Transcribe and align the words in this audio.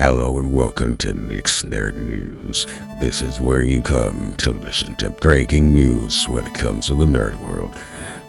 Hello 0.00 0.38
and 0.38 0.50
welcome 0.54 0.96
to 0.96 1.12
Nick's 1.12 1.62
Nerd 1.62 1.94
News. 1.94 2.66
This 3.02 3.20
is 3.20 3.38
where 3.38 3.62
you 3.62 3.82
come 3.82 4.34
to 4.38 4.50
listen 4.50 4.96
to 4.96 5.10
breaking 5.10 5.74
news 5.74 6.26
when 6.26 6.46
it 6.46 6.54
comes 6.54 6.86
to 6.86 6.94
the 6.94 7.04
nerd 7.04 7.38
world. 7.46 7.76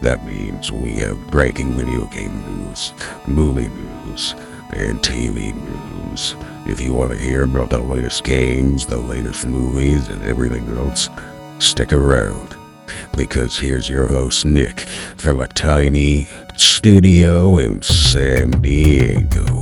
That 0.01 0.25
means 0.25 0.69
we 0.69 0.95
have 0.95 1.31
breaking 1.31 1.71
video 1.75 2.07
game 2.07 2.43
news, 2.45 2.91
movie 3.25 3.69
news, 3.69 4.35
and 4.73 4.99
TV 4.99 5.55
news. 5.55 6.35
If 6.67 6.81
you 6.81 6.93
want 6.93 7.11
to 7.11 7.17
hear 7.17 7.43
about 7.43 7.69
the 7.69 7.79
latest 7.79 8.25
games, 8.25 8.85
the 8.85 8.97
latest 8.97 9.47
movies, 9.47 10.09
and 10.09 10.21
everything 10.23 10.67
else, 10.77 11.07
stick 11.59 11.93
around. 11.93 12.53
Because 13.15 13.57
here's 13.57 13.87
your 13.87 14.07
host, 14.07 14.43
Nick, 14.43 14.81
from 15.15 15.39
a 15.39 15.47
tiny 15.47 16.27
studio 16.57 17.59
in 17.59 17.81
San 17.81 18.59
Diego. 18.59 19.60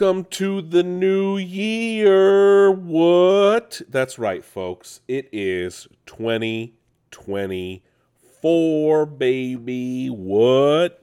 Welcome, 0.00 0.26
to 0.26 0.62
the 0.62 0.84
new 0.84 1.38
year. 1.38 2.70
What? 2.70 3.82
That's 3.88 4.16
right, 4.16 4.44
folks. 4.44 5.00
It 5.08 5.28
is 5.32 5.88
2024, 6.06 9.06
baby. 9.06 10.06
What? 10.06 11.02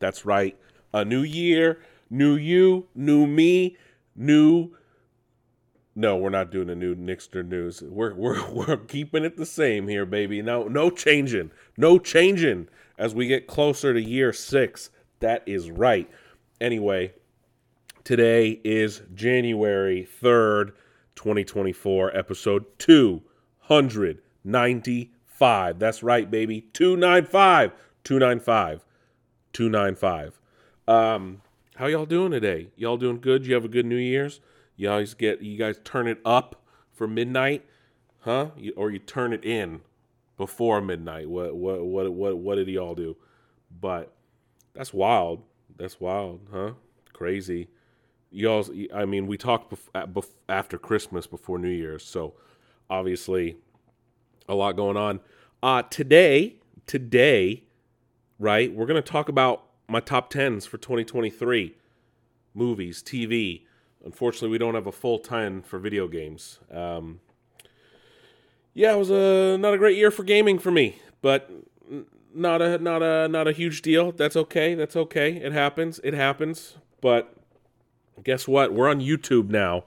That's 0.00 0.24
right. 0.24 0.58
A 0.92 1.04
new 1.04 1.22
year, 1.22 1.82
new 2.10 2.34
you, 2.34 2.88
new 2.96 3.28
me, 3.28 3.76
new. 4.16 4.72
No, 5.94 6.16
we're 6.16 6.30
not 6.30 6.50
doing 6.50 6.68
a 6.68 6.74
new 6.74 6.96
Nick's 6.96 7.28
Nerd 7.28 7.46
news. 7.46 7.80
We're, 7.80 8.12
we're, 8.12 8.50
we're 8.66 8.76
keeping 8.76 9.24
it 9.24 9.36
the 9.36 9.46
same 9.46 9.86
here, 9.86 10.04
baby. 10.04 10.42
No, 10.42 10.64
no 10.64 10.90
changing. 10.90 11.52
No 11.76 12.00
changing 12.00 12.68
as 12.98 13.14
we 13.14 13.28
get 13.28 13.46
closer 13.46 13.94
to 13.94 14.02
year 14.02 14.32
six. 14.32 14.90
That 15.20 15.44
is 15.46 15.70
right. 15.70 16.10
Anyway, 16.60 17.12
today 18.04 18.60
is 18.64 19.02
January 19.14 20.08
3rd, 20.22 20.72
2024, 21.14 22.16
episode 22.16 22.64
295. 22.78 25.78
That's 25.78 26.02
right, 26.02 26.30
baby. 26.30 26.62
295. 26.72 27.72
295. 28.04 28.84
295. 29.52 30.40
Um, 30.88 31.42
how 31.76 31.86
y'all 31.86 32.06
doing 32.06 32.32
today? 32.32 32.68
Y'all 32.76 32.96
doing 32.96 33.20
good? 33.20 33.46
You 33.46 33.54
have 33.54 33.64
a 33.64 33.68
good 33.68 33.86
New 33.86 33.96
Year's? 33.96 34.40
You 34.76 34.90
always 34.90 35.14
get 35.14 35.42
you 35.42 35.56
guys 35.56 35.78
turn 35.84 36.08
it 36.08 36.18
up 36.24 36.62
for 36.92 37.06
midnight, 37.06 37.64
huh? 38.20 38.50
You, 38.56 38.72
or 38.76 38.90
you 38.90 38.98
turn 38.98 39.32
it 39.32 39.44
in 39.44 39.82
before 40.36 40.80
midnight. 40.80 41.28
What 41.28 41.54
what 41.54 41.84
what 41.84 42.12
what 42.12 42.38
what 42.38 42.54
did 42.56 42.68
y'all 42.68 42.94
do? 42.94 43.16
But 43.80 44.12
that's 44.74 44.92
wild. 44.92 45.42
That's 45.76 46.00
wild, 46.00 46.40
huh? 46.52 46.72
Crazy. 47.12 47.68
Y'all, 48.32 48.64
I 48.94 49.04
mean, 49.04 49.26
we 49.26 49.36
talked 49.36 49.70
bef- 49.70 50.12
bef- 50.12 50.34
after 50.48 50.78
Christmas, 50.78 51.26
before 51.26 51.58
New 51.58 51.68
Year's, 51.68 52.02
so 52.02 52.32
obviously 52.88 53.56
a 54.48 54.54
lot 54.54 54.74
going 54.74 54.96
on. 54.96 55.20
Uh, 55.62 55.82
today, 55.82 56.56
today, 56.86 57.62
right, 58.38 58.72
we're 58.74 58.86
going 58.86 59.00
to 59.00 59.08
talk 59.08 59.28
about 59.28 59.64
my 59.86 60.00
top 60.00 60.30
tens 60.30 60.64
for 60.64 60.78
2023 60.78 61.76
movies, 62.54 63.02
TV. 63.02 63.64
Unfortunately, 64.04 64.48
we 64.48 64.58
don't 64.58 64.74
have 64.74 64.86
a 64.86 64.92
full 64.92 65.18
10 65.18 65.62
for 65.62 65.78
video 65.78 66.08
games. 66.08 66.58
Um, 66.70 67.20
yeah, 68.74 68.94
it 68.94 68.98
was 68.98 69.10
a 69.10 69.58
not 69.58 69.74
a 69.74 69.78
great 69.78 69.98
year 69.98 70.10
for 70.10 70.24
gaming 70.24 70.58
for 70.58 70.70
me, 70.70 70.96
but 71.20 71.50
not 72.34 72.62
a 72.62 72.78
not 72.78 73.02
a 73.02 73.28
not 73.28 73.46
a 73.46 73.52
huge 73.52 73.82
deal. 73.82 74.12
That's 74.12 74.34
okay. 74.34 74.74
That's 74.74 74.96
okay. 74.96 75.36
It 75.36 75.52
happens. 75.52 76.00
It 76.02 76.14
happens. 76.14 76.76
But 77.02 77.36
guess 78.22 78.46
what? 78.46 78.72
We're 78.72 78.88
on 78.88 79.00
YouTube 79.00 79.48
now. 79.48 79.84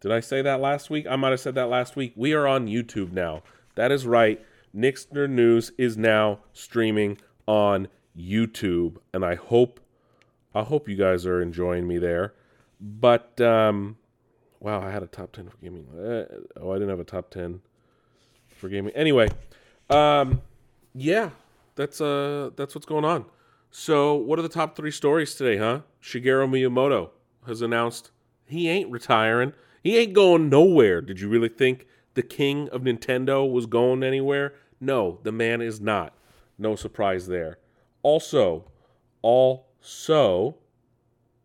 Did 0.00 0.12
I 0.12 0.20
say 0.20 0.42
that 0.42 0.60
last 0.60 0.90
week? 0.90 1.06
I 1.08 1.16
might 1.16 1.30
have 1.30 1.40
said 1.40 1.54
that 1.56 1.68
last 1.68 1.96
week. 1.96 2.12
We 2.14 2.32
are 2.32 2.46
on 2.46 2.66
YouTube 2.66 3.12
now. 3.12 3.42
That 3.74 3.90
is 3.90 4.06
right. 4.06 4.44
Nick's 4.72 5.06
Nerd 5.06 5.30
News 5.30 5.72
is 5.78 5.96
now 5.96 6.40
streaming 6.52 7.18
on 7.46 7.88
YouTube, 8.16 8.98
and 9.12 9.24
I 9.24 9.34
hope 9.34 9.80
I 10.54 10.62
hope 10.62 10.88
you 10.88 10.96
guys 10.96 11.26
are 11.26 11.40
enjoying 11.40 11.86
me 11.86 11.98
there. 11.98 12.34
But 12.80 13.40
um, 13.40 13.96
wow, 14.60 14.80
I 14.80 14.90
had 14.90 15.02
a 15.02 15.06
top 15.06 15.32
ten 15.32 15.48
for 15.48 15.56
gaming. 15.56 15.86
Uh, 15.88 16.60
oh, 16.60 16.70
I 16.70 16.74
didn't 16.74 16.90
have 16.90 17.00
a 17.00 17.04
top 17.04 17.30
ten 17.30 17.60
for 18.48 18.68
gaming. 18.68 18.92
Anyway, 18.94 19.28
um, 19.90 20.42
yeah, 20.94 21.30
that's 21.74 22.00
uh 22.00 22.50
that's 22.56 22.74
what's 22.74 22.86
going 22.86 23.04
on. 23.04 23.24
So, 23.70 24.14
what 24.14 24.38
are 24.38 24.42
the 24.42 24.48
top 24.48 24.76
three 24.76 24.90
stories 24.90 25.34
today, 25.34 25.58
huh? 25.58 25.80
Shigeru 26.02 26.48
Miyamoto 26.48 27.10
has 27.48 27.62
announced 27.62 28.10
he 28.46 28.68
ain't 28.68 28.90
retiring. 28.90 29.52
He 29.82 29.98
ain't 29.98 30.12
going 30.12 30.48
nowhere. 30.48 31.00
Did 31.00 31.20
you 31.20 31.28
really 31.28 31.48
think 31.48 31.86
the 32.14 32.22
king 32.22 32.68
of 32.70 32.82
Nintendo 32.82 33.50
was 33.50 33.66
going 33.66 34.02
anywhere? 34.02 34.54
No, 34.80 35.18
the 35.22 35.32
man 35.32 35.60
is 35.60 35.80
not. 35.80 36.14
No 36.56 36.76
surprise 36.76 37.26
there. 37.26 37.58
Also, 38.02 38.70
also, 39.22 40.56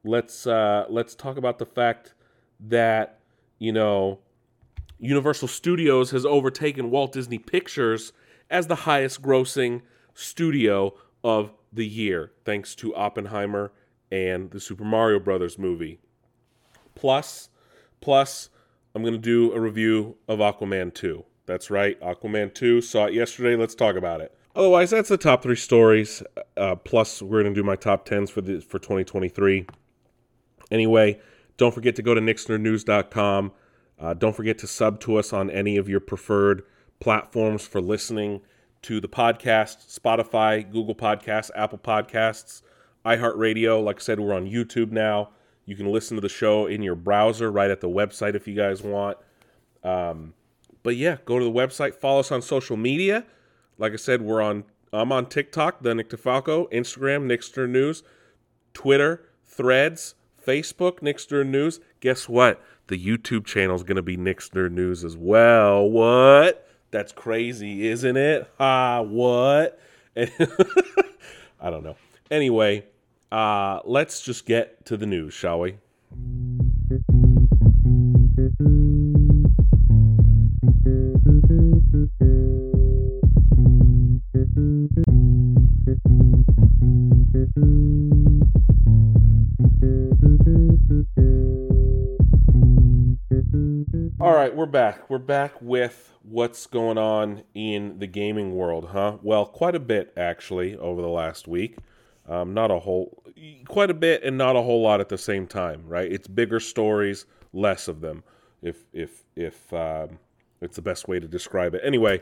let's 0.04 0.48
uh, 0.48 0.86
let's 0.90 1.16
talk 1.16 1.38
about 1.38 1.60
the 1.60 1.66
fact 1.66 2.14
that 2.60 3.20
you 3.60 3.72
know 3.72 4.20
Universal 5.00 5.50
Studios 5.50 6.12
has 6.12 6.26
overtaken 6.26 6.90
Walt 6.90 7.12
Disney 7.12 7.40
Pictures 7.40 8.14
as 8.50 8.68
the 8.68 8.76
highest 8.76 9.22
grossing 9.22 9.82
studio 10.14 10.94
of 11.24 11.52
the 11.72 11.86
year, 11.86 12.32
thanks 12.46 12.76
to 12.76 12.96
Oppenheimer 12.96 13.72
and 14.14 14.52
the 14.52 14.60
Super 14.60 14.84
Mario 14.84 15.20
Brothers 15.20 15.58
movie. 15.58 16.00
Plus, 16.94 17.50
plus, 18.00 18.52
I'm 18.94 19.02
going 19.02 19.16
to 19.16 19.20
do 19.20 19.52
a 19.54 19.60
review 19.60 20.18
of 20.28 20.38
Aquaman 20.38 20.94
2. 20.94 21.26
That's 21.48 21.72
right, 21.72 22.00
Aquaman 22.00 22.54
2. 22.54 22.80
Saw 22.82 23.06
it 23.08 23.16
yesterday. 23.16 23.56
Let's 23.56 23.74
talk 23.74 23.96
about 23.96 24.22
it. 24.22 24.38
Otherwise, 24.56 24.92
that's 24.92 25.10
the 25.10 25.18
top 25.18 25.42
three 25.42 25.56
stories. 25.56 26.22
Uh, 26.56 26.76
plus, 26.76 27.24
we're 27.24 27.42
going 27.42 27.56
to 27.56 27.60
do 27.60 27.66
my 27.66 27.76
top 27.76 28.06
tens 28.06 28.30
for 28.30 28.42
the 28.42 28.62
for 28.62 28.78
2023. 28.78 29.66
Anyway, 30.70 31.20
don't 31.58 31.74
forget 31.74 31.96
to 31.96 32.04
go 32.04 32.14
to 32.14 32.22
nixnernews.com. 32.22 33.52
Uh, 34.00 34.14
don't 34.14 34.36
forget 34.36 34.60
to 34.60 34.68
sub 34.68 35.00
to 35.00 35.16
us 35.16 35.34
on 35.34 35.50
any 35.50 35.76
of 35.76 35.90
your 35.90 36.00
preferred 36.00 36.62
platforms 37.00 37.66
for 37.66 37.82
listening 37.82 38.42
to 38.84 39.02
the 39.02 39.08
podcast 39.08 40.00
Spotify, 40.00 40.70
Google 40.72 40.94
Podcasts, 40.94 41.50
Apple 41.56 41.80
Podcasts, 41.80 42.62
iHeartRadio. 43.06 43.84
Like 43.84 43.98
I 43.98 44.00
said, 44.00 44.20
we're 44.20 44.34
on 44.34 44.50
YouTube 44.50 44.92
now. 44.92 45.30
You 45.66 45.76
can 45.76 45.92
listen 45.92 46.16
to 46.16 46.22
the 46.22 46.30
show 46.30 46.68
in 46.68 46.82
your 46.82 46.96
browser 46.96 47.52
right 47.52 47.72
at 47.72 47.82
the 47.82 47.90
website 47.90 48.36
if 48.36 48.48
you 48.48 48.56
guys 48.56 48.82
want. 48.82 49.18
Um, 49.84 50.34
but 50.84 50.96
yeah, 50.98 51.18
go 51.26 51.40
to 51.40 51.46
the 51.46 51.52
website, 51.52 51.96
follow 51.96 52.20
us 52.20 52.32
on 52.32 52.42
social 52.42 52.78
media. 52.78 53.26
Like 53.78 53.94
I 53.94 53.98
said, 53.98 54.22
we're 54.22 54.42
on 54.42 54.66
I'm 54.94 55.12
on 55.12 55.26
TikTok, 55.26 55.82
the 55.82 55.96
Nick 55.96 56.10
DeFalco, 56.10 56.72
Instagram, 56.72 57.24
Nick's 57.24 57.50
Nerd 57.50 57.70
News, 57.70 58.04
Twitter, 58.76 59.28
Threads, 59.44 60.14
Facebook, 60.46 61.02
Nick's 61.02 61.26
Nerd 61.26 61.48
News. 61.48 61.80
Guess 62.00 62.30
what? 62.30 62.62
The 62.88 63.04
YouTube 63.04 63.46
channel 63.46 63.76
is 63.76 63.82
going 63.82 63.96
to 63.96 64.04
be 64.04 64.18
Nick's 64.18 64.50
Nerd 64.50 64.72
News 64.72 65.04
as 65.04 65.18
well. 65.18 65.90
What? 65.90 66.68
That's 66.92 67.12
crazy, 67.12 67.88
isn't 67.88 68.18
it? 68.18 68.48
Ah, 68.60 69.02
what? 69.02 69.80
I 70.16 71.70
don't 71.72 71.84
know. 71.84 71.96
Anyway, 72.30 72.86
uh, 73.34 73.80
let's 73.86 74.22
just 74.22 74.46
get 74.46 74.86
to 74.86 74.96
the 74.96 75.08
news, 75.08 75.34
shall 75.34 75.60
we? 75.60 75.72
All 94.20 94.36
right, 94.36 94.56
we're 94.56 94.68
back. 94.68 95.10
We're 95.10 95.18
back 95.18 95.60
with 95.60 96.14
what's 96.22 96.68
going 96.68 97.00
on 97.00 97.42
in 97.56 97.98
the 97.98 98.06
gaming 98.06 98.54
world, 98.54 98.90
huh? 98.92 99.18
Well, 99.24 99.48
quite 99.48 99.74
a 99.74 99.80
bit 99.80 100.14
actually 100.16 100.78
over 100.78 101.02
the 101.02 101.08
last 101.08 101.48
week. 101.48 101.78
Um, 102.28 102.54
not 102.54 102.72
a 102.72 102.80
whole 102.80 103.23
quite 103.68 103.90
a 103.90 103.94
bit, 103.94 104.24
and 104.24 104.38
not 104.38 104.56
a 104.56 104.62
whole 104.62 104.82
lot 104.82 105.00
at 105.00 105.10
the 105.10 105.18
same 105.18 105.48
time, 105.48 105.84
right? 105.88 106.12
It's 106.12 106.28
bigger 106.28 106.60
stories, 106.60 107.26
less 107.54 107.88
of 107.88 108.02
them. 108.02 108.24
If 108.62 108.86
if 108.94 109.24
if 109.36 109.72
um, 109.74 110.20
it's 110.62 110.76
the 110.76 110.82
best 110.82 111.08
way 111.08 111.20
to 111.20 111.28
describe 111.28 111.76
it. 111.76 111.82
Anyway, 111.84 112.22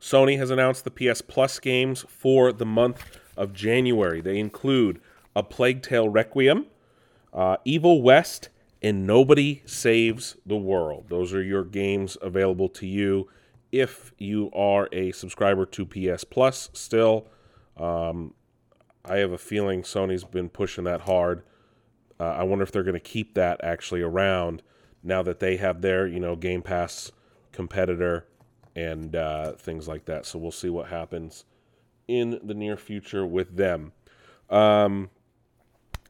Sony 0.00 0.38
has 0.38 0.50
announced 0.50 0.84
the 0.84 0.90
PS 0.90 1.20
Plus 1.20 1.58
games 1.58 2.04
for 2.08 2.52
the 2.52 2.66
month 2.66 3.18
of 3.36 3.52
January. 3.52 4.20
They 4.20 4.38
include 4.38 5.00
A 5.36 5.42
Plague 5.42 5.82
Tale 5.82 6.08
Requiem, 6.08 6.66
uh, 7.34 7.56
Evil 7.64 8.00
West, 8.00 8.48
and 8.82 9.06
Nobody 9.06 9.62
Saves 9.66 10.36
the 10.46 10.56
World. 10.56 11.06
Those 11.08 11.34
are 11.34 11.42
your 11.42 11.64
games 11.64 12.16
available 12.22 12.68
to 12.70 12.86
you 12.86 13.28
if 13.72 14.12
you 14.18 14.50
are 14.54 14.88
a 14.92 15.12
subscriber 15.12 15.66
to 15.66 15.84
PS 15.84 16.24
Plus 16.24 16.70
still. 16.72 17.26
Um, 17.76 18.34
I 19.10 19.18
have 19.18 19.32
a 19.32 19.38
feeling 19.38 19.82
Sony's 19.82 20.22
been 20.22 20.48
pushing 20.48 20.84
that 20.84 21.02
hard. 21.02 21.42
Uh, 22.18 22.24
I 22.24 22.44
wonder 22.44 22.62
if 22.62 22.70
they're 22.70 22.84
going 22.84 22.94
to 22.94 23.00
keep 23.00 23.34
that 23.34 23.60
actually 23.64 24.02
around 24.02 24.62
now 25.02 25.22
that 25.22 25.40
they 25.40 25.56
have 25.56 25.80
their, 25.80 26.06
you 26.06 26.20
know, 26.20 26.36
Game 26.36 26.62
Pass 26.62 27.10
competitor 27.50 28.26
and 28.76 29.16
uh, 29.16 29.52
things 29.52 29.88
like 29.88 30.04
that. 30.04 30.26
So 30.26 30.38
we'll 30.38 30.52
see 30.52 30.68
what 30.68 30.88
happens 30.88 31.44
in 32.06 32.38
the 32.42 32.54
near 32.54 32.76
future 32.76 33.26
with 33.26 33.56
them. 33.56 33.92
Um, 34.48 35.10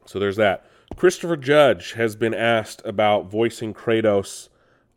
so 0.05 0.19
there's 0.19 0.35
that. 0.35 0.65
Christopher 0.95 1.37
Judge 1.37 1.93
has 1.93 2.15
been 2.15 2.33
asked 2.33 2.81
about 2.85 3.31
voicing 3.31 3.73
Kratos 3.73 4.49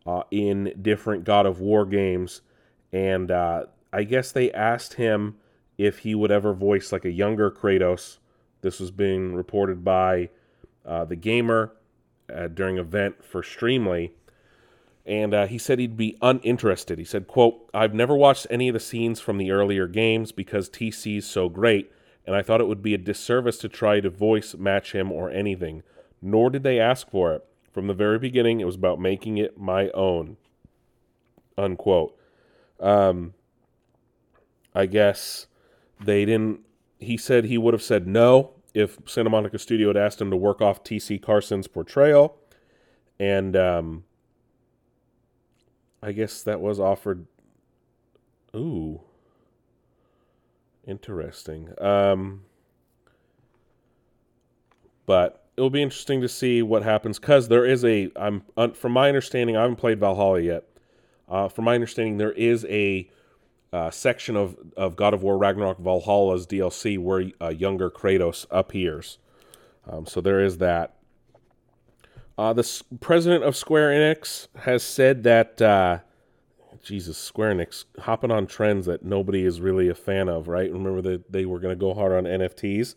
uh, 0.06 0.24
in 0.30 0.74
different 0.82 1.24
God 1.24 1.46
of 1.46 1.60
War 1.60 1.86
games, 1.86 2.42
and 2.92 3.30
uh, 3.30 3.64
I 3.92 4.02
guess 4.02 4.32
they 4.32 4.52
asked 4.52 4.94
him 4.94 5.36
if 5.76 6.00
he 6.00 6.14
would 6.14 6.30
ever 6.30 6.52
voice 6.52 6.92
like 6.92 7.04
a 7.04 7.10
younger 7.10 7.50
Kratos. 7.50 8.18
This 8.60 8.80
was 8.80 8.90
being 8.90 9.34
reported 9.34 9.84
by 9.84 10.30
uh, 10.86 11.04
the 11.04 11.16
gamer 11.16 11.72
uh, 12.34 12.48
during 12.48 12.78
event 12.78 13.24
for 13.24 13.42
Streamily, 13.42 14.12
and 15.04 15.34
uh, 15.34 15.46
he 15.46 15.58
said 15.58 15.78
he'd 15.78 15.96
be 15.96 16.16
uninterested. 16.22 16.98
He 16.98 17.04
said, 17.04 17.26
"quote 17.26 17.68
I've 17.74 17.94
never 17.94 18.16
watched 18.16 18.46
any 18.50 18.68
of 18.68 18.74
the 18.74 18.80
scenes 18.80 19.20
from 19.20 19.38
the 19.38 19.50
earlier 19.50 19.86
games 19.86 20.32
because 20.32 20.68
TC's 20.68 21.26
so 21.26 21.48
great." 21.48 21.90
and 22.26 22.34
I 22.34 22.42
thought 22.42 22.60
it 22.60 22.66
would 22.66 22.82
be 22.82 22.94
a 22.94 22.98
disservice 22.98 23.58
to 23.58 23.68
try 23.68 24.00
to 24.00 24.10
voice 24.10 24.54
match 24.54 24.92
him 24.92 25.12
or 25.12 25.30
anything. 25.30 25.82
Nor 26.22 26.50
did 26.50 26.62
they 26.62 26.80
ask 26.80 27.10
for 27.10 27.34
it. 27.34 27.44
From 27.72 27.86
the 27.86 27.94
very 27.94 28.18
beginning, 28.18 28.60
it 28.60 28.64
was 28.64 28.76
about 28.76 29.00
making 29.00 29.36
it 29.36 29.58
my 29.58 29.90
own. 29.90 30.36
Unquote. 31.58 32.16
Um, 32.80 33.34
I 34.74 34.86
guess 34.86 35.46
they 36.00 36.24
didn't. 36.24 36.60
He 36.98 37.16
said 37.16 37.44
he 37.44 37.58
would 37.58 37.74
have 37.74 37.82
said 37.82 38.06
no 38.06 38.52
if 38.72 38.98
Santa 39.06 39.30
Monica 39.30 39.58
Studio 39.58 39.88
had 39.88 39.96
asked 39.96 40.20
him 40.20 40.30
to 40.30 40.36
work 40.36 40.60
off 40.60 40.82
T.C. 40.82 41.18
Carson's 41.18 41.68
portrayal. 41.68 42.36
And 43.18 43.54
um, 43.56 44.04
I 46.02 46.12
guess 46.12 46.42
that 46.42 46.60
was 46.60 46.80
offered. 46.80 47.26
Ooh. 48.54 49.00
Interesting. 50.86 51.70
Um, 51.80 52.42
but 55.06 55.46
it 55.56 55.60
will 55.60 55.70
be 55.70 55.82
interesting 55.82 56.20
to 56.20 56.28
see 56.28 56.62
what 56.62 56.82
happens 56.82 57.18
because 57.18 57.48
there 57.48 57.64
is 57.64 57.84
a. 57.84 58.10
I'm 58.16 58.42
from 58.74 58.92
my 58.92 59.08
understanding, 59.08 59.56
I 59.56 59.62
haven't 59.62 59.76
played 59.76 60.00
Valhalla 60.00 60.40
yet. 60.40 60.64
Uh, 61.28 61.48
from 61.48 61.64
my 61.64 61.74
understanding, 61.74 62.18
there 62.18 62.32
is 62.32 62.66
a 62.66 63.08
uh, 63.74 63.90
section 63.90 64.36
of, 64.36 64.56
of 64.76 64.94
God 64.94 65.14
of 65.14 65.24
War 65.24 65.36
Ragnarok 65.36 65.78
Valhalla's 65.78 66.46
DLC 66.46 66.96
where 66.96 67.30
a 67.40 67.52
younger 67.52 67.90
Kratos 67.90 68.46
appears. 68.48 69.18
Um, 69.90 70.06
so 70.06 70.20
there 70.20 70.38
is 70.38 70.58
that. 70.58 70.94
Uh, 72.38 72.52
the 72.52 72.60
s- 72.60 72.84
president 73.00 73.42
of 73.42 73.56
Square 73.56 73.90
Enix 73.90 74.46
has 74.60 74.84
said 74.84 75.24
that 75.24 75.60
uh, 75.60 75.98
Jesus, 76.82 77.18
Square 77.18 77.56
Enix 77.56 77.84
hopping 77.98 78.30
on 78.30 78.46
trends 78.46 78.86
that 78.86 79.04
nobody 79.04 79.44
is 79.44 79.60
really 79.60 79.88
a 79.88 79.94
fan 79.94 80.28
of, 80.28 80.46
right? 80.46 80.70
Remember 80.70 81.02
that 81.02 81.32
they 81.32 81.44
were 81.44 81.58
going 81.58 81.76
to 81.76 81.80
go 81.80 81.94
hard 81.94 82.12
on 82.12 82.24
NFTs? 82.24 82.94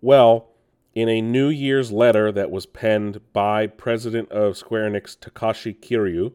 Well, 0.00 0.48
in 0.94 1.08
a 1.08 1.20
New 1.20 1.48
Year's 1.48 1.90
letter 1.90 2.30
that 2.30 2.52
was 2.52 2.66
penned 2.66 3.20
by 3.32 3.66
President 3.66 4.30
of 4.30 4.56
Square 4.56 4.90
Enix, 4.90 5.18
Takashi 5.18 5.76
Kiryu, 5.76 6.34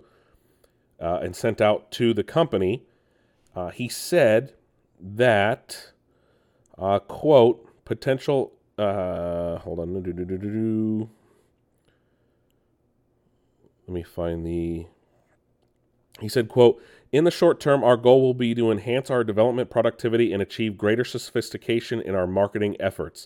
uh, 0.99 1.19
and 1.21 1.33
sent 1.33 1.61
out 1.61 1.91
to 1.91 2.13
the 2.13 2.23
company, 2.23 2.83
uh, 3.55 3.69
he 3.69 3.89
said 3.89 4.53
that, 4.99 5.91
uh, 6.77 6.99
quote, 6.99 7.85
potential, 7.85 8.53
uh, 8.77 9.57
hold 9.59 9.79
on, 9.79 9.93
let 13.87 13.93
me 13.93 14.03
find 14.03 14.45
the 14.45 14.85
he 16.19 16.27
said, 16.27 16.49
quote, 16.49 16.81
in 17.11 17.23
the 17.23 17.31
short 17.31 17.59
term, 17.59 17.83
our 17.83 17.97
goal 17.97 18.21
will 18.21 18.33
be 18.33 18.53
to 18.53 18.71
enhance 18.71 19.09
our 19.09 19.23
development 19.23 19.69
productivity 19.69 20.31
and 20.31 20.41
achieve 20.41 20.77
greater 20.77 21.03
sophistication 21.03 22.01
in 22.01 22.13
our 22.13 22.27
marketing 22.27 22.75
efforts. 22.79 23.25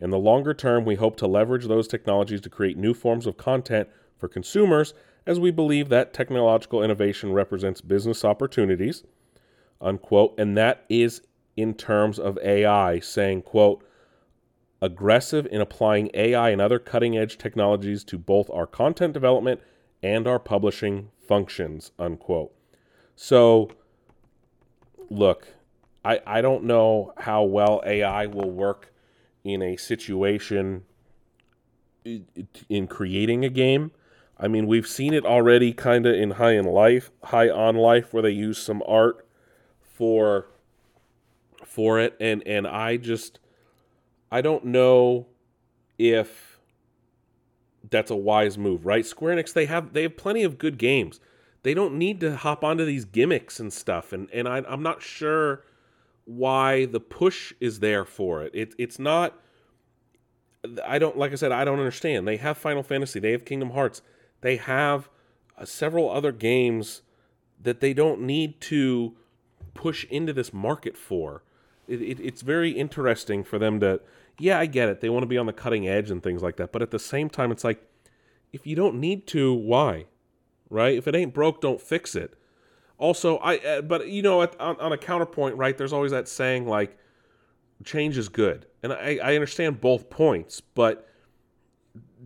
In 0.00 0.10
the 0.10 0.18
longer 0.18 0.54
term, 0.54 0.84
we 0.84 0.96
hope 0.96 1.16
to 1.16 1.26
leverage 1.26 1.66
those 1.66 1.88
technologies 1.88 2.40
to 2.42 2.50
create 2.50 2.76
new 2.76 2.94
forms 2.94 3.26
of 3.26 3.36
content 3.36 3.88
for 4.18 4.28
consumers 4.28 4.94
as 5.26 5.40
we 5.40 5.50
believe 5.50 5.88
that 5.88 6.12
technological 6.12 6.82
innovation 6.82 7.32
represents 7.32 7.80
business 7.80 8.24
opportunities, 8.24 9.04
unquote, 9.84 10.34
and 10.38 10.56
that 10.56 10.84
is 10.88 11.22
in 11.56 11.74
terms 11.74 12.18
of 12.18 12.38
AI, 12.38 12.98
saying, 12.98 13.42
quote, 13.42 13.84
aggressive 14.82 15.46
in 15.50 15.60
applying 15.60 16.10
AI 16.14 16.50
and 16.50 16.60
other 16.60 16.78
cutting 16.78 17.16
edge 17.16 17.38
technologies 17.38 18.02
to 18.04 18.18
both 18.18 18.50
our 18.50 18.66
content 18.66 19.12
development 19.12 19.60
and 20.02 20.26
our 20.26 20.38
publishing 20.38 21.10
functions, 21.26 21.92
unquote. 21.98 22.52
So, 23.16 23.70
look, 25.08 25.48
I, 26.04 26.20
I 26.26 26.40
don't 26.42 26.64
know 26.64 27.12
how 27.18 27.44
well 27.44 27.82
AI 27.86 28.26
will 28.26 28.50
work 28.50 28.92
in 29.44 29.62
a 29.62 29.76
situation 29.76 30.82
in 32.68 32.86
creating 32.86 33.44
a 33.44 33.48
game. 33.48 33.92
I 34.38 34.48
mean, 34.48 34.66
we've 34.66 34.86
seen 34.86 35.14
it 35.14 35.24
already 35.24 35.72
kind 35.72 36.06
of 36.06 36.14
in 36.14 36.32
High 36.32 36.56
in 36.56 36.66
Life, 36.66 37.10
High 37.22 37.48
on 37.48 37.76
Life, 37.76 38.12
where 38.12 38.22
they 38.22 38.30
use 38.30 38.58
some 38.58 38.82
art 38.86 39.26
for 39.94 40.46
for 41.64 41.98
it, 41.98 42.16
and 42.20 42.46
and 42.46 42.66
I 42.66 42.96
just 42.96 43.38
I 44.30 44.42
don't 44.42 44.66
know 44.66 45.26
if 45.98 46.58
that's 47.90 48.10
a 48.10 48.16
wise 48.16 48.58
move, 48.58 48.84
right? 48.84 49.06
Square 49.06 49.36
Enix 49.36 49.52
they 49.52 49.66
have 49.66 49.92
they 49.92 50.02
have 50.02 50.16
plenty 50.16 50.42
of 50.42 50.58
good 50.58 50.76
games. 50.76 51.20
They 51.62 51.72
don't 51.72 51.94
need 51.94 52.20
to 52.20 52.36
hop 52.36 52.62
onto 52.62 52.84
these 52.84 53.04
gimmicks 53.04 53.58
and 53.60 53.72
stuff, 53.72 54.12
and 54.12 54.28
and 54.32 54.48
I, 54.48 54.62
I'm 54.68 54.82
not 54.82 55.00
sure 55.00 55.64
why 56.26 56.86
the 56.86 57.00
push 57.00 57.52
is 57.60 57.80
there 57.80 58.04
for 58.04 58.42
it. 58.42 58.50
It 58.54 58.74
it's 58.78 58.98
not. 58.98 59.38
I 60.84 60.98
don't 60.98 61.16
like 61.16 61.32
I 61.32 61.36
said 61.36 61.52
I 61.52 61.64
don't 61.64 61.78
understand. 61.78 62.26
They 62.26 62.38
have 62.38 62.58
Final 62.58 62.82
Fantasy, 62.82 63.20
they 63.20 63.32
have 63.32 63.44
Kingdom 63.44 63.70
Hearts, 63.70 64.02
they 64.40 64.56
have 64.56 65.08
uh, 65.56 65.64
several 65.64 66.10
other 66.10 66.32
games 66.32 67.02
that 67.60 67.80
they 67.80 67.94
don't 67.94 68.22
need 68.22 68.60
to 68.62 69.14
push 69.74 70.04
into 70.04 70.32
this 70.32 70.52
market 70.52 70.96
for. 70.96 71.42
It, 71.86 72.00
it, 72.00 72.20
it's 72.20 72.40
very 72.40 72.70
interesting 72.70 73.44
for 73.44 73.58
them 73.58 73.80
to 73.80 74.00
yeah, 74.38 74.58
I 74.58 74.66
get 74.66 74.88
it. 74.88 75.00
They 75.00 75.08
want 75.08 75.22
to 75.22 75.28
be 75.28 75.38
on 75.38 75.46
the 75.46 75.52
cutting 75.52 75.86
edge 75.86 76.10
and 76.10 76.22
things 76.22 76.42
like 76.42 76.56
that. 76.56 76.72
But 76.72 76.82
at 76.82 76.90
the 76.90 76.98
same 76.98 77.30
time, 77.30 77.52
it's 77.52 77.64
like, 77.64 77.82
if 78.52 78.66
you 78.66 78.76
don't 78.76 78.96
need 78.96 79.26
to, 79.28 79.52
why? 79.52 80.06
Right? 80.70 80.96
If 80.96 81.06
it 81.06 81.14
ain't 81.14 81.34
broke, 81.34 81.60
don't 81.60 81.80
fix 81.80 82.14
it. 82.14 82.34
Also, 82.98 83.38
I, 83.38 83.58
uh, 83.58 83.82
but 83.82 84.08
you 84.08 84.22
know, 84.22 84.42
at, 84.42 84.58
on, 84.60 84.78
on, 84.80 84.92
a 84.92 84.98
counterpoint, 84.98 85.56
right? 85.56 85.76
There's 85.76 85.92
always 85.92 86.12
that 86.12 86.28
saying 86.28 86.66
like, 86.66 86.96
change 87.84 88.16
is 88.16 88.28
good. 88.28 88.66
And 88.82 88.92
I, 88.92 89.18
I 89.22 89.34
understand 89.34 89.80
both 89.80 90.10
points, 90.10 90.60
but 90.60 91.08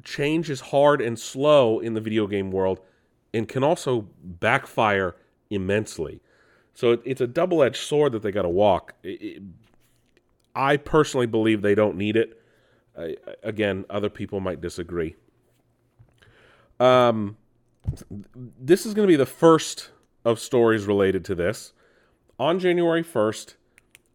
change 0.05 0.51
is 0.51 0.61
hard 0.61 1.01
and 1.01 1.19
slow 1.19 1.81
in 1.81 1.95
the 1.95 2.01
video 2.01 2.27
game 2.27 2.51
world 2.51 2.81
and 3.35 3.49
can 3.49 3.65
also 3.65 4.09
backfire 4.23 5.17
immensely. 5.51 6.21
So 6.79 6.93
it, 6.93 7.03
it's 7.05 7.21
a 7.21 7.27
double 7.27 7.65
edged 7.65 7.83
sword 7.83 8.13
that 8.13 8.23
they 8.23 8.31
got 8.31 8.43
to 8.43 8.49
walk. 8.49 8.95
It, 9.03 9.43
I 10.55 10.77
personally 10.77 11.27
believe 11.27 11.61
they 11.61 11.75
don't 11.75 11.97
need 11.97 12.15
it. 12.15 12.41
Uh, 12.97 13.09
again, 13.43 13.85
other 13.91 14.09
people 14.09 14.39
might 14.39 14.61
disagree. 14.61 15.17
Um, 16.79 17.37
this 18.61 18.87
is 18.87 18.95
going 18.95 19.09
to 19.09 19.11
be 19.11 19.17
the 19.17 19.27
first 19.27 19.91
of 20.25 20.39
stories 20.39 20.85
related 20.85 21.25
to 21.25 21.35
this. 21.35 21.73
On 22.39 22.61
January 22.61 23.03
1st, 23.03 23.57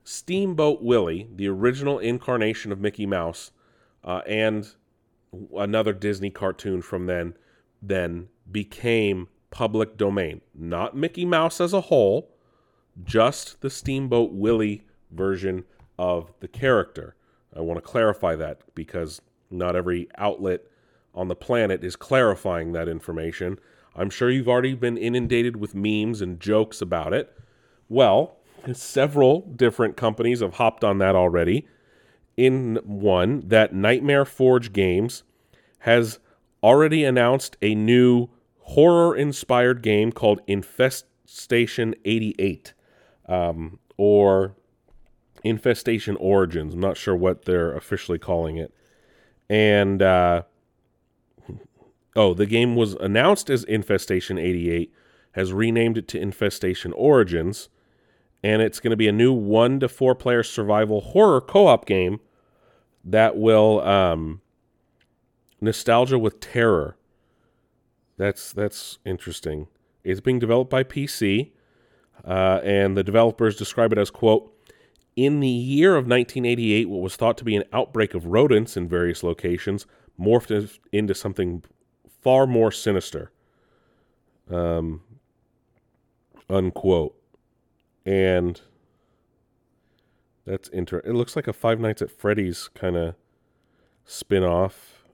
Steamboat 0.05 0.81
Willie, 0.81 1.27
the 1.35 1.49
original 1.49 1.99
incarnation 1.99 2.71
of 2.71 2.79
Mickey 2.79 3.05
Mouse, 3.05 3.51
uh, 4.05 4.21
and 4.25 4.73
another 5.53 5.91
Disney 5.91 6.29
cartoon 6.29 6.81
from 6.81 7.07
then, 7.07 7.33
then 7.81 8.29
became 8.49 9.27
public 9.51 9.97
domain, 9.97 10.39
not 10.55 10.95
Mickey 10.95 11.25
Mouse 11.25 11.59
as 11.59 11.73
a 11.73 11.81
whole, 11.81 12.29
just 13.03 13.61
the 13.61 13.69
Steamboat 13.69 14.31
Willie 14.31 14.83
version 15.11 15.65
of 15.97 16.33
the 16.39 16.47
character. 16.47 17.15
I 17.55 17.61
want 17.61 17.77
to 17.77 17.81
clarify 17.81 18.35
that 18.35 18.61
because 18.75 19.21
not 19.49 19.75
every 19.75 20.09
outlet 20.17 20.61
on 21.13 21.27
the 21.27 21.35
planet 21.35 21.83
is 21.83 21.95
clarifying 21.95 22.71
that 22.73 22.87
information. 22.87 23.59
I'm 23.95 24.09
sure 24.09 24.29
you've 24.29 24.49
already 24.49 24.73
been 24.73 24.97
inundated 24.97 25.57
with 25.57 25.75
memes 25.75 26.21
and 26.21 26.39
jokes 26.39 26.81
about 26.81 27.13
it. 27.13 27.37
Well, 27.89 28.37
several 28.73 29.41
different 29.41 29.97
companies 29.97 30.39
have 30.39 30.55
hopped 30.55 30.83
on 30.83 30.97
that 30.99 31.15
already. 31.15 31.67
In 32.35 32.79
one, 32.83 33.43
that 33.47 33.75
Nightmare 33.75 34.25
Forge 34.25 34.73
Games 34.73 35.23
has 35.79 36.19
already 36.63 37.03
announced 37.03 37.57
a 37.61 37.75
new 37.75 38.29
horror 38.59 39.15
inspired 39.15 39.83
game 39.83 40.11
called 40.11 40.41
Infestation 40.47 41.93
88 42.05 42.73
um, 43.27 43.79
or 43.97 44.55
Infestation 45.43 46.15
Origins. 46.17 46.73
I'm 46.73 46.79
not 46.79 46.97
sure 46.97 47.15
what 47.15 47.45
they're 47.45 47.73
officially 47.73 48.19
calling 48.19 48.57
it. 48.57 48.73
And, 49.49 50.01
uh, 50.01 50.43
oh, 52.15 52.33
the 52.33 52.45
game 52.45 52.75
was 52.75 52.93
announced 52.95 53.49
as 53.49 53.63
Infestation 53.63 54.37
88, 54.37 54.93
has 55.33 55.51
renamed 55.51 55.97
it 55.97 56.07
to 56.09 56.19
Infestation 56.19 56.93
Origins, 56.93 57.69
and 58.43 58.61
it's 58.61 58.79
going 58.79 58.91
to 58.91 58.97
be 58.97 59.07
a 59.07 59.13
new 59.13 59.33
one 59.33 59.79
to 59.79 59.89
four 59.89 60.15
player 60.15 60.43
survival 60.43 61.01
horror 61.01 61.41
co 61.41 61.67
op 61.67 61.85
game 61.85 62.19
that 63.03 63.37
will 63.37 63.81
um, 63.81 64.41
nostalgia 65.59 66.19
with 66.19 66.39
terror. 66.39 66.97
That's 68.17 68.53
that's 68.53 68.99
interesting. 69.05 69.67
It's 70.03 70.19
being 70.19 70.39
developed 70.39 70.69
by 70.69 70.83
PC, 70.83 71.51
uh, 72.25 72.59
and 72.63 72.97
the 72.97 73.03
developers 73.03 73.55
describe 73.55 73.91
it 73.91 73.97
as 73.97 74.09
quote. 74.09 74.49
In 75.15 75.41
the 75.41 75.47
year 75.47 75.91
of 75.91 76.07
1988, 76.07 76.89
what 76.89 77.01
was 77.01 77.15
thought 77.15 77.37
to 77.37 77.43
be 77.43 77.55
an 77.55 77.63
outbreak 77.71 78.13
of 78.13 78.25
rodents 78.25 78.75
in 78.75 78.87
various 78.87 79.23
locations 79.23 79.85
morphed 80.19 80.79
into 80.91 81.13
something 81.13 81.63
far 82.21 82.47
more 82.47 82.71
sinister. 82.71 83.31
Um, 84.49 85.01
unquote. 86.49 87.15
And 88.05 88.59
that's 90.45 90.67
inter. 90.69 90.99
It 91.05 91.13
looks 91.13 91.35
like 91.35 91.47
a 91.47 91.53
Five 91.53 91.79
Nights 91.79 92.01
at 92.01 92.11
Freddy's 92.11 92.69
kind 92.73 92.95
of 92.95 93.15
spin 94.05 94.43
off, 94.43 95.05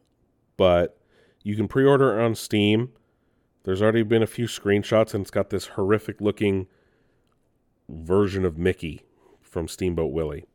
but 0.58 0.98
you 1.44 1.56
can 1.56 1.68
pre 1.68 1.86
order 1.86 2.20
it 2.20 2.24
on 2.24 2.36
Steam. 2.36 2.92
There's 3.64 3.82
already 3.82 4.04
been 4.04 4.24
a 4.24 4.28
few 4.28 4.46
screenshots, 4.46 5.14
and 5.14 5.22
it's 5.22 5.32
got 5.32 5.50
this 5.50 5.68
horrific 5.68 6.20
looking 6.20 6.68
version 7.90 8.46
of 8.46 8.58
Mickey 8.58 9.02
from 9.42 9.68
Steamboat 9.68 10.12
Willie. 10.12 10.46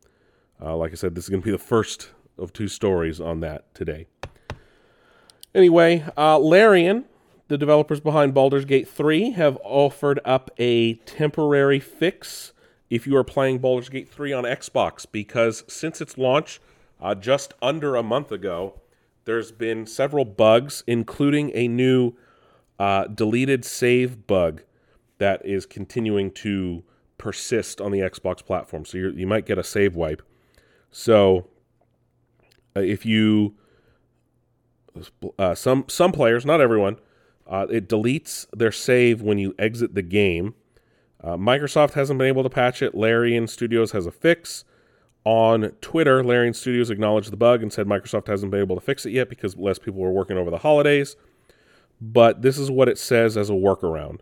Uh, 0.60 0.76
like 0.76 0.92
I 0.92 0.94
said, 0.94 1.14
this 1.14 1.24
is 1.24 1.30
going 1.30 1.42
to 1.42 1.44
be 1.44 1.50
the 1.50 1.58
first 1.58 2.10
of 2.38 2.52
two 2.52 2.68
stories 2.68 3.20
on 3.20 3.40
that 3.40 3.74
today. 3.74 4.06
Anyway, 5.54 6.04
uh, 6.16 6.38
Larian, 6.38 7.04
the 7.48 7.58
developers 7.58 8.00
behind 8.00 8.34
Baldur's 8.34 8.64
Gate 8.64 8.88
3, 8.88 9.32
have 9.32 9.58
offered 9.62 10.20
up 10.24 10.50
a 10.58 10.94
temporary 10.94 11.80
fix 11.80 12.52
if 12.90 13.06
you 13.06 13.16
are 13.16 13.24
playing 13.24 13.58
Baldur's 13.58 13.88
Gate 13.88 14.08
3 14.08 14.32
on 14.32 14.44
Xbox, 14.44 15.06
because 15.10 15.64
since 15.68 16.00
its 16.00 16.18
launch 16.18 16.60
uh, 17.00 17.14
just 17.14 17.54
under 17.60 17.96
a 17.96 18.02
month 18.02 18.32
ago, 18.32 18.80
there's 19.24 19.52
been 19.52 19.86
several 19.86 20.24
bugs, 20.24 20.84
including 20.86 21.50
a 21.54 21.68
new 21.68 22.14
uh, 22.78 23.06
deleted 23.06 23.64
save 23.64 24.26
bug 24.26 24.62
that 25.18 25.44
is 25.44 25.66
continuing 25.66 26.30
to 26.30 26.82
persist 27.18 27.80
on 27.80 27.90
the 27.90 28.00
Xbox 28.00 28.44
platform. 28.44 28.84
So 28.84 28.98
you 28.98 29.26
might 29.26 29.46
get 29.46 29.58
a 29.58 29.64
save 29.64 29.94
wipe. 29.94 30.22
So 30.90 31.48
uh, 32.76 32.80
if 32.80 33.04
you 33.04 33.54
uh, 35.38 35.54
some 35.54 35.84
some 35.88 36.12
players, 36.12 36.46
not 36.46 36.60
everyone, 36.60 36.98
uh, 37.46 37.66
it 37.70 37.88
deletes 37.88 38.46
their 38.52 38.72
save 38.72 39.22
when 39.22 39.38
you 39.38 39.54
exit 39.58 39.94
the 39.94 40.02
game. 40.02 40.54
Uh, 41.22 41.36
Microsoft 41.36 41.94
hasn't 41.94 42.18
been 42.18 42.28
able 42.28 42.42
to 42.42 42.50
patch 42.50 42.82
it. 42.82 42.94
Larian 42.94 43.46
Studios 43.46 43.92
has 43.92 44.06
a 44.06 44.12
fix. 44.12 44.64
On 45.24 45.70
Twitter, 45.80 46.22
Larian 46.22 46.52
Studios 46.52 46.90
acknowledged 46.90 47.32
the 47.32 47.36
bug 47.36 47.62
and 47.62 47.72
said 47.72 47.86
Microsoft 47.86 48.26
hasn't 48.26 48.50
been 48.50 48.60
able 48.60 48.76
to 48.76 48.82
fix 48.82 49.06
it 49.06 49.10
yet 49.10 49.30
because 49.30 49.56
less 49.56 49.78
people 49.78 50.00
were 50.00 50.12
working 50.12 50.36
over 50.36 50.50
the 50.50 50.58
holidays. 50.58 51.16
But 51.98 52.42
this 52.42 52.58
is 52.58 52.70
what 52.70 52.90
it 52.90 52.98
says 52.98 53.38
as 53.38 53.48
a 53.48 53.54
workaround 53.54 54.20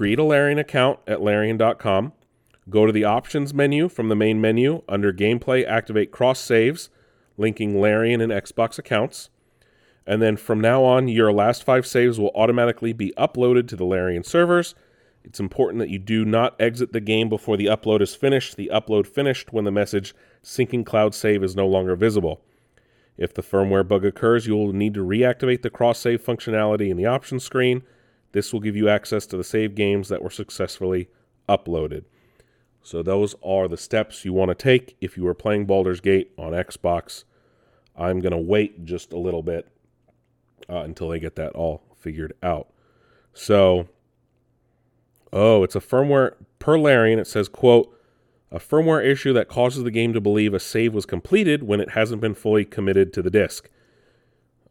create 0.00 0.18
a 0.18 0.24
Larian 0.24 0.58
account 0.58 0.98
at 1.06 1.20
Larian.com. 1.20 2.14
Go 2.70 2.86
to 2.86 2.92
the 2.92 3.04
options 3.04 3.52
menu 3.52 3.86
from 3.86 4.08
the 4.08 4.16
main 4.16 4.40
menu. 4.40 4.82
Under 4.88 5.12
gameplay, 5.12 5.62
activate 5.66 6.10
cross 6.10 6.40
saves, 6.40 6.88
linking 7.36 7.78
Larian 7.78 8.22
and 8.22 8.32
Xbox 8.32 8.78
accounts. 8.78 9.28
And 10.06 10.22
then 10.22 10.38
from 10.38 10.58
now 10.58 10.84
on, 10.84 11.08
your 11.08 11.30
last 11.34 11.64
five 11.64 11.86
saves 11.86 12.18
will 12.18 12.30
automatically 12.34 12.94
be 12.94 13.12
uploaded 13.18 13.68
to 13.68 13.76
the 13.76 13.84
Larian 13.84 14.24
servers. 14.24 14.74
It's 15.22 15.38
important 15.38 15.80
that 15.80 15.90
you 15.90 15.98
do 15.98 16.24
not 16.24 16.58
exit 16.58 16.94
the 16.94 17.00
game 17.02 17.28
before 17.28 17.58
the 17.58 17.66
upload 17.66 18.00
is 18.00 18.14
finished. 18.14 18.56
The 18.56 18.70
upload 18.72 19.06
finished 19.06 19.52
when 19.52 19.66
the 19.66 19.70
message 19.70 20.14
syncing 20.42 20.86
cloud 20.86 21.14
save 21.14 21.44
is 21.44 21.54
no 21.54 21.66
longer 21.66 21.94
visible. 21.94 22.40
If 23.18 23.34
the 23.34 23.42
firmware 23.42 23.86
bug 23.86 24.06
occurs, 24.06 24.46
you 24.46 24.56
will 24.56 24.72
need 24.72 24.94
to 24.94 25.04
reactivate 25.04 25.60
the 25.60 25.68
cross 25.68 25.98
save 25.98 26.24
functionality 26.24 26.88
in 26.88 26.96
the 26.96 27.04
options 27.04 27.44
screen. 27.44 27.82
This 28.32 28.52
will 28.52 28.60
give 28.60 28.76
you 28.76 28.88
access 28.88 29.26
to 29.26 29.36
the 29.36 29.44
save 29.44 29.74
games 29.74 30.08
that 30.08 30.22
were 30.22 30.30
successfully 30.30 31.08
uploaded. 31.48 32.04
So, 32.82 33.02
those 33.02 33.34
are 33.44 33.68
the 33.68 33.76
steps 33.76 34.24
you 34.24 34.32
want 34.32 34.50
to 34.50 34.54
take 34.54 34.96
if 35.00 35.16
you 35.16 35.26
are 35.26 35.34
playing 35.34 35.66
Baldur's 35.66 36.00
Gate 36.00 36.32
on 36.38 36.52
Xbox. 36.52 37.24
I'm 37.96 38.20
going 38.20 38.32
to 38.32 38.38
wait 38.38 38.84
just 38.84 39.12
a 39.12 39.18
little 39.18 39.42
bit 39.42 39.68
uh, 40.68 40.78
until 40.78 41.10
they 41.10 41.20
get 41.20 41.36
that 41.36 41.52
all 41.52 41.82
figured 41.98 42.32
out. 42.42 42.68
So, 43.34 43.88
oh, 45.32 45.62
it's 45.62 45.76
a 45.76 45.80
firmware 45.80 46.34
per 46.58 46.78
Larian. 46.78 47.18
It 47.18 47.26
says, 47.26 47.48
quote, 47.48 47.94
a 48.50 48.58
firmware 48.58 49.04
issue 49.04 49.32
that 49.34 49.48
causes 49.48 49.84
the 49.84 49.90
game 49.90 50.12
to 50.12 50.20
believe 50.20 50.54
a 50.54 50.60
save 50.60 50.94
was 50.94 51.06
completed 51.06 51.62
when 51.62 51.80
it 51.80 51.90
hasn't 51.90 52.20
been 52.20 52.34
fully 52.34 52.64
committed 52.64 53.12
to 53.12 53.22
the 53.22 53.30
disk. 53.30 53.68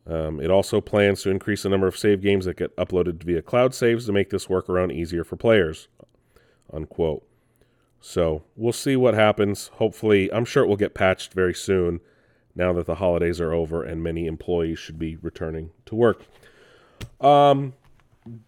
Um, 0.09 0.41
it 0.41 0.49
also 0.49 0.81
plans 0.81 1.21
to 1.23 1.29
increase 1.29 1.63
the 1.63 1.69
number 1.69 1.85
of 1.85 1.97
save 1.97 2.21
games 2.21 2.45
that 2.45 2.57
get 2.57 2.75
uploaded 2.77 3.21
via 3.23 3.43
cloud 3.43 3.75
saves 3.75 4.07
to 4.07 4.11
make 4.11 4.31
this 4.31 4.47
workaround 4.47 4.91
easier 4.91 5.23
for 5.23 5.35
players. 5.35 5.87
Unquote. 6.73 7.23
So 8.01 8.43
we'll 8.55 8.73
see 8.73 8.95
what 8.95 9.13
happens. 9.13 9.67
Hopefully, 9.75 10.31
I'm 10.33 10.45
sure 10.45 10.63
it 10.63 10.67
will 10.67 10.77
get 10.77 10.95
patched 10.95 11.33
very 11.33 11.53
soon 11.53 11.99
now 12.55 12.73
that 12.73 12.87
the 12.87 12.95
holidays 12.95 13.39
are 13.39 13.53
over 13.53 13.83
and 13.83 14.01
many 14.01 14.25
employees 14.25 14.79
should 14.79 14.97
be 14.97 15.17
returning 15.17 15.71
to 15.85 15.95
work. 15.95 16.25
Um, 17.21 17.73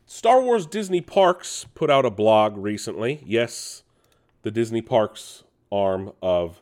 Star 0.06 0.42
Wars 0.42 0.66
Disney 0.66 1.02
Parks 1.02 1.68
put 1.76 1.92
out 1.92 2.06
a 2.06 2.12
blog 2.12 2.58
recently. 2.58 3.22
Yes, 3.26 3.84
the 4.42 4.52
Disney 4.52 4.82
Parks 4.82 5.44
arm 5.72 6.12
of 6.22 6.62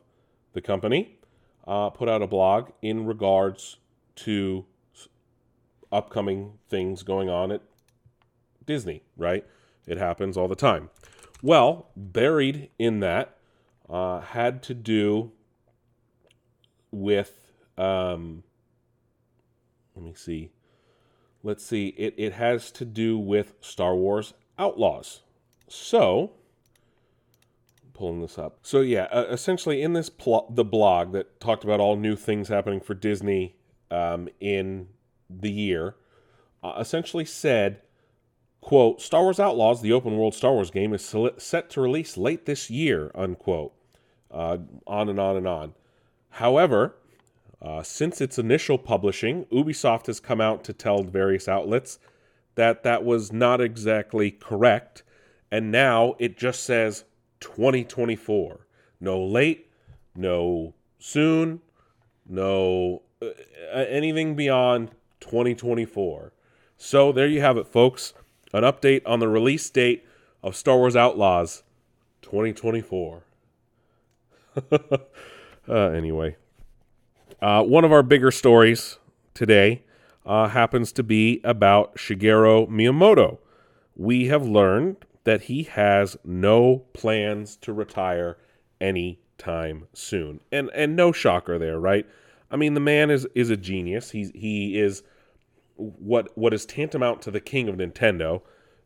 the 0.53 0.62
company 0.62 1.18
uh, 1.65 1.89
put 1.89 2.10
out 2.10 2.22
a 2.22 2.27
blog 2.27 2.72
in 2.82 3.06
regards 3.06 3.77
to 4.15 4.65
upcoming 5.91 6.53
things 6.69 7.03
going 7.03 7.29
on 7.29 7.51
at 7.51 7.62
Disney, 8.65 9.03
right? 9.17 9.46
It 9.88 9.98
happens 9.98 10.38
all 10.38 10.48
the 10.48 10.55
time. 10.55 10.89
Well, 11.41 11.89
buried 11.96 12.69
in 12.77 13.00
that 13.00 13.38
uh, 13.89 14.22
had 14.22 14.62
to 14.63 14.74
do 14.74 15.31
with, 16.91 17.51
um, 17.77 18.43
let 19.96 20.05
me 20.05 20.13
see. 20.13 20.51
Let's 21.41 21.65
see. 21.65 21.88
It, 21.89 22.13
it 22.17 22.34
has 22.34 22.72
to 22.72 22.86
do 22.86 23.17
with 23.17 23.53
Star 23.62 23.96
Wars 23.96 24.34
Outlaws. 24.58 25.22
So, 25.67 26.34
pulling 27.93 28.22
this 28.22 28.38
up. 28.38 28.60
So 28.62 28.79
yeah, 28.81 29.08
uh, 29.12 29.25
essentially 29.29 29.81
in 29.81 29.93
this 29.93 30.10
the 30.50 30.63
blog 30.63 31.12
that 31.12 31.39
talked 31.39 31.63
about 31.63 31.79
all 31.79 31.96
new 31.96 32.15
things 32.15 32.48
happening 32.48 32.79
for 32.79 32.93
Disney 32.93 33.55
um, 33.91 34.29
in 34.39 34.88
the 35.29 35.51
year, 35.51 35.95
uh, 36.63 36.75
essentially 36.79 37.25
said, 37.25 37.81
"quote 38.62 39.01
Star 39.01 39.24
Wars 39.24 39.39
Outlaws, 39.39 39.81
the 39.81 39.93
open 39.93 40.17
world 40.17 40.33
Star 40.33 40.53
Wars 40.53 40.71
game, 40.71 40.93
is 40.93 41.15
set 41.38 41.69
to 41.71 41.81
release 41.81 42.17
late 42.17 42.45
this 42.45 42.69
year." 42.69 43.12
Unquote. 43.15 43.74
Uh, 44.31 44.59
on 44.86 45.09
and 45.09 45.19
on 45.19 45.36
and 45.36 45.48
on. 45.48 45.74
However, 46.29 46.95
uh, 47.62 47.83
since 47.83 48.21
its 48.21 48.38
initial 48.38 48.77
publishing, 48.77 49.45
Ubisoft 49.45 50.05
has 50.05 50.19
come 50.19 50.39
out 50.39 50.63
to 50.65 50.74
tell 50.74 51.03
various 51.03 51.48
outlets 51.48 52.00
that 52.55 52.83
that 52.83 53.03
was 53.03 53.31
not 53.33 53.59
exactly 53.59 54.31
correct, 54.31 55.03
and 55.51 55.71
now 55.71 56.15
it 56.19 56.38
just 56.38 56.63
says 56.63 57.05
2024. 57.39 58.67
No 59.01 59.24
late, 59.24 59.71
no 60.15 60.74
soon, 61.00 61.62
no 62.27 63.01
uh, 63.21 63.27
anything 63.74 64.36
beyond 64.36 64.91
2024. 65.19 66.33
So 66.77 67.11
there 67.11 67.27
you 67.27 67.41
have 67.41 67.57
it, 67.57 67.67
folks. 67.67 68.13
an 68.53 68.63
update 68.63 69.01
on 69.05 69.19
the 69.19 69.27
release 69.27 69.69
date 69.69 70.05
of 70.41 70.55
Star 70.55 70.77
Wars 70.77 70.95
Outlaws 70.95 71.63
2024. 72.21 73.23
uh, 74.71 74.97
anyway, 75.67 76.35
uh, 77.41 77.63
one 77.63 77.85
of 77.85 77.91
our 77.91 78.03
bigger 78.03 78.31
stories 78.31 78.97
today 79.33 79.83
uh, 80.25 80.47
happens 80.47 80.91
to 80.93 81.03
be 81.03 81.41
about 81.43 81.95
Shigeru 81.95 82.67
Miyamoto. 82.69 83.39
We 83.95 84.27
have 84.27 84.45
learned 84.45 84.97
that 85.23 85.43
he 85.43 85.63
has 85.63 86.17
no 86.23 86.85
plans 86.93 87.55
to 87.57 87.73
retire 87.73 88.38
anytime 88.79 89.88
soon, 89.93 90.39
and 90.51 90.69
and 90.73 90.95
no 90.95 91.11
shocker 91.11 91.59
there, 91.59 91.79
right? 91.79 92.07
I 92.51 92.56
mean, 92.56 92.74
the 92.74 92.79
man 92.79 93.10
is 93.10 93.27
is 93.36 93.50
a 93.50 93.58
genius. 93.58 94.12
He's 94.12 94.32
he 94.34 94.79
is 94.79 95.03
what 95.75 96.36
what 96.38 96.53
is 96.53 96.65
tantamount 96.65 97.22
to 97.24 97.32
the 97.32 97.39
king 97.39 97.70
of 97.70 97.75
Nintendo. 97.75 98.41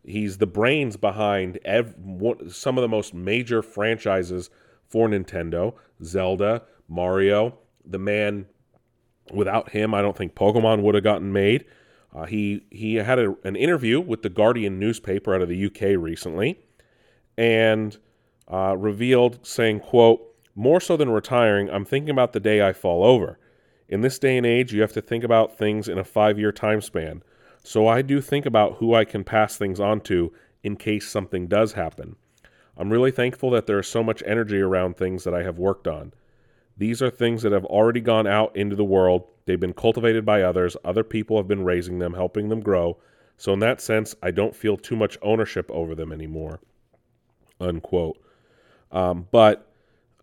He's 0.06 0.38
the 0.38 0.48
brains 0.48 0.98
behind 0.98 1.60
ev- 1.64 1.96
some 2.50 2.78
of 2.78 2.82
the 2.82 2.90
most 2.90 3.14
major 3.14 3.62
franchises 3.62 4.50
for 4.88 5.08
Nintendo: 5.08 5.76
Zelda, 6.04 6.64
Mario. 6.88 7.58
The 7.86 8.00
man, 8.00 8.46
without 9.34 9.72
him, 9.72 9.94
I 9.94 10.02
don't 10.02 10.16
think 10.16 10.36
Pokemon 10.36 10.82
would 10.84 10.96
have 10.96 11.04
gotten 11.04 11.32
made. 11.32 11.66
Uh, 12.14 12.26
he 12.26 12.66
he 12.70 12.96
had 12.96 13.18
a, 13.18 13.36
an 13.44 13.56
interview 13.56 14.00
with 14.00 14.22
the 14.22 14.30
Guardian 14.30 14.78
newspaper 14.78 15.34
out 15.34 15.42
of 15.42 15.50
the 15.50 15.66
UK 15.66 15.98
recently, 15.98 16.60
and 17.38 17.98
uh, 18.52 18.76
revealed 18.78 19.40
saying, 19.46 19.80
"quote 19.80 20.22
More 20.54 20.82
so 20.82 20.98
than 20.98 21.10
retiring, 21.10 21.70
I'm 21.70 21.86
thinking 21.86 22.10
about 22.10 22.34
the 22.34 22.40
day 22.42 22.62
I 22.62 22.74
fall 22.74 23.04
over. 23.04 23.40
In 23.88 24.02
this 24.02 24.20
day 24.20 24.38
and 24.38 24.46
age, 24.46 24.74
you 24.74 24.82
have 24.82 24.94
to 24.94 25.02
think 25.02 25.24
about 25.24 25.58
things 25.58 25.88
in 25.88 25.98
a 25.98 26.04
five 26.04 26.40
year 26.40 26.52
time 26.52 26.82
span. 26.82 27.24
So 27.64 27.88
I 27.88 28.02
do 28.02 28.22
think 28.22 28.46
about 28.46 28.78
who 28.78 28.94
I 28.94 29.06
can 29.06 29.24
pass 29.24 29.58
things 29.58 29.80
on 29.80 30.02
to 30.02 30.34
in 30.64 30.76
case 30.76 31.08
something 31.08 31.48
does 31.48 31.74
happen. 31.74 32.16
I'm 32.76 32.92
really 32.92 33.12
thankful 33.12 33.52
that 33.52 33.68
there 33.68 33.80
is 33.80 33.88
so 33.88 34.04
much 34.04 34.24
energy 34.26 34.60
around 34.60 34.98
things 34.98 35.24
that 35.24 35.34
I 35.34 35.44
have 35.44 35.60
worked 35.60 35.88
on. 35.88 36.14
These 36.76 37.02
are 37.02 37.10
things 37.10 37.44
that 37.44 37.52
have 37.52 37.66
already 37.66 38.02
gone 38.02 38.26
out 38.26 38.56
into 38.56 38.76
the 38.76 38.84
world. 38.84 39.28
They've 39.46 39.60
been 39.60 39.74
cultivated 39.74 40.26
by 40.26 40.42
others. 40.42 40.76
Other 40.84 41.04
people 41.04 41.38
have 41.38 41.48
been 41.48 41.64
raising 41.64 42.00
them, 42.00 42.14
helping 42.14 42.50
them 42.50 42.62
grow. 42.62 42.98
So, 43.38 43.54
in 43.54 43.60
that 43.60 43.82
sense, 43.82 44.16
I 44.24 44.32
don't 44.32 44.56
feel 44.56 44.78
too 44.78 44.96
much 44.96 45.18
ownership 45.22 45.70
over 45.72 45.94
them 45.94 46.12
anymore. 46.12 46.62
Unquote. 47.60 48.20
Um, 48.92 49.28
but 49.32 49.73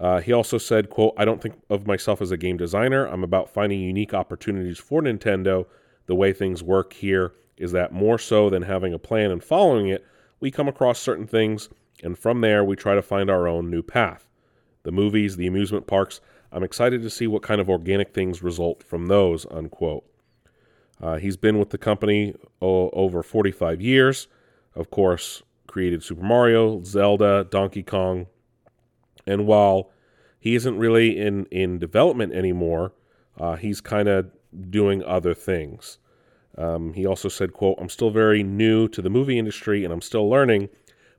uh, 0.01 0.21
he 0.21 0.33
also 0.33 0.57
said, 0.57 0.89
quote, 0.89 1.13
I 1.19 1.27
don't 1.27 1.43
think 1.43 1.61
of 1.69 1.87
myself 1.87 2.23
as 2.23 2.31
a 2.31 2.39
game 2.39 2.57
designer. 2.57 3.05
I'm 3.05 3.23
about 3.23 3.51
finding 3.51 3.81
unique 3.81 4.15
opportunities 4.15 4.79
for 4.79 5.03
Nintendo. 5.03 5.67
The 6.07 6.15
way 6.15 6.33
things 6.33 6.63
work 6.63 6.95
here 6.95 7.35
is 7.59 7.73
that 7.73 7.93
more 7.93 8.19
so 8.19 8.49
than 8.49 8.63
having 8.63 8.95
a 8.95 8.99
plan 8.99 9.31
and 9.31 9.45
following 9.45 9.89
it, 9.89 10.05
we 10.41 10.51
come 10.51 10.69
across 10.69 10.99
certain 10.99 11.27
things, 11.27 11.69
and 12.03 12.19
from 12.19 12.41
there 12.41 12.65
we 12.65 12.77
try 12.77 12.95
to 12.95 13.03
find 13.03 13.29
our 13.29 13.47
own 13.47 13.71
new 13.71 13.83
path. 13.83 14.27
The 14.85 14.91
movies, 14.91 15.37
the 15.37 15.47
amusement 15.47 15.87
parks, 15.87 16.23
I'm 16.51 16.65
excited 16.65 17.03
to 17.03 17.11
see 17.11 17.27
what 17.27 17.43
kind 17.43 17.61
of 17.61 17.69
organic 17.69 18.15
things 18.15 18.43
result 18.43 18.83
from 18.83 19.07
those, 19.07 19.45
unquote. 19.51 20.05
Uh, 20.99 21.17
he's 21.17 21.37
been 21.37 21.59
with 21.59 21.69
the 21.69 21.79
company 21.79 22.35
o- 22.63 22.89
over 22.91 23.23
45 23.23 23.83
years. 23.83 24.29
Of 24.75 24.91
course, 24.91 25.43
created 25.67 26.03
Super 26.03 26.23
Mario, 26.23 26.83
Zelda, 26.85 27.47
Donkey 27.51 27.83
Kong, 27.83 28.27
and 29.31 29.47
while 29.47 29.91
he 30.41 30.55
isn't 30.55 30.79
really 30.79 31.17
in, 31.17 31.47
in 31.47 31.79
development 31.79 32.33
anymore, 32.33 32.93
uh, 33.39 33.57
he's 33.57 33.81
kind 33.81 34.09
of 34.09 34.31
doing 34.69 35.05
other 35.05 35.35
things. 35.35 35.99
Um, 36.59 36.95
he 36.95 37.07
also 37.07 37.29
said, 37.29 37.53
quote, 37.53 37.79
I'm 37.81 37.89
still 37.89 38.11
very 38.11 38.43
new 38.43 38.89
to 38.89 39.01
the 39.01 39.09
movie 39.09 39.39
industry 39.39 39.85
and 39.85 39.93
I'm 39.93 40.01
still 40.01 40.29
learning, 40.29 40.69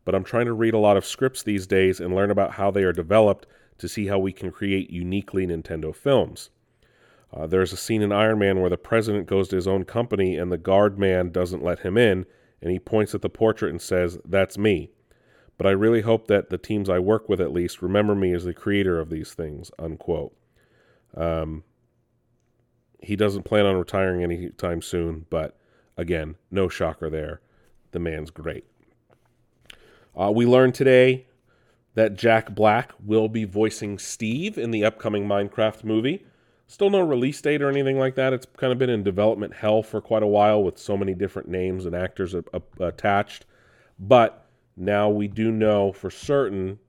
but 0.03 0.13
I'm 0.13 0.25
trying 0.25 0.45
to 0.47 0.53
read 0.53 0.73
a 0.73 0.79
lot 0.79 0.97
of 0.97 1.05
scripts 1.05 1.41
these 1.41 1.65
days 1.65 1.99
and 1.99 2.13
learn 2.13 2.31
about 2.31 2.53
how 2.53 2.69
they 2.69 2.83
are 2.83 2.91
developed 2.91 3.47
to 3.77 3.87
see 3.87 4.07
how 4.07 4.19
we 4.19 4.33
can 4.33 4.51
create 4.51 4.89
uniquely 4.89 5.47
Nintendo 5.47 5.95
films. 5.95 6.49
Uh, 7.33 7.47
there's 7.47 7.71
a 7.71 7.77
scene 7.77 8.01
in 8.01 8.11
Iron 8.11 8.39
Man 8.39 8.59
where 8.59 8.69
the 8.69 8.77
president 8.77 9.25
goes 9.25 9.47
to 9.47 9.55
his 9.55 9.67
own 9.67 9.85
company 9.85 10.35
and 10.35 10.51
the 10.51 10.57
guard 10.57 10.99
man 10.99 11.31
doesn't 11.31 11.63
let 11.63 11.79
him 11.79 11.97
in, 11.97 12.25
and 12.61 12.71
he 12.71 12.77
points 12.77 13.15
at 13.15 13.21
the 13.21 13.29
portrait 13.29 13.71
and 13.71 13.81
says, 13.81 14.19
That's 14.25 14.57
me 14.57 14.89
but 15.61 15.67
I 15.67 15.73
really 15.73 16.01
hope 16.01 16.25
that 16.25 16.49
the 16.49 16.57
teams 16.57 16.89
I 16.89 16.97
work 16.97 17.29
with 17.29 17.39
at 17.39 17.53
least 17.53 17.83
remember 17.83 18.15
me 18.15 18.33
as 18.33 18.45
the 18.45 18.51
creator 18.51 18.99
of 18.99 19.11
these 19.11 19.35
things, 19.35 19.69
unquote. 19.77 20.35
Um, 21.15 21.63
he 22.99 23.15
doesn't 23.15 23.43
plan 23.43 23.67
on 23.67 23.75
retiring 23.75 24.23
anytime 24.23 24.81
soon, 24.81 25.27
but 25.29 25.55
again, 25.95 26.33
no 26.49 26.67
shocker 26.67 27.11
there. 27.11 27.41
The 27.91 27.99
man's 27.99 28.31
great. 28.31 28.65
Uh, 30.19 30.31
we 30.33 30.47
learned 30.47 30.73
today 30.73 31.27
that 31.93 32.15
Jack 32.15 32.55
Black 32.55 32.93
will 32.99 33.29
be 33.29 33.45
voicing 33.45 33.99
Steve 33.99 34.57
in 34.57 34.71
the 34.71 34.83
upcoming 34.83 35.27
Minecraft 35.27 35.83
movie. 35.83 36.25
Still 36.65 36.89
no 36.89 37.01
release 37.01 37.39
date 37.39 37.61
or 37.61 37.69
anything 37.69 37.99
like 37.99 38.15
that. 38.15 38.33
It's 38.33 38.47
kind 38.57 38.73
of 38.73 38.79
been 38.79 38.89
in 38.89 39.03
development 39.03 39.53
hell 39.53 39.83
for 39.83 40.01
quite 40.01 40.23
a 40.23 40.27
while 40.27 40.63
with 40.63 40.79
so 40.79 40.97
many 40.97 41.13
different 41.13 41.49
names 41.49 41.85
and 41.85 41.95
actors 41.95 42.33
a- 42.33 42.45
a- 42.51 42.83
attached. 42.83 43.45
But 43.99 44.40
now 44.75 45.09
we 45.09 45.27
do 45.27 45.51
know 45.51 45.91
for 45.91 46.09
certain 46.09 46.79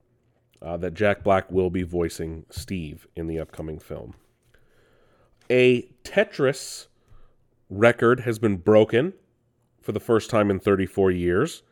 uh, 0.60 0.76
that 0.76 0.94
Jack 0.94 1.24
Black 1.24 1.50
will 1.50 1.70
be 1.70 1.82
voicing 1.82 2.46
Steve 2.50 3.06
in 3.16 3.26
the 3.26 3.38
upcoming 3.38 3.78
film. 3.78 4.14
A 5.50 5.82
Tetris 6.04 6.86
record 7.68 8.20
has 8.20 8.38
been 8.38 8.56
broken 8.56 9.14
for 9.80 9.92
the 9.92 10.00
first 10.00 10.30
time 10.30 10.50
in 10.50 10.60
34 10.60 11.10
years 11.10 11.62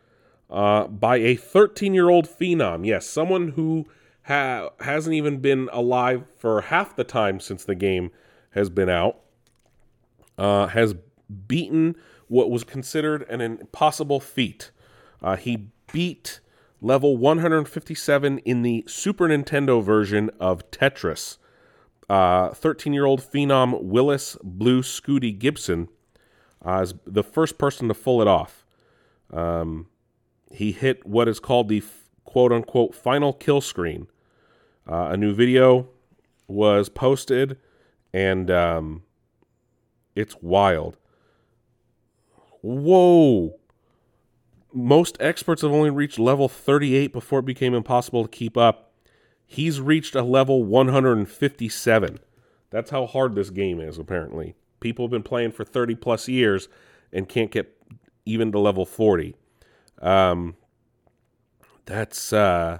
uh, 0.50 0.86
by 0.88 1.16
a 1.16 1.36
13 1.36 1.94
year 1.94 2.10
old 2.10 2.26
phenom. 2.26 2.84
Yes, 2.84 3.06
someone 3.06 3.48
who 3.48 3.86
ha- 4.24 4.70
hasn't 4.80 5.14
even 5.14 5.38
been 5.38 5.68
alive 5.72 6.24
for 6.38 6.62
half 6.62 6.96
the 6.96 7.04
time 7.04 7.40
since 7.40 7.64
the 7.64 7.74
game 7.74 8.10
has 8.50 8.68
been 8.68 8.88
out, 8.88 9.20
uh, 10.36 10.66
has 10.68 10.94
beaten 11.46 11.94
what 12.26 12.50
was 12.50 12.64
considered 12.64 13.22
an 13.28 13.40
impossible 13.40 14.20
feat. 14.20 14.72
Uh, 15.22 15.36
he 15.36 15.68
beat 15.92 16.40
level 16.81 17.16
157 17.16 18.38
in 18.38 18.62
the 18.62 18.85
Super 18.87 19.29
Nintendo 19.29 19.83
version 19.83 20.31
of 20.40 20.70
Tetris. 20.70 21.38
13 22.09 22.11
uh, 22.11 22.94
year 22.94 23.05
old 23.05 23.20
phenom 23.20 23.83
Willis 23.83 24.37
Blue 24.42 24.83
Scuti 24.83 25.37
Gibson 25.38 25.88
uh, 26.64 26.81
is 26.83 26.94
the 27.07 27.22
first 27.22 27.59
person 27.59 27.88
to 27.88 27.94
pull 27.94 28.20
it 28.20 28.29
off. 28.29 28.64
Um, 29.33 29.87
he 30.50 30.72
hit 30.72 31.07
what 31.07 31.29
is 31.29 31.38
called 31.38 31.68
the 31.68 31.83
quote 32.24 32.53
unquote 32.53 32.94
final 32.94 33.33
kill 33.33 33.61
screen. 33.61 34.09
Uh, 34.90 35.11
a 35.12 35.16
new 35.16 35.33
video 35.33 35.88
was 36.48 36.88
posted, 36.88 37.57
and 38.12 38.50
um, 38.50 39.03
it's 40.16 40.37
wild. 40.42 40.96
Whoa! 42.62 43.59
Most 44.72 45.16
experts 45.20 45.62
have 45.62 45.72
only 45.72 45.90
reached 45.90 46.18
level 46.18 46.48
38 46.48 47.12
before 47.12 47.40
it 47.40 47.44
became 47.44 47.74
impossible 47.74 48.22
to 48.22 48.28
keep 48.28 48.56
up. 48.56 48.92
He's 49.46 49.80
reached 49.80 50.14
a 50.14 50.22
level 50.22 50.64
157. 50.64 52.20
That's 52.70 52.90
how 52.90 53.06
hard 53.06 53.35
this 53.35 53.50
game 53.50 53.80
is, 53.80 53.98
apparently. 53.98 54.54
People 54.78 55.04
have 55.06 55.11
been 55.11 55.22
playing 55.22 55.52
for 55.52 55.64
30 55.64 55.96
plus 55.96 56.28
years 56.28 56.68
and 57.12 57.28
can't 57.28 57.50
get 57.50 57.76
even 58.24 58.52
to 58.52 58.59
level 58.59 58.87
40. 58.87 59.35
Um, 60.00 60.56
that's 61.85 62.33
uh, 62.33 62.78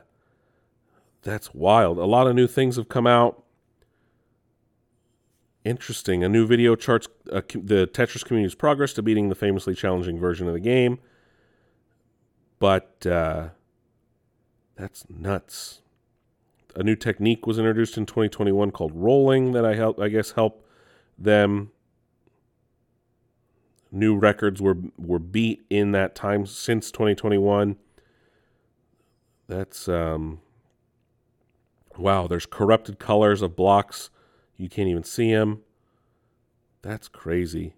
that's 1.23 1.53
wild. 1.53 1.99
A 1.99 2.05
lot 2.05 2.27
of 2.27 2.35
new 2.35 2.47
things 2.47 2.77
have 2.77 2.89
come 2.89 3.07
out. 3.07 3.43
Interesting. 5.65 6.25
A 6.25 6.29
new 6.29 6.47
video 6.47 6.77
charts 6.77 7.09
uh, 7.33 7.43
the 7.53 7.87
Tetris 7.87 8.25
community's 8.25 8.55
progress 8.55 8.93
to 8.95 9.03
beating 9.03 9.29
the 9.29 9.35
famously 9.35 9.75
challenging 9.75 10.19
version 10.19 10.47
of 10.47 10.55
the 10.55 10.61
game. 10.61 10.99
But 12.61 13.05
uh, 13.05 13.49
that's 14.77 15.05
nuts. 15.11 15.81
A 16.77 16.85
new 16.85 16.95
technique 16.95 17.47
was 17.47 17.59
introduced 17.59 17.97
in 17.97 18.07
2021 18.07 18.71
called 18.71 18.93
rolling 18.95 19.51
that 19.53 19.65
I 19.65 19.75
help 19.75 19.99
I 19.99 20.09
guess 20.09 20.33
help 20.33 20.65
them 21.19 21.73
new 23.91 24.17
records 24.17 24.63
were 24.63 24.77
were 24.97 25.19
beat 25.19 25.63
in 25.69 25.91
that 25.93 26.15
time 26.15 26.47
since 26.47 26.93
2021. 26.93 27.77
That's 29.49 29.89
um 29.89 30.41
wow, 31.99 32.27
there's 32.27 32.47
corrupted 32.47 32.99
colors 32.99 33.43
of 33.43 33.57
blocks. 33.57 34.11
You 34.57 34.69
can't 34.69 34.89
even 34.89 35.03
see 35.03 35.33
them. 35.33 35.63
That's 36.83 37.09
crazy. 37.09 37.75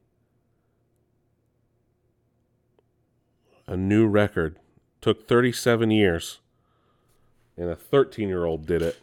A 3.66 3.76
new 3.76 4.06
record. 4.06 4.58
Took 5.02 5.28
37 5.28 5.90
years. 5.90 6.38
And 7.56 7.68
a 7.68 7.76
13 7.76 8.28
year 8.28 8.46
old 8.46 8.66
did 8.66 8.80
it. 8.80 9.02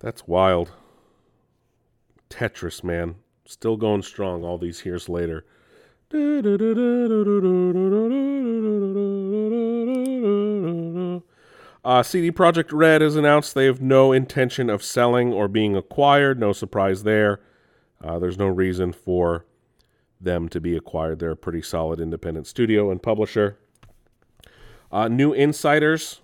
That's 0.00 0.26
wild. 0.26 0.72
Tetris, 2.30 2.82
man. 2.82 3.16
Still 3.46 3.76
going 3.76 4.02
strong 4.02 4.42
all 4.42 4.58
these 4.58 4.84
years 4.84 5.08
later. 5.08 5.44
Uh, 11.84 12.02
CD 12.02 12.32
Projekt 12.32 12.72
Red 12.72 13.02
has 13.02 13.16
announced 13.16 13.54
they 13.54 13.66
have 13.66 13.82
no 13.82 14.12
intention 14.12 14.70
of 14.70 14.82
selling 14.82 15.32
or 15.32 15.46
being 15.46 15.76
acquired. 15.76 16.40
No 16.40 16.54
surprise 16.54 17.02
there. 17.02 17.40
Uh, 18.02 18.18
there's 18.18 18.38
no 18.38 18.46
reason 18.46 18.94
for 18.94 19.44
them 20.18 20.48
to 20.48 20.58
be 20.60 20.74
acquired. 20.74 21.18
They're 21.18 21.32
a 21.32 21.36
pretty 21.36 21.60
solid 21.60 22.00
independent 22.00 22.46
studio 22.46 22.90
and 22.90 23.02
publisher. 23.02 23.58
Uh, 24.94 25.08
new 25.08 25.32
insiders 25.32 26.20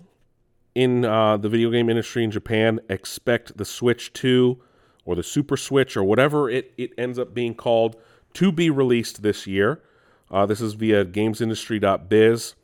in 0.75 1.03
uh, 1.03 1.35
the 1.35 1.49
video 1.49 1.69
game 1.69 1.89
industry 1.89 2.23
in 2.23 2.31
Japan 2.31 2.79
expect 2.87 3.57
the 3.57 3.65
Switch 3.65 4.13
2 4.13 4.61
or 5.03 5.13
the 5.13 5.23
Super 5.23 5.57
Switch 5.57 5.97
or 5.97 6.05
whatever 6.05 6.49
it, 6.49 6.71
it 6.77 6.93
ends 6.97 7.19
up 7.19 7.33
being 7.33 7.53
called 7.53 7.97
to 8.33 8.49
be 8.49 8.69
released 8.69 9.23
this 9.23 9.45
year. 9.45 9.81
Uh, 10.29 10.45
this 10.45 10.61
is 10.61 10.75
via 10.75 11.03
gamesindustry.biz. 11.03 12.55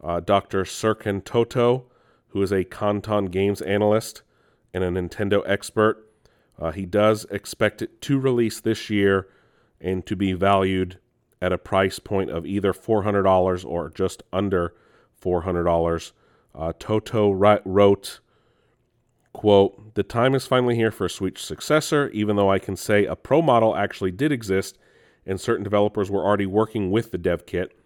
Uh, 0.00 0.20
Dr. 0.20 0.62
Serkan 0.62 1.24
Toto, 1.24 1.86
who 2.28 2.40
is 2.42 2.52
a 2.52 2.64
Kantan 2.64 3.28
Games 3.32 3.60
analyst 3.60 4.22
and 4.72 4.84
a 4.84 4.88
Nintendo 4.88 5.42
expert, 5.46 6.08
uh, 6.60 6.70
he 6.70 6.86
does 6.86 7.26
expect 7.28 7.82
it 7.82 8.00
to 8.02 8.20
release 8.20 8.60
this 8.60 8.88
year 8.88 9.26
and 9.80 10.06
to 10.06 10.14
be 10.14 10.32
valued 10.32 11.00
at 11.42 11.52
a 11.52 11.58
price 11.58 11.98
point 11.98 12.30
of 12.30 12.46
either 12.46 12.72
$400 12.72 13.64
or 13.64 13.90
just 13.90 14.22
under 14.32 14.74
$400. 15.20 16.12
Uh, 16.54 16.72
Toto 16.78 17.30
wrote, 17.30 18.20
quote, 19.32 19.94
The 19.94 20.02
time 20.02 20.34
is 20.34 20.46
finally 20.46 20.76
here 20.76 20.90
for 20.90 21.06
a 21.06 21.10
Switch 21.10 21.44
successor, 21.44 22.08
even 22.10 22.36
though 22.36 22.50
I 22.50 22.58
can 22.58 22.76
say 22.76 23.04
a 23.04 23.16
Pro 23.16 23.42
model 23.42 23.76
actually 23.76 24.10
did 24.10 24.32
exist 24.32 24.78
and 25.26 25.40
certain 25.40 25.64
developers 25.64 26.10
were 26.10 26.24
already 26.24 26.46
working 26.46 26.90
with 26.90 27.10
the 27.10 27.18
dev 27.18 27.46
kit. 27.46 27.76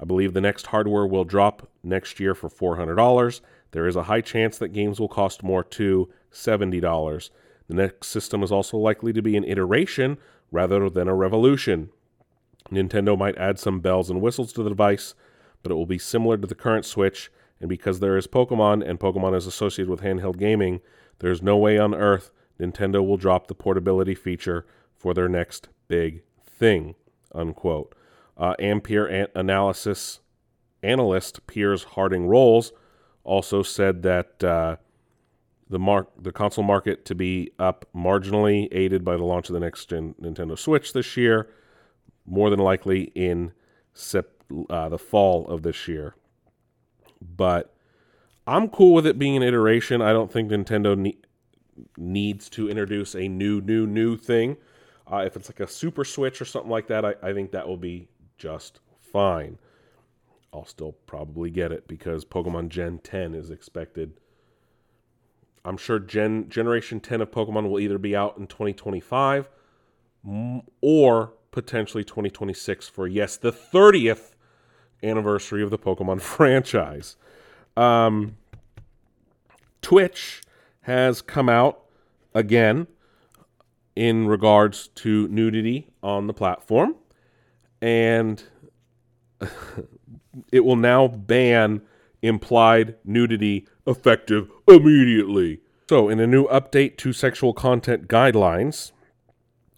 I 0.00 0.04
believe 0.04 0.32
the 0.32 0.40
next 0.40 0.68
hardware 0.68 1.06
will 1.06 1.24
drop 1.24 1.68
next 1.82 2.20
year 2.20 2.34
for 2.34 2.48
$400. 2.48 3.40
There 3.72 3.86
is 3.86 3.96
a 3.96 4.04
high 4.04 4.20
chance 4.20 4.58
that 4.58 4.68
games 4.68 5.00
will 5.00 5.08
cost 5.08 5.42
more 5.42 5.64
too, 5.64 6.08
$70. 6.32 7.30
The 7.68 7.74
next 7.74 8.08
system 8.08 8.42
is 8.42 8.52
also 8.52 8.76
likely 8.78 9.12
to 9.12 9.22
be 9.22 9.36
an 9.36 9.44
iteration 9.44 10.18
rather 10.50 10.88
than 10.88 11.08
a 11.08 11.14
revolution. 11.14 11.90
Nintendo 12.70 13.18
might 13.18 13.36
add 13.38 13.58
some 13.58 13.80
bells 13.80 14.10
and 14.10 14.20
whistles 14.20 14.52
to 14.52 14.62
the 14.62 14.70
device, 14.70 15.14
but 15.62 15.72
it 15.72 15.74
will 15.74 15.86
be 15.86 15.98
similar 15.98 16.36
to 16.36 16.46
the 16.46 16.54
current 16.54 16.84
Switch, 16.84 17.30
and 17.60 17.68
because 17.68 18.00
there 18.00 18.16
is 18.16 18.26
Pokemon 18.26 18.88
and 18.88 19.00
Pokemon 19.00 19.36
is 19.36 19.46
associated 19.46 19.90
with 19.90 20.02
handheld 20.02 20.38
gaming, 20.38 20.80
there 21.18 21.30
is 21.30 21.42
no 21.42 21.56
way 21.56 21.78
on 21.78 21.94
earth 21.94 22.30
Nintendo 22.60 23.06
will 23.06 23.16
drop 23.16 23.46
the 23.46 23.54
portability 23.54 24.14
feature 24.14 24.66
for 24.96 25.14
their 25.14 25.28
next 25.28 25.68
big 25.86 26.22
thing. 26.44 26.94
Unquote. 27.34 27.94
Uh, 28.36 28.54
Ampere 28.58 29.06
an- 29.06 29.28
analysis 29.34 30.20
analyst 30.82 31.46
Piers 31.46 31.84
Harding 31.84 32.26
Rolls 32.26 32.72
also 33.24 33.62
said 33.62 34.02
that 34.02 34.42
uh, 34.44 34.76
the 35.68 36.06
the 36.20 36.32
console 36.32 36.64
market 36.64 37.04
to 37.04 37.14
be 37.14 37.50
up 37.58 37.86
marginally, 37.94 38.68
aided 38.72 39.04
by 39.04 39.16
the 39.16 39.24
launch 39.24 39.48
of 39.48 39.54
the 39.54 39.60
next 39.60 39.86
gen 39.86 40.14
Nintendo 40.20 40.58
Switch 40.58 40.92
this 40.92 41.16
year, 41.16 41.50
more 42.26 42.48
than 42.48 42.60
likely 42.60 43.04
in 43.14 43.52
sep- 43.92 44.37
uh, 44.68 44.88
the 44.88 44.98
fall 44.98 45.46
of 45.48 45.62
this 45.62 45.88
year. 45.88 46.14
But 47.20 47.74
I'm 48.46 48.68
cool 48.68 48.94
with 48.94 49.06
it 49.06 49.18
being 49.18 49.36
an 49.36 49.42
iteration. 49.42 50.00
I 50.00 50.12
don't 50.12 50.32
think 50.32 50.50
Nintendo 50.50 50.96
ne- 50.96 51.18
needs 51.96 52.48
to 52.50 52.68
introduce 52.68 53.14
a 53.14 53.28
new, 53.28 53.60
new, 53.60 53.86
new 53.86 54.16
thing. 54.16 54.56
Uh, 55.10 55.18
if 55.18 55.36
it's 55.36 55.48
like 55.48 55.60
a 55.60 55.66
Super 55.66 56.04
Switch 56.04 56.40
or 56.40 56.44
something 56.44 56.70
like 56.70 56.86
that, 56.88 57.04
I, 57.04 57.14
I 57.22 57.32
think 57.32 57.50
that 57.52 57.66
will 57.66 57.76
be 57.76 58.08
just 58.36 58.80
fine. 59.00 59.58
I'll 60.52 60.66
still 60.66 60.92
probably 61.06 61.50
get 61.50 61.72
it 61.72 61.86
because 61.88 62.24
Pokemon 62.24 62.68
Gen 62.68 62.98
10 62.98 63.34
is 63.34 63.50
expected. 63.50 64.14
I'm 65.64 65.76
sure 65.76 65.98
Gen 65.98 66.48
Generation 66.48 67.00
10 67.00 67.20
of 67.20 67.30
Pokemon 67.30 67.68
will 67.68 67.80
either 67.80 67.98
be 67.98 68.16
out 68.16 68.38
in 68.38 68.46
2025 68.46 69.48
or 70.80 71.32
potentially 71.50 72.04
2026 72.04 72.88
for 72.88 73.06
yes, 73.06 73.36
the 73.36 73.52
30th 73.52 74.34
anniversary 75.02 75.62
of 75.62 75.70
the 75.70 75.78
Pokemon 75.78 76.20
franchise. 76.36 77.16
Um, 77.76 78.36
Twitch 79.82 80.42
has 80.82 81.22
come 81.22 81.48
out 81.48 81.84
again 82.34 82.86
in 83.94 84.26
regards 84.26 84.88
to 84.88 85.28
nudity 85.28 85.90
on 86.02 86.26
the 86.26 86.34
platform, 86.34 86.94
and 87.80 88.42
it 90.52 90.60
will 90.60 90.76
now 90.76 91.08
ban 91.08 91.82
implied 92.22 92.94
nudity 93.04 93.66
effective 93.86 94.50
immediately. 94.66 95.60
So, 95.88 96.08
in 96.08 96.20
a 96.20 96.26
new 96.26 96.46
update 96.48 96.96
to 96.98 97.12
sexual 97.12 97.52
content 97.52 98.08
guidelines, 98.08 98.92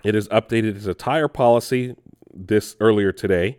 it 0.03 0.15
has 0.15 0.29
updated 0.29 0.77
its 0.77 0.87
entire 0.87 1.29
policy 1.29 1.95
this 2.33 2.77
earlier 2.81 3.13
today 3.13 3.59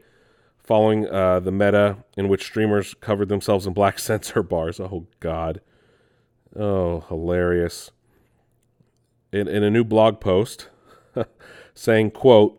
following 0.64 1.08
uh, 1.08 1.40
the 1.40 1.52
meta 1.52 1.98
in 2.16 2.28
which 2.28 2.46
streamers 2.46 2.94
covered 2.96 3.30
themselves 3.30 3.68
in 3.68 3.74
black 3.74 4.00
censor 4.00 4.44
bars. 4.44 4.80
Oh, 4.80 5.08
God. 5.20 5.62
Oh, 6.56 7.02
hilarious. 7.08 7.92
In, 9.32 9.48
in 9.48 9.64
a 9.64 9.70
new 9.70 9.84
blog 9.84 10.20
post 10.20 10.70
saying, 11.74 12.12
quote, 12.12 12.58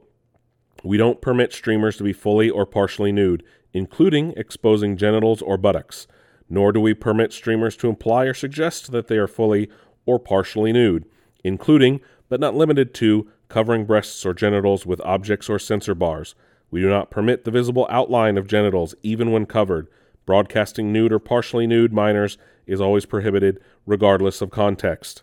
we 0.83 0.97
don't 0.97 1.21
permit 1.21 1.53
streamers 1.53 1.97
to 1.99 2.05
be 2.05 2.13
fully 2.13 2.51
or 2.51 2.67
partially 2.67 3.13
nude, 3.13 3.45
including 3.73 4.33
exposing 4.37 4.97
genitals 4.97 5.43
or 5.43 5.57
buttocks, 5.57 6.07
nor 6.49 6.73
do 6.73 6.81
we 6.81 6.95
permit 6.95 7.33
streamers 7.33 7.77
to 7.77 7.89
imply 7.89 8.25
or 8.25 8.35
suggest 8.35 8.91
that 8.91 9.07
they 9.07 9.17
are 9.17 9.29
fully 9.29 9.71
or 10.07 10.19
partially 10.19 10.73
nude, 10.73 11.05
including, 11.45 12.01
but 12.29 12.41
not 12.41 12.55
limited 12.55 12.95
to, 12.95 13.31
covering 13.49 13.85
breasts 13.85 14.25
or 14.25 14.35
genitals 14.35 14.87
with 14.87 15.01
objects 15.03 15.49
or 15.49 15.59
censor 15.59 15.95
bars, 15.95 16.35
we 16.73 16.81
do 16.81 16.89
not 16.89 17.11
permit 17.11 17.45
the 17.45 17.51
visible 17.53 17.87
outline 17.91 18.37
of 18.39 18.49
genitals 18.49 18.95
even 19.03 19.31
when 19.31 19.47
covered. 19.47 19.87
Broadcasting 20.25 20.93
nude 20.93 21.13
or 21.13 21.19
partially 21.19 21.67
nude 21.67 21.93
minors 21.93 22.39
is 22.67 22.81
always 22.81 23.05
prohibited, 23.05 23.61
regardless 23.87 24.41
of 24.41 24.51
context. 24.51 25.23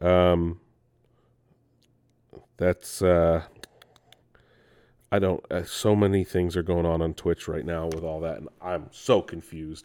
Um, 0.00 0.60
that's 2.56 3.02
uh, 3.02 3.42
I 5.10 5.18
don't. 5.18 5.44
Uh, 5.50 5.64
so 5.64 5.94
many 5.94 6.24
things 6.24 6.56
are 6.56 6.62
going 6.62 6.86
on 6.86 7.02
on 7.02 7.12
Twitch 7.12 7.46
right 7.46 7.66
now 7.66 7.86
with 7.86 8.02
all 8.02 8.20
that, 8.20 8.38
and 8.38 8.48
I'm 8.62 8.88
so 8.90 9.20
confused. 9.20 9.84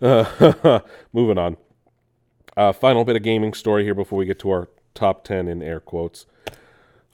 Uh, 0.00 0.80
moving 1.12 1.38
on. 1.38 1.56
Uh, 2.56 2.72
final 2.72 3.04
bit 3.04 3.16
of 3.16 3.22
gaming 3.22 3.54
story 3.54 3.82
here 3.82 3.94
before 3.94 4.18
we 4.18 4.26
get 4.26 4.38
to 4.40 4.50
our 4.50 4.68
top 4.94 5.24
ten 5.24 5.48
in 5.48 5.62
air 5.62 5.80
quotes. 5.80 6.26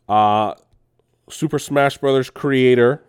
Uh, 0.08 0.54
Super 1.28 1.58
Smash 1.58 1.98
Bros. 1.98 2.30
creator 2.30 3.02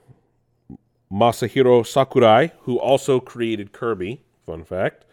Masahiro 1.12 1.86
Sakurai, 1.86 2.52
who 2.62 2.78
also 2.80 3.20
created 3.20 3.72
Kirby, 3.72 4.24
fun 4.46 4.64
fact, 4.64 5.06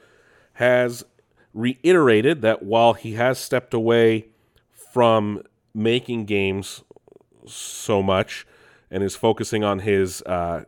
has 0.55 1.05
reiterated 1.53 2.43
that 2.43 2.62
while 2.62 2.95
he 2.95 3.14
has 3.14 3.38
stepped 3.38 3.75
away 3.75 4.27
from 4.93 5.43
making 5.75 6.25
games 6.25 6.83
so 7.47 8.03
much 8.03 8.47
and 8.90 9.03
is 9.03 9.17
focusing 9.17 9.62
on 9.62 9.81
his 9.81 10.23
uh, 10.23 10.64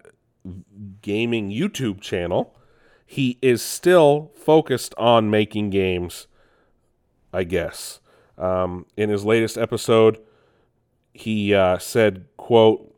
gaming 1.02 1.50
YouTube 1.50 2.00
channel, 2.00 2.54
he 3.04 3.38
is 3.40 3.62
still 3.62 4.32
focused 4.36 4.94
on 4.96 5.30
making 5.30 5.70
games, 5.70 6.26
I 7.32 7.44
guess. 7.44 8.00
Um, 8.36 8.86
in 8.96 9.10
his 9.10 9.24
latest 9.24 9.56
episode, 9.56 10.18
he 11.18 11.54
uh, 11.54 11.78
said, 11.78 12.26
quote, 12.36 12.94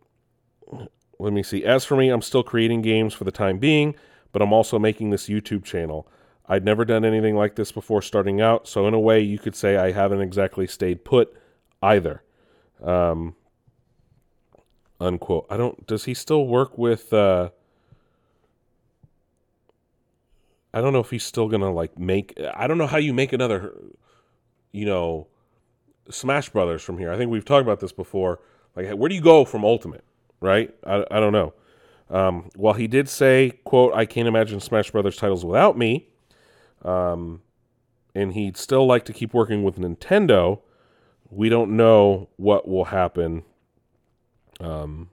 let 1.18 1.32
me 1.32 1.42
see. 1.42 1.64
As 1.64 1.84
for 1.84 1.96
me, 1.96 2.10
I'm 2.10 2.22
still 2.22 2.42
creating 2.42 2.82
games 2.82 3.14
for 3.14 3.24
the 3.24 3.32
time 3.32 3.58
being, 3.58 3.94
but 4.32 4.42
I'm 4.42 4.52
also 4.52 4.78
making 4.78 5.10
this 5.10 5.28
YouTube 5.28 5.64
channel. 5.64 6.06
I'd 6.46 6.64
never 6.64 6.84
done 6.84 7.04
anything 7.04 7.36
like 7.36 7.56
this 7.56 7.72
before 7.72 8.00
starting 8.00 8.40
out, 8.40 8.66
so 8.66 8.86
in 8.86 8.94
a 8.94 9.00
way, 9.00 9.20
you 9.20 9.38
could 9.38 9.54
say 9.54 9.76
I 9.76 9.92
haven't 9.92 10.20
exactly 10.20 10.66
stayed 10.66 11.04
put 11.04 11.36
either. 11.82 12.22
Um, 12.82 13.34
unquote. 15.00 15.46
I 15.50 15.56
don't. 15.56 15.86
Does 15.86 16.04
he 16.04 16.14
still 16.14 16.46
work 16.46 16.78
with? 16.78 17.12
Uh, 17.12 17.50
I 20.72 20.80
don't 20.80 20.92
know 20.92 21.00
if 21.00 21.10
he's 21.10 21.24
still 21.24 21.48
gonna 21.48 21.72
like 21.72 21.98
make. 21.98 22.38
I 22.54 22.66
don't 22.66 22.78
know 22.78 22.86
how 22.86 22.98
you 22.98 23.12
make 23.12 23.32
another. 23.32 23.74
You 24.72 24.86
know, 24.86 25.26
Smash 26.10 26.48
Brothers 26.50 26.82
from 26.82 26.98
here. 26.98 27.12
I 27.12 27.16
think 27.16 27.30
we've 27.30 27.44
talked 27.44 27.62
about 27.62 27.80
this 27.80 27.92
before. 27.92 28.40
Like, 28.76 28.90
where 28.90 29.08
do 29.08 29.14
you 29.14 29.20
go 29.20 29.44
from 29.44 29.64
Ultimate? 29.64 30.04
Right? 30.40 30.74
I, 30.84 31.04
I 31.10 31.20
don't 31.20 31.32
know. 31.32 31.54
Um, 32.10 32.48
while 32.56 32.74
he 32.74 32.86
did 32.86 33.08
say, 33.08 33.58
"quote 33.64 33.92
I 33.94 34.06
can't 34.06 34.28
imagine 34.28 34.60
Smash 34.60 34.90
Brothers 34.90 35.16
titles 35.16 35.44
without 35.44 35.76
me," 35.76 36.08
um, 36.82 37.42
and 38.14 38.32
he'd 38.32 38.56
still 38.56 38.86
like 38.86 39.04
to 39.06 39.12
keep 39.12 39.34
working 39.34 39.62
with 39.62 39.76
Nintendo. 39.76 40.60
We 41.30 41.50
don't 41.50 41.76
know 41.76 42.30
what 42.36 42.66
will 42.66 42.86
happen 42.86 43.42
um, 44.60 45.10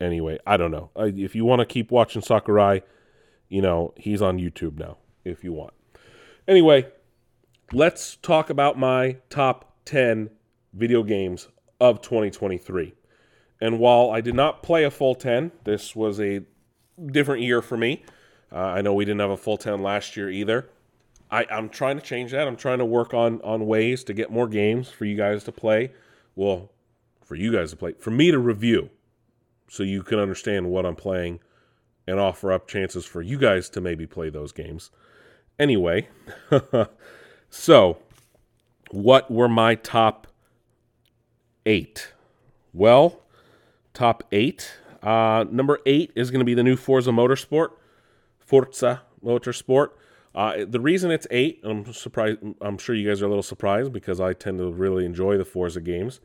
anyway. 0.00 0.38
I 0.46 0.56
don't 0.56 0.70
know. 0.70 0.90
I, 0.94 1.06
if 1.06 1.34
you 1.34 1.44
want 1.46 1.60
to 1.60 1.66
keep 1.66 1.90
watching 1.90 2.20
Sakurai, 2.20 2.82
you 3.48 3.62
know, 3.62 3.94
he's 3.96 4.20
on 4.20 4.38
YouTube 4.38 4.78
now 4.78 4.98
if 5.24 5.42
you 5.42 5.52
want. 5.52 5.72
Anyway, 6.46 6.86
let's 7.72 8.16
talk 8.16 8.50
about 8.50 8.78
my 8.78 9.16
top 9.28 9.72
10 9.86 10.30
video 10.72 11.02
games 11.02 11.48
of 11.80 12.00
2023. 12.00 12.94
And 13.60 13.78
while 13.78 14.10
I 14.10 14.20
did 14.20 14.34
not 14.34 14.62
play 14.62 14.84
a 14.84 14.90
full 14.90 15.14
10, 15.14 15.52
this 15.64 15.96
was 15.96 16.20
a 16.20 16.42
different 17.06 17.42
year 17.42 17.62
for 17.62 17.76
me. 17.76 18.04
Uh, 18.52 18.58
I 18.58 18.82
know 18.82 18.94
we 18.94 19.04
didn't 19.04 19.20
have 19.20 19.30
a 19.30 19.36
full 19.36 19.56
10 19.56 19.82
last 19.82 20.16
year 20.16 20.30
either. 20.30 20.68
I, 21.30 21.46
I'm 21.50 21.68
trying 21.68 21.96
to 21.98 22.02
change 22.02 22.30
that. 22.32 22.46
I'm 22.46 22.56
trying 22.56 22.78
to 22.78 22.84
work 22.84 23.12
on 23.12 23.40
on 23.42 23.66
ways 23.66 24.04
to 24.04 24.14
get 24.14 24.30
more 24.30 24.46
games 24.46 24.90
for 24.90 25.04
you 25.04 25.16
guys 25.16 25.42
to 25.44 25.52
play. 25.52 25.92
Well, 26.36 26.70
for 27.24 27.34
you 27.34 27.50
guys 27.50 27.70
to 27.70 27.76
play, 27.76 27.94
for 27.98 28.12
me 28.12 28.30
to 28.30 28.38
review, 28.38 28.90
so 29.68 29.82
you 29.82 30.04
can 30.04 30.20
understand 30.20 30.70
what 30.70 30.86
I'm 30.86 30.94
playing 30.94 31.40
and 32.06 32.20
offer 32.20 32.52
up 32.52 32.68
chances 32.68 33.04
for 33.04 33.22
you 33.22 33.38
guys 33.38 33.68
to 33.70 33.80
maybe 33.80 34.06
play 34.06 34.30
those 34.30 34.52
games. 34.52 34.92
Anyway, 35.58 36.08
so 37.50 37.98
what 38.90 39.30
were 39.30 39.48
my 39.48 39.74
top 39.74 40.26
eight? 41.64 42.12
Well, 42.72 43.22
top 43.94 44.24
eight. 44.32 44.78
Uh, 45.02 45.44
number 45.50 45.80
eight 45.86 46.12
is 46.14 46.30
going 46.30 46.40
to 46.40 46.44
be 46.44 46.54
the 46.54 46.62
new 46.62 46.76
Forza 46.76 47.10
Motorsport, 47.10 47.70
Forza 48.38 49.02
Motorsport. 49.24 49.90
Uh, 50.34 50.64
the 50.68 50.80
reason 50.80 51.10
it's 51.10 51.26
eight, 51.30 51.60
I'm 51.64 51.92
surprised. 51.92 52.38
I'm 52.60 52.76
sure 52.76 52.94
you 52.94 53.08
guys 53.08 53.22
are 53.22 53.26
a 53.26 53.28
little 53.28 53.42
surprised 53.42 53.92
because 53.92 54.20
I 54.20 54.34
tend 54.34 54.58
to 54.58 54.70
really 54.70 55.06
enjoy 55.06 55.38
the 55.38 55.44
Forza 55.44 55.80
games, 55.80 56.20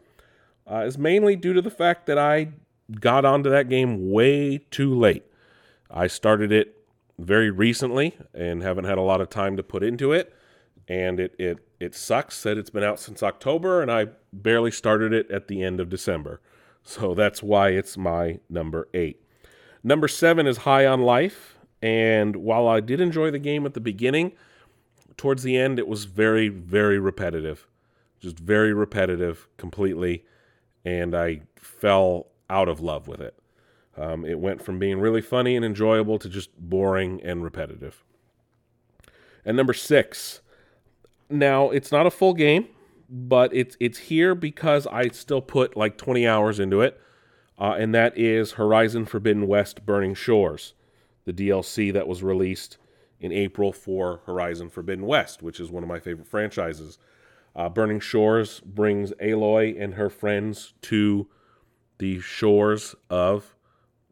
uh, 0.70 0.80
is 0.80 0.98
mainly 0.98 1.36
due 1.36 1.54
to 1.54 1.62
the 1.62 1.72
fact 1.72 2.08
that 2.08 2.18
I 2.18 2.50
got 3.00 3.24
onto 3.24 3.50
that 3.50 3.70
game 3.70 4.12
way 4.12 4.58
too 4.70 4.94
late. 4.94 5.24
I 5.90 6.08
started 6.08 6.52
it 6.52 6.76
very 7.18 7.50
recently 7.50 8.18
and 8.34 8.62
haven't 8.62 8.86
had 8.86 8.98
a 8.98 9.02
lot 9.02 9.22
of 9.22 9.30
time 9.30 9.56
to 9.58 9.64
put 9.64 9.84
into 9.84 10.12
it, 10.12 10.36
and 10.92 11.22
it 11.22 11.34
it 11.40 11.60
it 11.80 11.96
sucks 11.96 12.44
that 12.44 12.58
it's 12.58 12.70
been 12.70 12.84
out 12.84 13.00
since 13.00 13.24
October, 13.24 13.82
and 13.82 13.90
I 13.90 14.08
barely 14.34 14.72
started 14.72 15.14
it 15.14 15.32
at 15.32 15.48
the 15.48 15.64
end 15.64 15.80
of 15.80 15.90
December. 15.90 16.42
So 16.84 17.14
that's 17.14 17.42
why 17.42 17.70
it's 17.70 17.96
my 17.96 18.40
number 18.50 18.90
eight. 18.94 19.24
Number 19.84 20.10
seven 20.10 20.48
is 20.48 20.58
High 20.58 20.86
on 20.86 21.02
Life. 21.02 21.58
And 21.82 22.36
while 22.36 22.68
I 22.68 22.82
did 22.82 23.00
enjoy 23.00 23.32
the 23.32 23.40
game 23.40 23.66
at 23.66 23.74
the 23.74 23.80
beginning, 23.80 24.34
towards 25.16 25.44
the 25.44 25.58
end, 25.58 25.80
it 25.80 25.88
was 25.88 26.06
very, 26.06 26.50
very 26.50 27.00
repetitive. 27.00 27.68
Just 28.20 28.38
very 28.38 28.74
repetitive 28.74 29.48
completely. 29.58 30.26
And 30.84 31.16
I 31.16 31.42
fell 31.56 32.28
out 32.50 32.68
of 32.68 32.82
love 32.82 33.08
with 33.08 33.22
it. 33.22 33.36
Um, 33.98 34.26
it 34.26 34.40
went 34.40 34.62
from 34.62 34.78
being 34.78 35.00
really 35.00 35.22
funny 35.22 35.56
and 35.56 35.64
enjoyable 35.64 36.20
to 36.20 36.28
just 36.28 36.56
boring 36.58 37.22
and 37.24 37.44
repetitive. 37.44 38.04
And 39.46 39.58
number 39.58 39.74
six, 39.74 40.41
now 41.32 41.70
it's 41.70 41.92
not 41.92 42.06
a 42.06 42.12
full 42.12 42.34
game, 42.34 42.68
but 43.10 43.54
it's 43.54 43.78
it's 43.80 43.98
here 43.98 44.36
because 44.36 44.88
I 44.88 45.10
still 45.10 45.42
put 45.42 45.76
like 45.76 45.98
20 45.98 46.28
hours 46.28 46.60
into 46.60 46.82
it, 46.82 47.00
uh, 47.60 47.76
and 47.78 47.94
that 47.96 48.18
is 48.18 48.54
Horizon 48.54 49.06
Forbidden 49.06 49.48
West: 49.48 49.86
Burning 49.86 50.14
Shores 50.14 50.74
the 51.26 51.34
DLC 51.34 51.94
that 51.94 52.08
was 52.08 52.24
released 52.24 52.78
in 53.20 53.32
April 53.32 53.72
for 53.72 54.22
Horizon 54.26 54.70
Forbidden 54.70 55.06
West, 55.06 55.44
which 55.44 55.60
is 55.60 55.70
one 55.70 55.84
of 55.84 55.90
my 55.90 56.00
favorite 56.00 56.28
franchises. 56.28 56.98
Uh, 57.56 57.70
Burning 57.70 58.00
Shores 58.00 58.62
brings 58.62 59.12
Aloy 59.22 59.80
and 59.80 59.96
her 59.96 60.10
friends 60.10 60.74
to 60.84 61.28
the 62.00 62.20
shores 62.20 62.96
of 63.10 63.56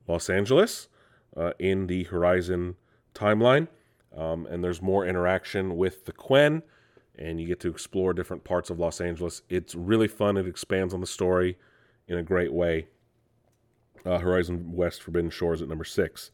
Los 0.08 0.30
Angeles 0.30 0.88
uh, 1.36 1.54
in 1.58 1.88
the 1.88 2.04
Horizon 2.06 2.76
timeline. 3.16 3.68
Um, 4.16 4.46
and 4.46 4.64
there's 4.64 4.82
more 4.82 5.06
interaction 5.06 5.78
with 5.78 6.06
the 6.06 6.12
Quen, 6.12 6.64
and 7.20 7.40
you 7.40 7.46
get 7.46 7.60
to 7.60 7.70
explore 7.70 8.14
different 8.14 8.46
parts 8.46 8.70
of 8.70 8.80
Los 8.80 9.02
Angeles. 9.02 9.42
It's 9.50 9.76
really 9.76 10.08
fun. 10.08 10.38
It 10.38 10.48
expands 10.48 10.94
on 10.94 11.02
the 11.02 11.08
story 11.08 11.58
in 12.08 12.18
a 12.18 12.24
great 12.24 12.54
way. 12.54 12.88
Uh, 14.06 14.20
Horizon 14.20 14.72
West 14.74 15.04
Forbidden 15.04 15.30
Shores 15.30 15.62
at 15.62 15.68
number 15.68 15.84
six. 15.84 16.32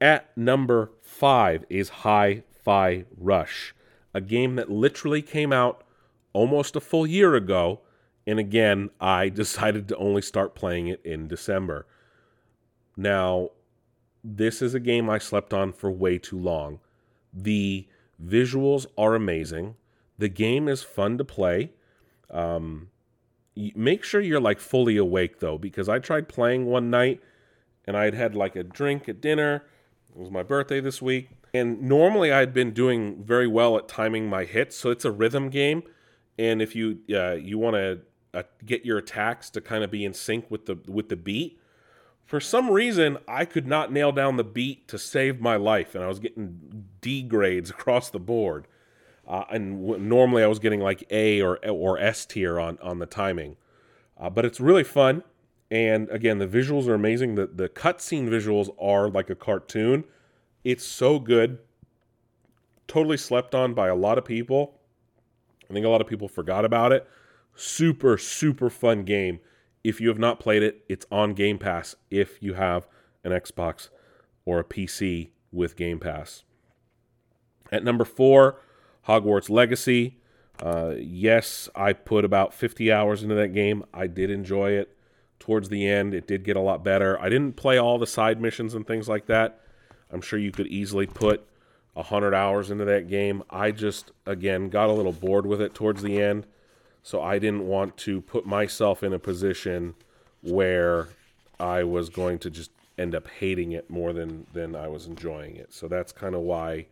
At 0.00 0.36
number 0.36 0.92
five 1.00 1.64
is 1.70 1.88
Hi 1.88 2.42
Fi 2.62 3.06
Rush, 3.16 3.74
a 4.12 4.20
game 4.20 4.56
that 4.56 4.70
literally 4.70 5.22
came 5.22 5.52
out 5.52 5.82
almost 6.34 6.76
a 6.76 6.80
full 6.80 7.06
year 7.06 7.34
ago. 7.34 7.80
And 8.26 8.38
again, 8.38 8.90
I 9.00 9.28
decided 9.30 9.88
to 9.88 9.96
only 9.96 10.22
start 10.22 10.54
playing 10.54 10.88
it 10.88 11.00
in 11.04 11.26
December. 11.26 11.86
Now, 12.96 13.50
this 14.22 14.60
is 14.60 14.74
a 14.74 14.80
game 14.80 15.08
I 15.08 15.18
slept 15.18 15.54
on 15.54 15.72
for 15.72 15.90
way 15.90 16.18
too 16.18 16.38
long. 16.38 16.80
The 17.32 17.88
visuals 18.22 18.86
are 18.98 19.14
amazing. 19.14 19.76
The 20.18 20.28
game 20.28 20.68
is 20.68 20.82
fun 20.82 21.18
to 21.18 21.24
play. 21.24 21.72
Um, 22.30 22.88
make 23.56 24.04
sure 24.04 24.20
you're 24.20 24.40
like 24.40 24.60
fully 24.60 24.96
awake 24.96 25.40
though, 25.40 25.58
because 25.58 25.88
I 25.88 25.98
tried 25.98 26.28
playing 26.28 26.66
one 26.66 26.90
night 26.90 27.20
and 27.84 27.96
I 27.96 28.04
had 28.04 28.14
had 28.14 28.34
like 28.34 28.56
a 28.56 28.62
drink 28.62 29.08
at 29.08 29.20
dinner 29.20 29.64
it 30.14 30.20
was 30.20 30.30
my 30.30 30.42
birthday 30.42 30.80
this 30.80 31.00
week. 31.00 31.30
And 31.54 31.82
normally 31.82 32.32
I'd 32.32 32.54
been 32.54 32.72
doing 32.72 33.22
very 33.22 33.46
well 33.46 33.76
at 33.76 33.88
timing 33.88 34.28
my 34.28 34.44
hits. 34.44 34.76
So 34.76 34.90
it's 34.90 35.04
a 35.04 35.10
rhythm 35.10 35.48
game. 35.48 35.82
And 36.38 36.62
if 36.62 36.74
you 36.74 36.98
uh, 37.14 37.32
you 37.32 37.58
want 37.58 37.76
to 37.76 38.00
uh, 38.34 38.42
get 38.64 38.84
your 38.84 38.98
attacks 38.98 39.50
to 39.50 39.60
kind 39.60 39.84
of 39.84 39.90
be 39.90 40.04
in 40.04 40.14
sync 40.14 40.50
with 40.50 40.66
the 40.66 40.78
with 40.86 41.08
the 41.08 41.16
beat, 41.16 41.60
for 42.24 42.40
some 42.40 42.70
reason 42.70 43.18
I 43.28 43.44
could 43.44 43.66
not 43.66 43.92
nail 43.92 44.12
down 44.12 44.36
the 44.36 44.44
beat 44.44 44.88
to 44.88 44.98
save 44.98 45.40
my 45.40 45.56
life, 45.56 45.94
and 45.94 46.02
I 46.02 46.08
was 46.08 46.18
getting 46.18 46.86
D 47.02 47.22
grades 47.22 47.68
across 47.78 48.08
the 48.08 48.20
board. 48.20 48.66
Uh, 49.26 49.44
and 49.50 49.86
w- 49.86 50.02
normally 50.02 50.42
I 50.42 50.46
was 50.46 50.58
getting 50.58 50.80
like 50.80 51.04
A 51.10 51.40
or 51.40 51.58
or 51.68 51.98
S 51.98 52.26
tier 52.26 52.58
on 52.58 52.78
on 52.82 52.98
the 52.98 53.06
timing. 53.06 53.56
Uh, 54.18 54.30
but 54.30 54.44
it's 54.44 54.60
really 54.60 54.84
fun. 54.84 55.22
And 55.70 56.08
again, 56.10 56.38
the 56.38 56.46
visuals 56.46 56.86
are 56.86 56.94
amazing. 56.94 57.34
The 57.34 57.46
the 57.46 57.68
cutscene 57.68 58.28
visuals 58.28 58.68
are 58.80 59.08
like 59.08 59.30
a 59.30 59.34
cartoon. 59.34 60.04
It's 60.64 60.84
so 60.84 61.18
good. 61.18 61.58
Totally 62.86 63.16
slept 63.16 63.54
on 63.54 63.74
by 63.74 63.88
a 63.88 63.94
lot 63.94 64.18
of 64.18 64.24
people. 64.24 64.78
I 65.70 65.72
think 65.72 65.86
a 65.86 65.88
lot 65.88 66.00
of 66.00 66.06
people 66.06 66.28
forgot 66.28 66.64
about 66.64 66.92
it. 66.92 67.08
Super, 67.54 68.18
super 68.18 68.68
fun 68.68 69.04
game. 69.04 69.40
If 69.82 70.00
you 70.00 70.08
have 70.08 70.18
not 70.18 70.38
played 70.38 70.62
it, 70.62 70.84
it's 70.88 71.06
on 71.10 71.32
Game 71.34 71.58
Pass 71.58 71.96
if 72.10 72.42
you 72.42 72.54
have 72.54 72.86
an 73.24 73.32
Xbox 73.32 73.88
or 74.44 74.60
a 74.60 74.64
PC 74.64 75.30
with 75.50 75.76
Game 75.76 75.98
Pass. 75.98 76.44
At 77.70 77.82
number 77.82 78.04
four, 78.04 78.60
Hogwarts 79.08 79.50
Legacy. 79.50 80.16
Uh, 80.60 80.94
yes, 80.98 81.68
I 81.74 81.92
put 81.92 82.24
about 82.24 82.54
50 82.54 82.92
hours 82.92 83.22
into 83.22 83.34
that 83.34 83.52
game. 83.52 83.84
I 83.92 84.06
did 84.06 84.30
enjoy 84.30 84.72
it 84.72 84.96
towards 85.38 85.68
the 85.68 85.88
end. 85.88 86.14
It 86.14 86.26
did 86.26 86.44
get 86.44 86.56
a 86.56 86.60
lot 86.60 86.84
better. 86.84 87.20
I 87.20 87.28
didn't 87.28 87.56
play 87.56 87.78
all 87.78 87.98
the 87.98 88.06
side 88.06 88.40
missions 88.40 88.74
and 88.74 88.86
things 88.86 89.08
like 89.08 89.26
that. 89.26 89.60
I'm 90.10 90.20
sure 90.20 90.38
you 90.38 90.52
could 90.52 90.68
easily 90.68 91.06
put 91.06 91.44
100 91.94 92.34
hours 92.34 92.70
into 92.70 92.84
that 92.84 93.08
game. 93.08 93.42
I 93.50 93.72
just, 93.72 94.12
again, 94.24 94.68
got 94.68 94.88
a 94.88 94.92
little 94.92 95.12
bored 95.12 95.46
with 95.46 95.60
it 95.60 95.74
towards 95.74 96.02
the 96.02 96.20
end. 96.20 96.46
So 97.02 97.20
I 97.20 97.38
didn't 97.38 97.66
want 97.66 97.96
to 97.98 98.20
put 98.20 98.46
myself 98.46 99.02
in 99.02 99.12
a 99.12 99.18
position 99.18 99.94
where 100.42 101.08
I 101.58 101.82
was 101.82 102.08
going 102.08 102.38
to 102.40 102.50
just 102.50 102.70
end 102.96 103.14
up 103.14 103.26
hating 103.26 103.72
it 103.72 103.90
more 103.90 104.12
than, 104.12 104.46
than 104.52 104.76
I 104.76 104.86
was 104.86 105.06
enjoying 105.06 105.56
it. 105.56 105.72
So 105.72 105.88
that's 105.88 106.12
kind 106.12 106.34
of 106.34 106.42
why 106.42 106.86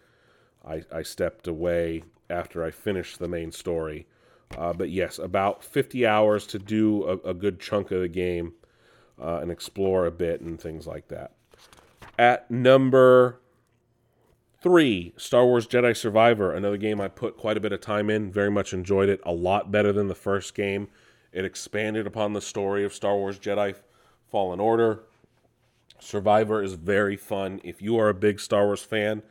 I, 0.66 0.82
I 0.92 1.02
stepped 1.02 1.46
away 1.46 2.04
after 2.28 2.64
I 2.64 2.70
finished 2.70 3.18
the 3.18 3.28
main 3.28 3.52
story. 3.52 4.06
Uh, 4.56 4.72
but 4.72 4.90
yes, 4.90 5.18
about 5.18 5.62
50 5.64 6.06
hours 6.06 6.46
to 6.48 6.58
do 6.58 7.04
a, 7.04 7.30
a 7.30 7.34
good 7.34 7.60
chunk 7.60 7.90
of 7.90 8.00
the 8.00 8.08
game 8.08 8.54
uh, 9.20 9.38
and 9.38 9.50
explore 9.50 10.06
a 10.06 10.10
bit 10.10 10.40
and 10.40 10.60
things 10.60 10.86
like 10.86 11.08
that. 11.08 11.32
At 12.18 12.50
number 12.50 13.40
three, 14.60 15.14
Star 15.16 15.46
Wars 15.46 15.66
Jedi 15.66 15.96
Survivor, 15.96 16.52
another 16.52 16.76
game 16.76 17.00
I 17.00 17.08
put 17.08 17.36
quite 17.36 17.56
a 17.56 17.60
bit 17.60 17.72
of 17.72 17.80
time 17.80 18.10
in, 18.10 18.30
very 18.30 18.50
much 18.50 18.72
enjoyed 18.72 19.08
it, 19.08 19.20
a 19.24 19.32
lot 19.32 19.70
better 19.70 19.92
than 19.92 20.08
the 20.08 20.14
first 20.14 20.54
game. 20.54 20.88
It 21.32 21.44
expanded 21.44 22.06
upon 22.06 22.32
the 22.32 22.40
story 22.40 22.84
of 22.84 22.92
Star 22.92 23.16
Wars 23.16 23.38
Jedi 23.38 23.74
Fallen 24.30 24.60
Order. 24.60 25.04
Survivor 26.00 26.62
is 26.62 26.74
very 26.74 27.16
fun. 27.16 27.60
If 27.62 27.80
you 27.80 27.98
are 27.98 28.08
a 28.08 28.14
big 28.14 28.40
Star 28.40 28.66
Wars 28.66 28.82
fan, 28.82 29.22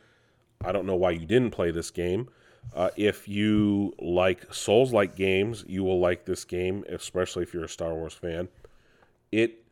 I 0.64 0.72
don't 0.72 0.86
know 0.86 0.96
why 0.96 1.12
you 1.12 1.26
didn't 1.26 1.50
play 1.52 1.70
this 1.70 1.90
game. 1.90 2.28
Uh, 2.74 2.90
if 2.96 3.26
you 3.28 3.94
like 3.98 4.52
Souls 4.52 4.92
like 4.92 5.16
games, 5.16 5.64
you 5.66 5.82
will 5.84 5.98
like 6.00 6.26
this 6.26 6.44
game, 6.44 6.84
especially 6.88 7.42
if 7.42 7.54
you're 7.54 7.64
a 7.64 7.68
Star 7.68 7.94
Wars 7.94 8.14
fan. 8.14 8.48
It 9.32 9.64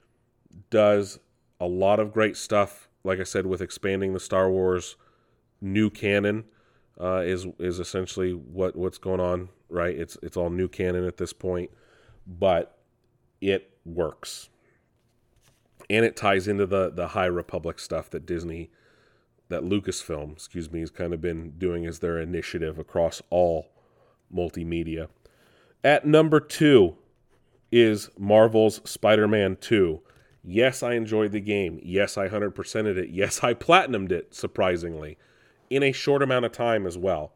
does 0.70 1.18
a 1.60 1.66
lot 1.66 2.00
of 2.00 2.12
great 2.12 2.36
stuff, 2.36 2.88
like 3.04 3.20
I 3.20 3.24
said, 3.24 3.46
with 3.46 3.60
expanding 3.62 4.14
the 4.14 4.20
Star 4.20 4.50
Wars 4.50 4.96
new 5.60 5.90
canon. 5.90 6.44
Uh, 7.00 7.22
is 7.24 7.46
is 7.58 7.78
essentially 7.80 8.32
what 8.32 8.74
what's 8.76 8.98
going 8.98 9.20
on, 9.20 9.50
right? 9.68 9.96
It's 9.96 10.16
it's 10.22 10.36
all 10.36 10.50
new 10.50 10.68
canon 10.68 11.04
at 11.06 11.16
this 11.18 11.32
point, 11.32 11.70
but 12.26 12.78
it 13.40 13.70
works. 13.84 14.48
and 15.90 16.04
it 16.04 16.16
ties 16.16 16.48
into 16.48 16.66
the 16.66 16.90
the 16.90 17.08
High 17.08 17.26
Republic 17.26 17.78
stuff 17.78 18.10
that 18.10 18.26
Disney, 18.26 18.70
that 19.48 19.62
Lucasfilm, 19.62 20.32
excuse 20.32 20.70
me, 20.70 20.80
has 20.80 20.90
kind 20.90 21.12
of 21.12 21.20
been 21.20 21.52
doing 21.58 21.86
as 21.86 21.98
their 21.98 22.18
initiative 22.18 22.78
across 22.78 23.22
all 23.30 23.68
multimedia. 24.34 25.08
At 25.82 26.06
number 26.06 26.40
two 26.40 26.96
is 27.70 28.10
Marvel's 28.18 28.80
Spider-Man 28.88 29.56
2. 29.60 30.00
Yes, 30.44 30.82
I 30.82 30.94
enjoyed 30.94 31.32
the 31.32 31.40
game. 31.40 31.80
Yes, 31.82 32.16
I 32.16 32.28
100%ed 32.28 32.98
it. 32.98 33.10
Yes, 33.10 33.42
I 33.42 33.54
platinumed 33.54 34.12
it, 34.12 34.34
surprisingly, 34.34 35.18
in 35.70 35.82
a 35.82 35.92
short 35.92 36.22
amount 36.22 36.44
of 36.44 36.52
time 36.52 36.86
as 36.86 36.96
well. 36.96 37.32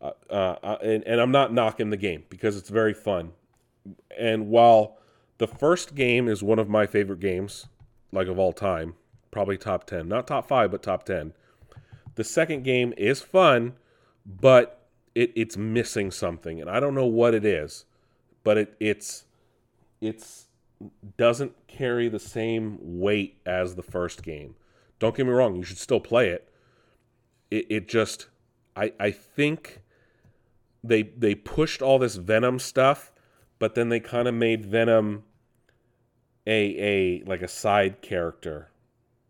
Uh, 0.00 0.12
uh, 0.30 0.78
and, 0.82 1.04
and 1.06 1.20
I'm 1.20 1.30
not 1.30 1.52
knocking 1.52 1.90
the 1.90 1.96
game 1.96 2.24
because 2.28 2.56
it's 2.56 2.68
very 2.68 2.92
fun. 2.92 3.32
And 4.18 4.48
while 4.48 4.98
the 5.38 5.46
first 5.46 5.94
game 5.94 6.28
is 6.28 6.42
one 6.42 6.58
of 6.58 6.68
my 6.68 6.86
favorite 6.86 7.20
games, 7.20 7.66
like 8.12 8.28
of 8.28 8.38
all 8.38 8.52
time, 8.52 8.94
probably 9.30 9.56
top 9.56 9.84
10, 9.84 10.08
not 10.08 10.26
top 10.26 10.46
five, 10.46 10.70
but 10.70 10.82
top 10.82 11.04
10, 11.04 11.32
the 12.14 12.24
second 12.24 12.64
game 12.64 12.92
is 12.96 13.20
fun, 13.20 13.74
but 14.26 14.86
it, 15.14 15.32
it's 15.34 15.56
missing 15.56 16.10
something. 16.10 16.60
And 16.60 16.70
I 16.70 16.80
don't 16.80 16.94
know 16.94 17.06
what 17.06 17.34
it 17.34 17.44
is, 17.44 17.84
but 18.44 18.58
it, 18.58 18.76
it's, 18.80 19.24
it's, 20.00 20.46
doesn't 21.16 21.54
carry 21.68 22.08
the 22.08 22.18
same 22.18 22.76
weight 22.80 23.38
as 23.46 23.76
the 23.76 23.82
first 23.82 24.22
game. 24.22 24.56
Don't 24.98 25.14
get 25.14 25.26
me 25.26 25.32
wrong, 25.32 25.54
you 25.54 25.62
should 25.62 25.78
still 25.78 26.00
play 26.00 26.28
it. 26.28 26.48
It, 27.50 27.66
it 27.70 27.88
just, 27.88 28.26
I, 28.76 28.92
I 28.98 29.10
think 29.10 29.82
they 30.84 31.02
they 31.02 31.34
pushed 31.34 31.82
all 31.82 31.98
this 31.98 32.16
Venom 32.16 32.58
stuff, 32.58 33.12
but 33.58 33.74
then 33.74 33.88
they 33.88 34.00
kind 34.00 34.26
of 34.26 34.34
made 34.34 34.66
Venom 34.66 35.24
a 36.46 37.20
a 37.20 37.24
like 37.24 37.42
a 37.42 37.48
side 37.48 38.02
character. 38.02 38.70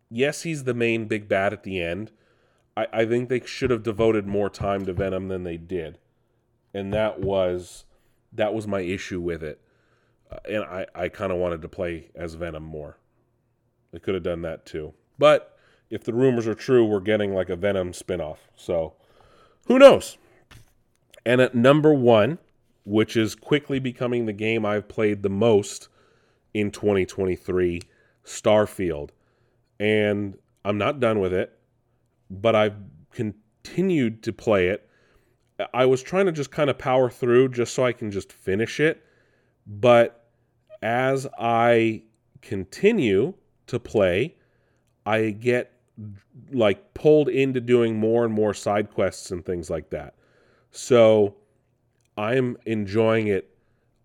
Yes, 0.09 0.43
he's 0.43 0.63
the 0.63 0.73
main 0.73 1.05
big 1.05 1.27
bad 1.27 1.53
at 1.53 1.63
the 1.63 1.81
end. 1.81 2.11
I, 2.75 2.87
I 2.91 3.05
think 3.05 3.29
they 3.29 3.41
should 3.45 3.69
have 3.69 3.83
devoted 3.83 4.27
more 4.27 4.49
time 4.49 4.85
to 4.85 4.93
Venom 4.93 5.27
than 5.27 5.43
they 5.43 5.57
did. 5.57 5.99
And 6.73 6.93
that 6.93 7.19
was 7.19 7.85
that 8.31 8.53
was 8.53 8.67
my 8.67 8.81
issue 8.81 9.21
with 9.21 9.43
it. 9.43 9.61
Uh, 10.31 10.37
and 10.49 10.63
I, 10.63 10.87
I 10.95 11.09
kind 11.09 11.31
of 11.31 11.37
wanted 11.37 11.61
to 11.61 11.69
play 11.69 12.09
as 12.15 12.33
Venom 12.33 12.63
more. 12.63 12.97
They 13.91 13.99
could 13.99 14.15
have 14.15 14.23
done 14.23 14.41
that 14.41 14.65
too. 14.65 14.93
But 15.19 15.55
if 15.89 16.03
the 16.03 16.13
rumors 16.13 16.47
are 16.47 16.55
true, 16.55 16.83
we're 16.83 16.99
getting 16.99 17.35
like 17.35 17.49
a 17.49 17.55
Venom 17.55 17.91
spinoff. 17.91 18.37
So 18.55 18.93
who 19.67 19.77
knows? 19.77 20.17
And 21.25 21.39
at 21.39 21.53
number 21.53 21.93
one, 21.93 22.39
which 22.85 23.15
is 23.15 23.35
quickly 23.35 23.79
becoming 23.79 24.25
the 24.25 24.33
game 24.33 24.65
I've 24.65 24.87
played 24.87 25.21
the 25.21 25.29
most 25.29 25.87
in 26.53 26.71
2023, 26.71 27.81
Starfield. 28.25 29.09
And 29.79 30.37
I'm 30.65 30.77
not 30.77 30.99
done 30.99 31.19
with 31.19 31.33
it, 31.33 31.57
but 32.29 32.55
I've 32.55 32.75
continued 33.11 34.23
to 34.23 34.33
play 34.33 34.67
it. 34.67 34.89
I 35.73 35.85
was 35.85 36.01
trying 36.01 36.25
to 36.25 36.31
just 36.31 36.51
kind 36.51 36.69
of 36.69 36.77
power 36.77 37.09
through 37.09 37.49
just 37.49 37.73
so 37.73 37.85
I 37.85 37.93
can 37.93 38.11
just 38.11 38.31
finish 38.31 38.79
it. 38.79 39.03
But 39.67 40.25
as 40.81 41.27
I 41.37 42.03
continue 42.41 43.35
to 43.67 43.79
play, 43.79 44.35
I 45.05 45.29
get 45.29 45.71
like 46.51 46.93
pulled 46.93 47.29
into 47.29 47.61
doing 47.61 47.97
more 47.97 48.25
and 48.25 48.33
more 48.33 48.53
side 48.53 48.91
quests 48.91 49.31
and 49.31 49.45
things 49.45 49.69
like 49.69 49.89
that. 49.91 50.15
So 50.71 51.35
I'm 52.17 52.57
enjoying 52.65 53.27
it 53.27 53.49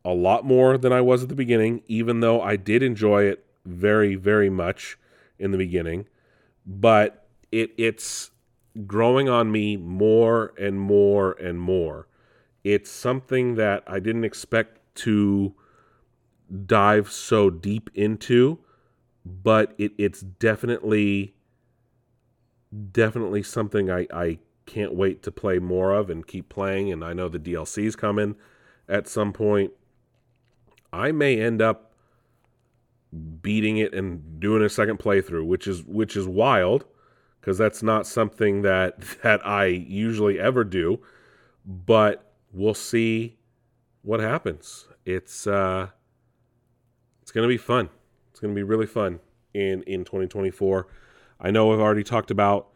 a 0.05 0.13
lot 0.13 0.45
more 0.45 0.79
than 0.79 0.93
I 0.93 1.01
was 1.01 1.23
at 1.23 1.29
the 1.29 1.35
beginning, 1.35 1.83
even 1.87 2.21
though 2.21 2.41
I 2.41 2.57
did 2.57 2.83
enjoy 2.83 3.25
it 3.25 3.45
very, 3.65 4.15
very 4.15 4.51
much 4.51 4.99
in 5.39 5.51
the 5.51 5.59
beginning. 5.59 6.07
But 6.67 7.28
it 7.53 7.73
it's 7.77 8.31
growing 8.87 9.29
on 9.29 9.51
me 9.51 9.77
more 9.77 10.53
and 10.59 10.81
more 10.81 11.33
and 11.33 11.61
more. 11.61 12.07
It's 12.65 12.91
something 12.91 13.55
that 13.55 13.83
I 13.87 13.99
didn't 13.99 14.25
expect 14.25 14.81
to 14.97 15.55
dive 16.67 17.11
so 17.11 17.51
deep 17.51 17.91
into, 17.95 18.59
but 19.25 19.75
it, 19.79 19.93
it's 19.99 20.21
definitely 20.21 21.35
definitely 22.93 23.43
something 23.43 23.91
I, 23.91 24.07
I 24.13 24.39
can't 24.67 24.95
wait 24.95 25.23
to 25.23 25.33
play 25.33 25.59
more 25.59 25.95
of 25.95 26.11
and 26.11 26.27
keep 26.27 26.51
playing. 26.51 26.93
And 26.93 27.03
I 27.03 27.15
know 27.15 27.29
the 27.29 27.39
DLC's 27.39 27.97
coming 27.97 28.37
at 28.89 29.09
some 29.09 29.33
point. 29.33 29.73
I 30.93 31.13
may 31.13 31.41
end 31.41 31.63
up 31.63 31.93
beating 33.43 33.79
it 33.79 33.95
and 33.95 34.39
doing 34.39 34.63
a 34.63 34.69
second 34.69 34.99
playthrough, 34.99 35.47
which 35.47 35.67
is 35.67 35.83
which 35.85 36.17
is 36.17 36.27
wild 36.27 36.85
because 37.41 37.59
that's 37.59 37.83
not 37.83 38.07
something 38.07 38.63
that 38.63 39.01
that 39.23 39.47
I 39.47 39.67
usually 39.67 40.39
ever 40.39 40.65
do. 40.65 41.01
But 41.65 42.33
we'll 42.53 42.75
see 42.75 43.37
what 44.03 44.21
happens. 44.21 44.89
It's 45.05 45.47
uh, 45.47 45.89
it's 47.23 47.33
gonna 47.33 47.49
be 47.49 47.57
fun. 47.57 47.91
It's 48.31 48.41
gonna 48.41 48.55
be 48.55 48.63
really 48.63 48.87
fun 48.87 49.21
in 49.55 49.83
in 49.83 50.05
2024. 50.05 50.87
I 51.41 51.51
know 51.51 51.73
I've 51.73 51.81
already 51.81 52.05
talked 52.05 52.31
about 52.31 52.69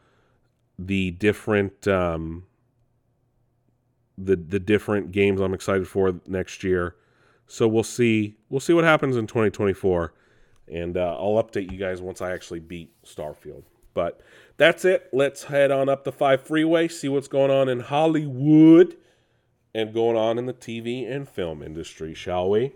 the 0.79 1.11
different 1.13 1.87
um, 1.89 2.45
the 4.19 4.37
the 4.37 4.61
different 4.61 5.13
games 5.13 5.41
I'm 5.41 5.55
excited 5.55 5.89
for 5.89 6.21
next 6.27 6.63
year. 6.65 6.97
So 7.47 7.69
we'll 7.69 7.83
see 7.83 8.37
we'll 8.49 8.61
see 8.61 8.73
what 8.73 8.85
happens 8.85 9.17
in 9.17 9.27
2024, 9.27 10.15
and 10.69 10.97
uh, 10.97 11.17
I'll 11.19 11.43
update 11.43 11.71
you 11.71 11.79
guys 11.79 12.01
once 12.01 12.23
I 12.23 12.33
actually 12.33 12.61
beat 12.61 12.91
Starfield. 13.05 13.65
But 13.95 14.21
that's 14.57 14.85
it. 14.85 15.09
Let's 15.13 15.45
head 15.45 15.71
on 15.71 15.89
up 15.89 16.05
the 16.05 16.13
five 16.13 16.43
freeway, 16.43 16.89
see 16.89 17.09
what's 17.09 17.29
going 17.29 17.51
on 17.51 17.69
in 17.69 17.81
Hollywood 17.81 18.97
and 19.75 19.93
going 19.95 20.17
on 20.17 20.39
in 20.39 20.47
the 20.47 20.53
TV 20.53 21.11
and 21.11 21.29
film 21.29 21.63
industry, 21.63 22.15
shall 22.15 22.51
we? 22.51 22.73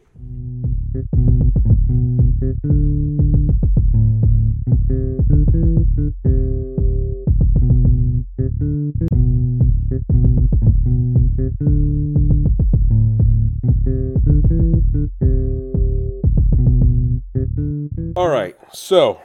All 18.16 18.28
right, 18.28 18.56
so 18.72 19.20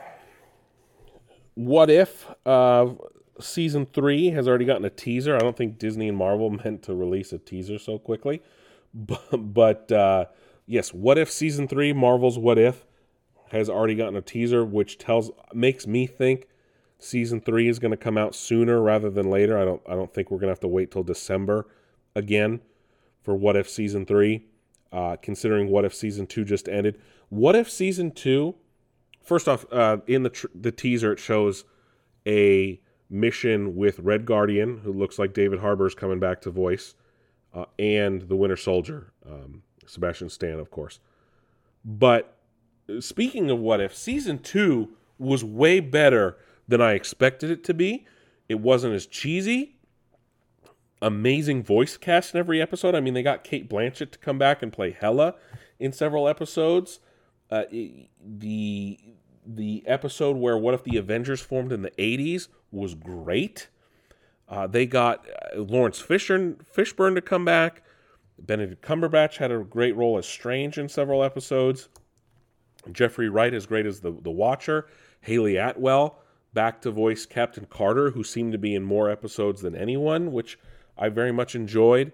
what 1.65 1.89
if 1.89 2.27
uh, 2.45 2.87
season 3.39 3.85
three 3.85 4.29
has 4.29 4.47
already 4.47 4.65
gotten 4.65 4.85
a 4.85 4.89
teaser? 4.89 5.35
I 5.35 5.39
don't 5.39 5.55
think 5.55 5.77
Disney 5.77 6.07
and 6.07 6.17
Marvel 6.17 6.49
meant 6.63 6.83
to 6.83 6.95
release 6.95 7.31
a 7.33 7.37
teaser 7.37 7.77
so 7.77 7.99
quickly, 7.99 8.41
but, 8.93 9.53
but 9.53 9.91
uh, 9.91 10.25
yes, 10.65 10.93
what 10.93 11.17
if 11.17 11.31
season 11.31 11.67
three, 11.67 11.93
Marvel's 11.93 12.39
What 12.39 12.57
If, 12.57 12.85
has 13.51 13.69
already 13.69 13.95
gotten 13.95 14.15
a 14.15 14.21
teaser, 14.21 14.63
which 14.63 14.97
tells 14.97 15.29
makes 15.53 15.85
me 15.85 16.07
think 16.07 16.47
season 16.99 17.41
three 17.41 17.67
is 17.67 17.79
going 17.79 17.91
to 17.91 17.97
come 17.97 18.17
out 18.17 18.33
sooner 18.33 18.81
rather 18.81 19.09
than 19.09 19.29
later. 19.29 19.57
I 19.57 19.65
don't 19.65 19.81
I 19.87 19.91
don't 19.91 20.13
think 20.13 20.31
we're 20.31 20.37
going 20.37 20.47
to 20.47 20.53
have 20.53 20.61
to 20.61 20.69
wait 20.69 20.89
till 20.89 21.03
December 21.03 21.67
again 22.15 22.61
for 23.21 23.35
What 23.35 23.57
If 23.57 23.69
season 23.69 24.05
three. 24.05 24.45
Uh, 24.91 25.17
considering 25.21 25.69
What 25.69 25.83
If 25.85 25.93
season 25.93 26.27
two 26.27 26.45
just 26.45 26.69
ended, 26.69 26.99
What 27.29 27.55
If 27.55 27.69
season 27.69 28.11
two? 28.11 28.55
First 29.21 29.47
off, 29.47 29.65
uh, 29.71 29.97
in 30.07 30.23
the 30.23 30.29
tr- 30.29 30.47
the 30.53 30.71
teaser, 30.71 31.13
it 31.13 31.19
shows 31.19 31.63
a 32.25 32.79
mission 33.09 33.75
with 33.75 33.99
Red 33.99 34.25
Guardian, 34.25 34.79
who 34.79 34.93
looks 34.93 35.19
like 35.19 35.33
David 35.33 35.59
Harbour 35.59 35.85
is 35.85 35.95
coming 35.95 36.19
back 36.19 36.41
to 36.41 36.49
voice, 36.49 36.95
uh, 37.53 37.65
and 37.77 38.23
the 38.23 38.35
Winter 38.35 38.57
Soldier, 38.57 39.11
um, 39.25 39.63
Sebastian 39.85 40.29
Stan, 40.29 40.59
of 40.59 40.71
course. 40.71 40.99
But 41.83 42.37
speaking 42.99 43.49
of 43.49 43.59
What 43.59 43.81
If, 43.81 43.95
season 43.95 44.39
two 44.39 44.95
was 45.17 45.43
way 45.43 45.79
better 45.79 46.37
than 46.67 46.81
I 46.81 46.93
expected 46.93 47.51
it 47.51 47.63
to 47.65 47.73
be. 47.73 48.05
It 48.49 48.59
wasn't 48.59 48.95
as 48.95 49.05
cheesy. 49.05 49.77
Amazing 51.01 51.63
voice 51.63 51.97
cast 51.97 52.33
in 52.33 52.39
every 52.39 52.61
episode. 52.61 52.95
I 52.95 53.01
mean, 53.01 53.13
they 53.13 53.23
got 53.23 53.43
Cate 53.43 53.69
Blanchett 53.69 54.11
to 54.11 54.19
come 54.19 54.37
back 54.37 54.61
and 54.61 54.71
play 54.71 54.91
Hela 54.91 55.35
in 55.79 55.91
several 55.91 56.27
episodes. 56.27 56.99
Uh, 57.49 57.63
the 58.23 58.99
the 59.45 59.83
episode 59.87 60.37
where 60.37 60.57
what 60.57 60.73
if 60.73 60.83
the 60.83 60.97
Avengers 60.97 61.41
formed 61.41 61.71
in 61.71 61.81
the 61.81 61.91
80s 61.91 62.47
was 62.71 62.95
great. 62.95 63.69
Uh, 64.47 64.67
they 64.67 64.85
got 64.85 65.25
Laurence 65.55 65.99
Fisher, 65.99 66.55
Fishburne 66.75 67.15
to 67.15 67.21
come 67.21 67.45
back. 67.45 67.83
Benedict 68.39 68.85
Cumberbatch 68.85 69.37
had 69.37 69.51
a 69.51 69.59
great 69.59 69.95
role 69.95 70.17
as 70.17 70.25
Strange 70.25 70.77
in 70.77 70.89
several 70.89 71.23
episodes. 71.23 71.89
Jeffrey 72.91 73.29
Wright 73.29 73.53
as 73.53 73.65
great 73.65 73.85
as 73.85 73.99
the, 74.01 74.11
the 74.11 74.31
Watcher. 74.31 74.87
Hayley 75.21 75.57
Atwell 75.57 76.19
back 76.53 76.81
to 76.81 76.91
voice 76.91 77.25
Captain 77.25 77.65
Carter, 77.65 78.11
who 78.11 78.23
seemed 78.23 78.51
to 78.51 78.57
be 78.57 78.75
in 78.75 78.83
more 78.83 79.09
episodes 79.09 79.61
than 79.61 79.75
anyone, 79.75 80.31
which 80.31 80.59
I 80.97 81.09
very 81.09 81.31
much 81.31 81.55
enjoyed. 81.55 82.11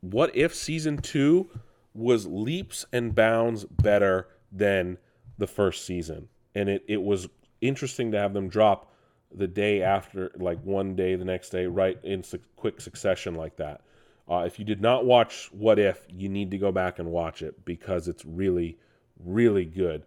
What 0.00 0.34
if 0.34 0.54
season 0.54 0.98
two 0.98 1.50
was 1.94 2.26
leaps 2.26 2.84
and 2.92 3.14
bounds 3.14 3.64
better 3.64 4.28
than 4.50 4.98
the 5.38 5.46
first 5.46 5.84
season? 5.84 6.28
And 6.54 6.68
it 6.68 6.84
it 6.88 7.02
was 7.02 7.28
interesting 7.60 8.12
to 8.12 8.18
have 8.18 8.32
them 8.32 8.48
drop 8.48 8.92
the 9.32 9.46
day 9.46 9.82
after, 9.82 10.32
like 10.36 10.60
one 10.64 10.96
day, 10.96 11.14
the 11.14 11.24
next 11.24 11.50
day, 11.50 11.66
right 11.66 11.98
in 12.02 12.22
su- 12.22 12.40
quick 12.56 12.80
succession 12.80 13.34
like 13.34 13.56
that. 13.56 13.82
Uh, 14.28 14.44
if 14.46 14.58
you 14.58 14.64
did 14.64 14.80
not 14.80 15.04
watch 15.04 15.50
What 15.52 15.78
If, 15.78 16.06
you 16.08 16.28
need 16.28 16.50
to 16.50 16.58
go 16.58 16.72
back 16.72 16.98
and 16.98 17.10
watch 17.10 17.42
it 17.42 17.64
because 17.64 18.08
it's 18.08 18.24
really, 18.24 18.78
really 19.24 19.64
good. 19.64 20.04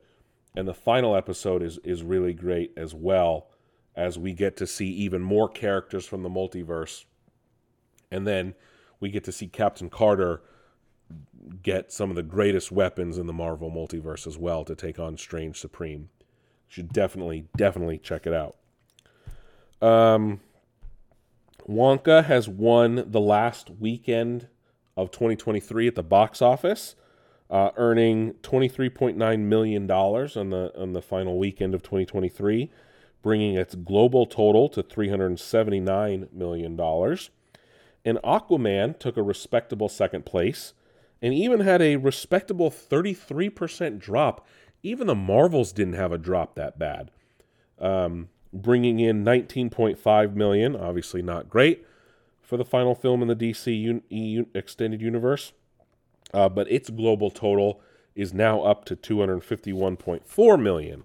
And 0.55 0.67
the 0.67 0.73
final 0.73 1.15
episode 1.15 1.63
is 1.63 1.79
is 1.79 2.03
really 2.03 2.33
great 2.33 2.71
as 2.77 2.93
well, 2.93 3.47
as 3.95 4.19
we 4.19 4.33
get 4.33 4.57
to 4.57 4.67
see 4.67 4.87
even 4.87 5.21
more 5.21 5.49
characters 5.49 6.05
from 6.05 6.23
the 6.23 6.29
multiverse, 6.29 7.05
and 8.11 8.27
then 8.27 8.53
we 8.99 9.09
get 9.09 9.23
to 9.25 9.31
see 9.31 9.47
Captain 9.47 9.89
Carter 9.89 10.41
get 11.61 11.91
some 11.91 12.09
of 12.09 12.15
the 12.15 12.23
greatest 12.23 12.71
weapons 12.71 13.17
in 13.17 13.27
the 13.27 13.33
Marvel 13.33 13.69
multiverse 13.69 14.25
as 14.27 14.37
well 14.37 14.63
to 14.63 14.75
take 14.75 14.99
on 14.99 15.17
Strange 15.17 15.59
Supreme. 15.59 16.09
Should 16.73 16.91
definitely, 16.91 17.45
definitely 17.55 17.99
check 17.99 18.25
it 18.25 18.33
out. 18.33 18.55
Um, 19.79 20.39
Wonka 21.69 22.25
has 22.25 22.49
won 22.49 23.03
the 23.05 23.21
last 23.21 23.69
weekend 23.69 24.47
of 24.97 25.11
2023 25.11 25.89
at 25.89 25.93
the 25.93 26.01
box 26.01 26.41
office, 26.41 26.95
uh, 27.51 27.69
earning 27.77 28.33
23.9 28.41 29.39
million 29.41 29.85
dollars 29.85 30.35
on 30.35 30.49
the 30.49 30.73
on 30.75 30.93
the 30.93 31.01
final 31.03 31.37
weekend 31.37 31.75
of 31.75 31.83
2023, 31.83 32.71
bringing 33.21 33.53
its 33.53 33.75
global 33.75 34.25
total 34.25 34.67
to 34.69 34.81
379 34.81 36.27
million 36.33 36.75
dollars. 36.75 37.29
And 38.03 38.17
Aquaman 38.23 38.97
took 38.97 39.15
a 39.15 39.21
respectable 39.21 39.89
second 39.89 40.25
place, 40.25 40.73
and 41.21 41.35
even 41.35 41.59
had 41.59 41.83
a 41.83 41.97
respectable 41.97 42.71
33% 42.71 43.99
drop. 43.99 44.47
Even 44.83 45.07
the 45.07 45.15
Marvels 45.15 45.71
didn't 45.71 45.93
have 45.93 46.11
a 46.11 46.17
drop 46.17 46.55
that 46.55 46.77
bad. 46.77 47.09
Um, 47.79 48.29
bringing 48.51 48.99
in 48.99 49.23
19.5 49.23 50.35
million, 50.35 50.75
obviously 50.75 51.21
not 51.21 51.49
great 51.49 51.85
for 52.41 52.57
the 52.57 52.65
final 52.65 52.93
film 52.93 53.21
in 53.21 53.27
the 53.27 53.35
DC 53.35 54.01
un- 54.11 54.45
extended 54.53 55.01
universe. 55.01 55.53
Uh, 56.33 56.49
but 56.49 56.69
its 56.71 56.89
global 56.89 57.29
total 57.29 57.81
is 58.15 58.33
now 58.33 58.61
up 58.61 58.85
to 58.85 58.95
251.4 58.95 60.61
million. 60.61 61.03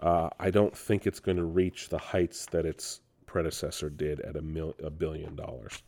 Uh, 0.00 0.30
I 0.38 0.50
don't 0.50 0.76
think 0.76 1.06
it's 1.06 1.20
going 1.20 1.36
to 1.36 1.44
reach 1.44 1.88
the 1.88 1.98
heights 1.98 2.46
that 2.46 2.66
its 2.66 3.00
predecessor 3.26 3.90
did 3.90 4.20
at 4.20 4.36
a, 4.36 4.42
mil- 4.42 4.76
a 4.82 4.90
billion 4.90 5.36
dollars. 5.36 5.82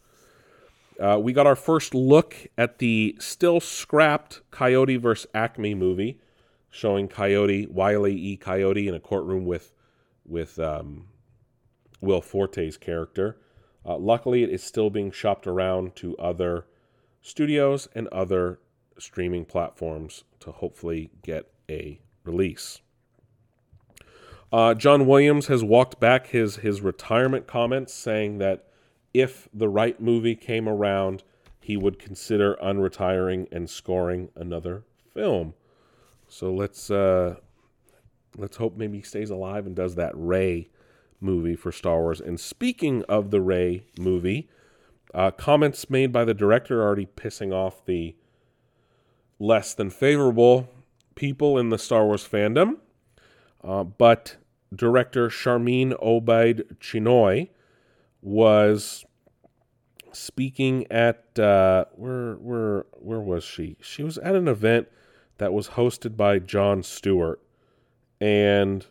Uh, 1.01 1.19
we 1.21 1.33
got 1.33 1.47
our 1.47 1.57
first 1.57 1.95
look 1.95 2.37
at 2.57 2.79
the 2.79 3.17
still 3.19 3.61
scrapped 3.61 4.43
Coyote 4.51 4.97
vs. 4.97 5.27
Acme 5.35 5.75
movie, 5.75 6.21
showing 6.73 7.07
Coyote, 7.07 7.67
Wile 7.67 8.09
E. 8.09 8.37
Coyote, 8.37 8.89
in 8.89 8.95
a 8.95 9.01
courtroom 9.01 9.45
with 9.45 9.73
with 10.25 10.59
um, 10.59 11.07
Will 12.01 12.21
Forte's 12.21 12.77
character. 12.77 13.39
Uh, 13.85 13.99
luckily, 13.99 14.43
it 14.43 14.51
is 14.51 14.65
still 14.65 14.91
being 14.91 15.13
shopped 15.13 15.47
around 15.47 15.95
to 15.97 16.17
other 16.17 16.67
studios 17.21 17.89
and 17.95 18.09
other 18.09 18.59
streaming 18.99 19.45
platforms 19.45 20.25
to 20.41 20.51
hopefully 20.51 21.11
get 21.23 21.53
a 21.69 22.01
release. 22.25 22.81
Uh, 24.51 24.75
John 24.75 25.07
Williams 25.07 25.47
has 25.49 25.63
walked 25.63 26.01
back 26.01 26.29
his 26.29 26.57
his 26.57 26.81
retirement 26.81 27.47
comments, 27.47 27.93
saying 27.93 28.39
that 28.39 28.67
if 29.13 29.47
the 29.53 29.69
right 29.69 30.01
movie 30.01 30.37
came 30.37 30.69
around, 30.69 31.23
he 31.61 31.77
would 31.77 31.99
consider 31.99 32.57
unretiring 32.63 33.47
and 33.53 33.69
scoring 33.69 34.31
another 34.35 34.85
film. 35.13 35.53
So 36.33 36.51
let's 36.51 36.91
uh, 36.91 37.37
let's 38.39 38.57
hope 38.57 38.75
maybe 38.75 38.97
he 38.97 39.03
stays 39.03 39.29
alive 39.29 39.67
and 39.67 39.77
does 39.77 39.97
that 39.97 40.13
Rey 40.15 40.71
movie 41.21 41.55
for 41.55 41.71
Star 41.71 42.01
Wars. 42.01 42.23
And 42.23 42.41
speaking 42.41 43.05
of 43.07 43.31
the 43.31 43.43
Rey 43.43 43.85
movie, 43.99 44.49
uh, 45.13 45.31
comments 45.33 45.91
made 45.91 46.11
by 46.11 46.25
the 46.25 46.33
director 46.33 46.81
are 46.81 46.87
already 46.87 47.05
pissing 47.05 47.53
off 47.53 47.85
the 47.85 48.17
less 49.39 49.75
than 49.75 49.91
favorable 49.91 50.71
people 51.17 51.59
in 51.59 51.69
the 51.69 51.79
Star 51.79 52.07
Wars 52.07 52.27
fandom. 52.27 52.79
Uh, 53.63 53.85
but 53.85 54.39
director 54.75 55.29
Sharmeen 55.29 55.93
Obaid 56.03 56.79
Chinoy 56.79 57.51
was 58.23 59.05
speaking 60.13 60.91
at 60.91 61.39
uh, 61.39 61.85
where 61.93 62.37
where 62.37 62.87
where 62.93 63.21
was 63.21 63.45
she? 63.45 63.77
She 63.83 64.03
was 64.03 64.17
at 64.17 64.35
an 64.35 64.49
event 64.49 64.89
that 65.43 65.53
was 65.53 65.71
hosted 65.71 66.17
by 66.17 66.39
John 66.39 66.85
Stewart, 66.85 67.41
and 68.21 68.87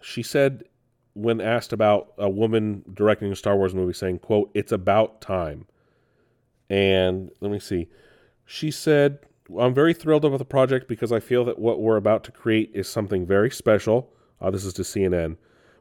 she 0.00 0.22
said 0.22 0.64
when 1.12 1.38
asked 1.38 1.70
about 1.70 2.14
a 2.16 2.30
woman 2.30 2.82
directing 2.94 3.30
a 3.30 3.36
Star 3.36 3.54
Wars 3.54 3.74
movie, 3.74 3.92
saying, 3.92 4.20
"quote 4.20 4.50
It's 4.54 4.72
about 4.72 5.20
time." 5.20 5.66
And 6.70 7.30
let 7.40 7.52
me 7.52 7.58
see, 7.58 7.90
she 8.46 8.70
said, 8.70 9.18
"I'm 9.58 9.74
very 9.74 9.92
thrilled 9.92 10.24
about 10.24 10.38
the 10.38 10.46
project 10.46 10.88
because 10.88 11.12
I 11.12 11.20
feel 11.20 11.44
that 11.44 11.58
what 11.58 11.78
we're 11.78 11.98
about 11.98 12.24
to 12.24 12.32
create 12.32 12.70
is 12.72 12.88
something 12.88 13.26
very 13.26 13.50
special." 13.50 14.10
Uh, 14.40 14.50
this 14.50 14.64
is 14.64 14.72
to 14.72 14.82
CNN. 14.82 15.36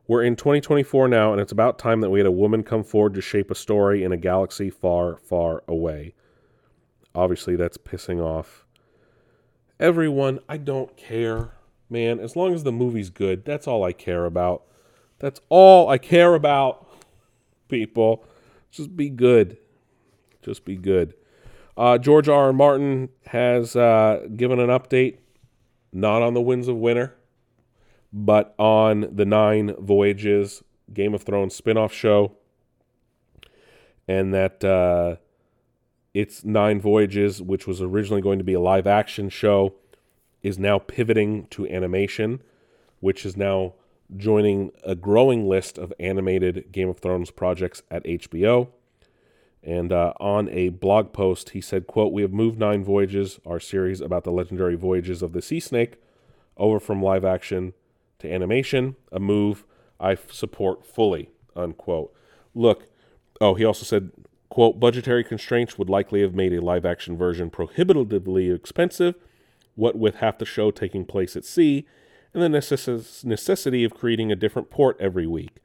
We're 0.09 0.23
in 0.23 0.35
2024 0.35 1.07
now, 1.07 1.31
and 1.31 1.39
it's 1.39 1.53
about 1.53 1.79
time 1.79 2.01
that 2.01 2.09
we 2.09 2.19
had 2.19 2.27
a 2.27 2.31
woman 2.31 2.63
come 2.63 2.83
forward 2.83 3.13
to 3.13 3.21
shape 3.21 3.49
a 3.49 3.55
story 3.55 4.03
in 4.03 4.11
a 4.11 4.17
galaxy 4.17 4.69
far, 4.69 5.15
far 5.15 5.63
away. 5.69 6.15
Obviously, 7.15 7.55
that's 7.55 7.77
pissing 7.77 8.21
off 8.21 8.63
everyone. 9.79 10.39
I 10.47 10.57
don't 10.57 10.95
care, 10.97 11.51
man. 11.89 12.19
As 12.19 12.35
long 12.35 12.53
as 12.53 12.63
the 12.63 12.71
movie's 12.71 13.09
good, 13.09 13.45
that's 13.45 13.67
all 13.67 13.83
I 13.83 13.93
care 13.93 14.25
about. 14.25 14.63
That's 15.19 15.39
all 15.49 15.89
I 15.89 15.97
care 15.97 16.35
about, 16.35 16.87
people. 17.69 18.25
Just 18.71 18.95
be 18.95 19.09
good. 19.09 19.57
Just 20.41 20.65
be 20.65 20.75
good. 20.75 21.13
Uh, 21.77 21.97
George 21.97 22.27
R. 22.27 22.45
R. 22.45 22.53
Martin 22.53 23.09
has 23.27 23.75
uh, 23.75 24.27
given 24.35 24.59
an 24.59 24.69
update, 24.69 25.17
not 25.91 26.21
on 26.21 26.33
the 26.33 26.41
Winds 26.41 26.67
of 26.67 26.77
Winter 26.77 27.15
but 28.13 28.53
on 28.59 29.09
the 29.11 29.25
Nine 29.25 29.75
Voyages 29.79 30.63
Game 30.93 31.15
of 31.15 31.23
Thrones 31.23 31.55
spin-off 31.55 31.91
show, 31.91 32.37
and 34.07 34.33
that 34.33 34.63
uh, 34.63 35.15
it's 36.13 36.43
Nine 36.43 36.79
Voyages, 36.79 37.41
which 37.41 37.65
was 37.65 37.81
originally 37.81 38.21
going 38.21 38.37
to 38.37 38.43
be 38.43 38.53
a 38.53 38.59
live 38.59 38.85
action 38.85 39.29
show, 39.29 39.73
is 40.41 40.59
now 40.59 40.77
pivoting 40.77 41.47
to 41.47 41.67
animation, 41.67 42.41
which 42.99 43.25
is 43.25 43.35
now 43.35 43.73
joining 44.15 44.71
a 44.83 44.95
growing 44.95 45.47
list 45.47 45.77
of 45.77 45.93
animated 45.99 46.71
Game 46.71 46.89
of 46.89 46.99
Thrones 46.99 47.31
projects 47.31 47.81
at 47.89 48.03
HBO. 48.03 48.67
And 49.63 49.91
uh, 49.91 50.13
on 50.19 50.49
a 50.49 50.69
blog 50.69 51.13
post, 51.13 51.51
he 51.51 51.61
said, 51.61 51.87
"quote 51.87 52.11
We 52.11 52.21
have 52.21 52.33
moved 52.33 52.59
Nine 52.59 52.83
Voyages, 52.83 53.39
our 53.45 53.59
series 53.59 54.01
about 54.01 54.25
the 54.25 54.31
legendary 54.31 54.75
voyages 54.75 55.21
of 55.21 55.31
the 55.31 55.41
Sea 55.41 55.61
Snake, 55.61 55.95
over 56.57 56.79
from 56.79 57.01
live 57.01 57.23
action 57.23 57.73
to 58.19 58.31
animation, 58.31 58.97
a 59.11 59.19
move 59.19 59.63
I 59.99 60.15
support 60.29 60.85
fully, 60.85 61.29
unquote. 61.55 62.13
Look, 62.53 62.87
oh, 63.39 63.55
he 63.55 63.63
also 63.63 63.85
said, 63.85 64.11
quote, 64.53 64.79
budgetary 64.79 65.23
constraints 65.23 65.79
would 65.79 65.89
likely 65.89 66.21
have 66.21 66.35
made 66.35 66.53
a 66.53 66.61
live 66.61 66.85
action 66.85 67.17
version 67.17 67.49
prohibitively 67.49 68.51
expensive, 68.51 69.15
what 69.73 69.97
with 69.97 70.17
half 70.17 70.37
the 70.37 70.45
show 70.45 70.69
taking 70.69 71.03
place 71.03 71.35
at 71.35 71.43
sea, 71.43 71.87
and 72.35 72.43
the 72.43 72.59
necess- 72.59 73.25
necessity 73.25 73.83
of 73.83 73.95
creating 73.95 74.31
a 74.31 74.35
different 74.35 74.69
port 74.69 74.95
every 74.99 75.25
week, 75.25 75.55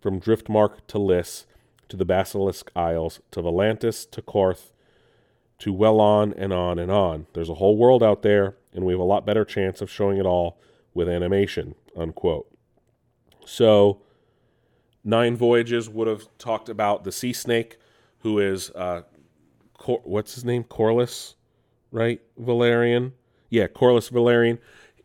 from 0.00 0.20
Driftmark 0.20 0.86
to 0.86 0.96
Lys, 0.96 1.44
to 1.88 1.96
the 1.96 2.04
Basilisk 2.04 2.70
Isles, 2.76 3.18
to 3.32 3.42
Volantis, 3.42 4.08
to 4.12 4.22
Qarth, 4.22 4.70
to 5.58 5.72
well 5.72 5.98
on 5.98 6.32
and 6.34 6.52
on 6.52 6.78
and 6.78 6.92
on. 6.92 7.26
There's 7.32 7.48
a 7.48 7.54
whole 7.54 7.76
world 7.76 8.04
out 8.04 8.22
there, 8.22 8.54
and 8.72 8.84
we 8.86 8.92
have 8.92 9.00
a 9.00 9.02
lot 9.02 9.26
better 9.26 9.44
chance 9.44 9.80
of 9.80 9.90
showing 9.90 10.18
it 10.18 10.24
all 10.24 10.60
with 10.94 11.08
animation, 11.08 11.74
unquote. 11.96 12.48
So, 13.44 14.02
Nine 15.02 15.36
Voyages 15.36 15.88
would 15.88 16.06
have 16.06 16.28
talked 16.38 16.68
about 16.68 17.02
the 17.02 17.10
sea 17.10 17.32
snake, 17.32 17.78
who 18.26 18.40
is, 18.40 18.70
uh, 18.72 19.02
Cor- 19.78 20.00
what's 20.02 20.34
his 20.34 20.44
name? 20.44 20.64
Corlys, 20.64 21.36
right? 21.92 22.20
Velaryon? 22.40 23.12
Yeah, 23.50 23.68
Corlys 23.68 24.10
Velaryon. 24.10 24.58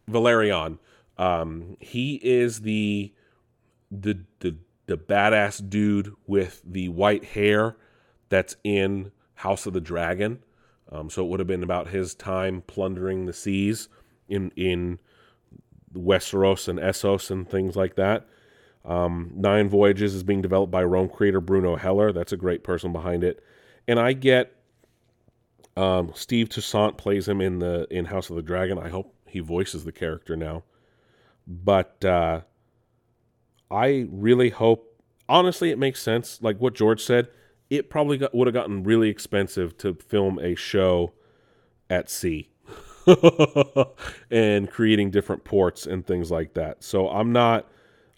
Velaryon. 0.10 0.80
Um, 1.20 1.78
he 1.80 2.16
is 2.16 2.62
the, 2.62 3.14
the, 3.92 4.24
the, 4.40 4.58
the 4.88 4.98
badass 4.98 5.70
dude 5.70 6.16
with 6.26 6.64
the 6.66 6.90
white 6.90 7.24
hair 7.24 7.78
that's 8.30 8.56
in 8.64 9.12
House 9.36 9.68
of 9.68 9.74
the 9.74 9.82
Dragon. 9.82 10.40
Um, 10.92 11.12
so 11.12 11.24
it 11.24 11.30
would 11.30 11.40
have 11.40 11.48
been 11.48 11.62
about 11.62 11.90
his 11.90 12.16
time 12.16 12.64
plundering 12.66 13.28
the 13.28 13.34
seas 13.34 13.88
in 14.28 14.52
in 14.56 14.98
Westeros 15.94 16.68
and 16.68 16.80
Essos 16.80 17.30
and 17.30 17.48
things 17.48 17.76
like 17.76 17.96
that. 17.98 18.28
Um, 18.86 19.32
Nine 19.36 19.70
Voyages 19.70 20.16
is 20.16 20.24
being 20.24 20.42
developed 20.42 20.72
by 20.72 20.84
Rome 20.84 21.10
creator 21.10 21.42
Bruno 21.42 21.76
Heller. 21.76 22.12
That's 22.12 22.32
a 22.32 22.38
great 22.38 22.64
person 22.64 22.92
behind 22.92 23.24
it. 23.24 23.44
And 23.88 24.00
I 24.00 24.14
get 24.14 24.56
um, 25.78 26.12
Steve 26.16 26.50
Toussaint 26.50 26.98
plays 26.98 27.28
him 27.28 27.42
in 27.42 27.60
the 27.60 27.88
in 27.92 28.06
House 28.06 28.30
of 28.30 28.36
the 28.36 28.42
Dragon. 28.42 28.78
I 28.80 28.90
hope 28.90 29.16
he 29.28 29.40
voices 29.40 29.86
the 29.86 29.92
character 29.92 30.36
now. 30.36 30.64
but 31.48 32.04
uh, 32.06 32.42
I 33.70 34.08
really 34.12 34.50
hope. 34.50 34.88
Honestly, 35.30 35.70
it 35.72 35.80
makes 35.80 36.02
sense. 36.02 36.40
Like 36.42 36.58
what 36.60 36.74
George 36.76 37.02
said, 37.04 37.30
it 37.70 37.90
probably 37.90 38.18
got, 38.18 38.36
would 38.36 38.48
have 38.48 38.54
gotten 38.54 38.84
really 38.84 39.10
expensive 39.10 39.78
to 39.78 39.94
film 39.96 40.40
a 40.40 40.56
show 40.56 41.14
at 41.90 42.10
sea 42.10 42.50
and 44.32 44.70
creating 44.70 45.12
different 45.12 45.46
ports 45.46 45.88
and 45.88 46.06
things 46.06 46.32
like 46.32 46.54
that. 46.56 46.84
So 46.84 47.08
I'm 47.10 47.32
not 47.32 47.71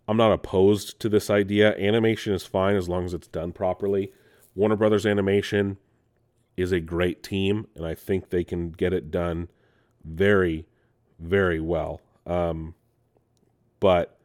I'm 0.07 0.17
not 0.17 0.33
opposed 0.33 0.99
to 0.99 1.09
this 1.09 1.29
idea. 1.29 1.77
Animation 1.77 2.33
is 2.33 2.45
fine 2.45 2.75
as 2.75 2.89
long 2.89 3.05
as 3.05 3.13
it's 3.13 3.27
done 3.27 3.51
properly. 3.51 4.11
Warner 4.55 4.75
Brothers 4.75 5.05
Animation 5.05 5.77
is 6.57 6.71
a 6.71 6.79
great 6.79 7.23
team, 7.23 7.67
and 7.75 7.85
I 7.85 7.95
think 7.95 8.29
they 8.29 8.43
can 8.43 8.71
get 8.71 8.93
it 8.93 9.09
done 9.09 9.49
very, 10.03 10.67
very 11.19 11.59
well. 11.59 12.01
Um, 12.25 12.75
but 13.79 14.17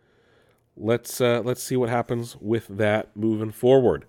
let's 0.76 1.20
uh, 1.20 1.42
let's 1.44 1.62
see 1.62 1.76
what 1.76 1.88
happens 1.88 2.36
with 2.40 2.68
that 2.68 3.16
moving 3.16 3.50
forward. 3.50 4.04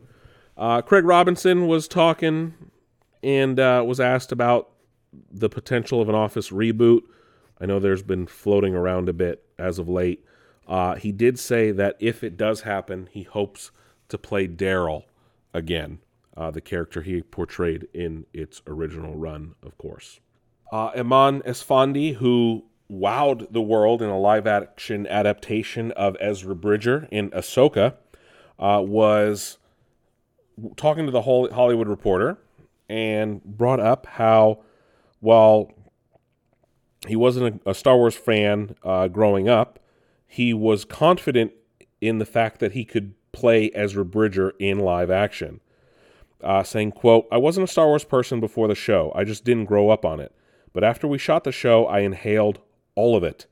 Uh, 0.57 0.81
Craig 0.81 1.05
Robinson 1.05 1.67
was 1.67 1.87
talking 1.87 2.53
and 3.23 3.59
uh, 3.59 3.83
was 3.85 3.99
asked 3.99 4.31
about 4.31 4.69
the 5.31 5.49
potential 5.49 6.01
of 6.01 6.09
an 6.09 6.15
Office 6.15 6.49
reboot. 6.49 7.01
I 7.61 7.65
know 7.65 7.79
there's 7.79 8.03
been 8.03 8.27
floating 8.27 8.75
around 8.75 9.09
a 9.09 9.13
bit 9.13 9.43
as 9.57 9.79
of 9.79 9.87
late. 9.87 10.23
Uh, 10.69 10.95
he 10.95 11.11
did 11.11 11.39
say 11.39 11.71
that 11.71 11.97
if 11.99 12.23
it 12.23 12.37
does 12.37 12.61
happen, 12.61 13.09
he 13.11 13.23
hopes 13.23 13.71
to 14.07 14.19
play 14.19 14.47
Daryl 14.47 15.03
again, 15.51 15.99
uh, 16.37 16.51
the 16.51 16.61
character 16.61 17.01
he 17.01 17.23
portrayed 17.23 17.87
in 17.91 18.27
its 18.33 18.61
original 18.67 19.15
run, 19.15 19.55
of 19.63 19.75
course. 19.79 20.19
Uh, 20.71 20.91
Eman 20.91 21.43
Esfandi, 21.43 22.15
who 22.15 22.63
wowed 22.91 23.51
the 23.51 23.61
world 23.61 24.03
in 24.03 24.09
a 24.09 24.19
live 24.19 24.45
action 24.45 25.07
adaptation 25.07 25.91
of 25.93 26.15
Ezra 26.19 26.55
Bridger 26.55 27.07
in 27.11 27.31
Ahsoka, 27.31 27.95
uh, 28.59 28.81
was 28.85 29.57
talking 30.77 31.05
to 31.05 31.11
the 31.11 31.23
Hollywood 31.23 31.87
Reporter 31.87 32.37
and 32.87 33.43
brought 33.43 33.79
up 33.79 34.05
how, 34.05 34.59
while 35.19 35.71
he 37.07 37.15
wasn't 37.15 37.61
a, 37.65 37.71
a 37.71 37.73
Star 37.73 37.95
Wars 37.97 38.15
fan 38.15 38.75
uh, 38.83 39.07
growing 39.07 39.49
up, 39.49 39.78
he 40.31 40.53
was 40.53 40.85
confident 40.85 41.51
in 41.99 42.19
the 42.19 42.25
fact 42.25 42.59
that 42.59 42.73
he 42.73 42.85
could 42.85 43.15
play 43.31 43.71
Ezra 43.73 44.05
Bridger 44.05 44.53
in 44.59 44.77
live 44.77 45.09
action. 45.09 45.59
Uh, 46.41 46.61
saying, 46.61 46.91
quote, 46.91 47.27
I 47.31 47.37
wasn't 47.37 47.63
a 47.63 47.71
Star 47.71 47.87
Wars 47.87 48.03
person 48.03 48.39
before 48.39 48.67
the 48.67 48.75
show. 48.75 49.11
I 49.15 49.23
just 49.23 49.43
didn't 49.43 49.65
grow 49.65 49.89
up 49.89 50.05
on 50.05 50.19
it. 50.19 50.33
But 50.71 50.83
after 50.83 51.07
we 51.07 51.17
shot 51.17 51.43
the 51.43 51.51
show, 51.51 51.87
I 51.87 52.01
inhaled 52.01 52.59
all 52.93 53.17
of 53.17 53.23
it. 53.23 53.47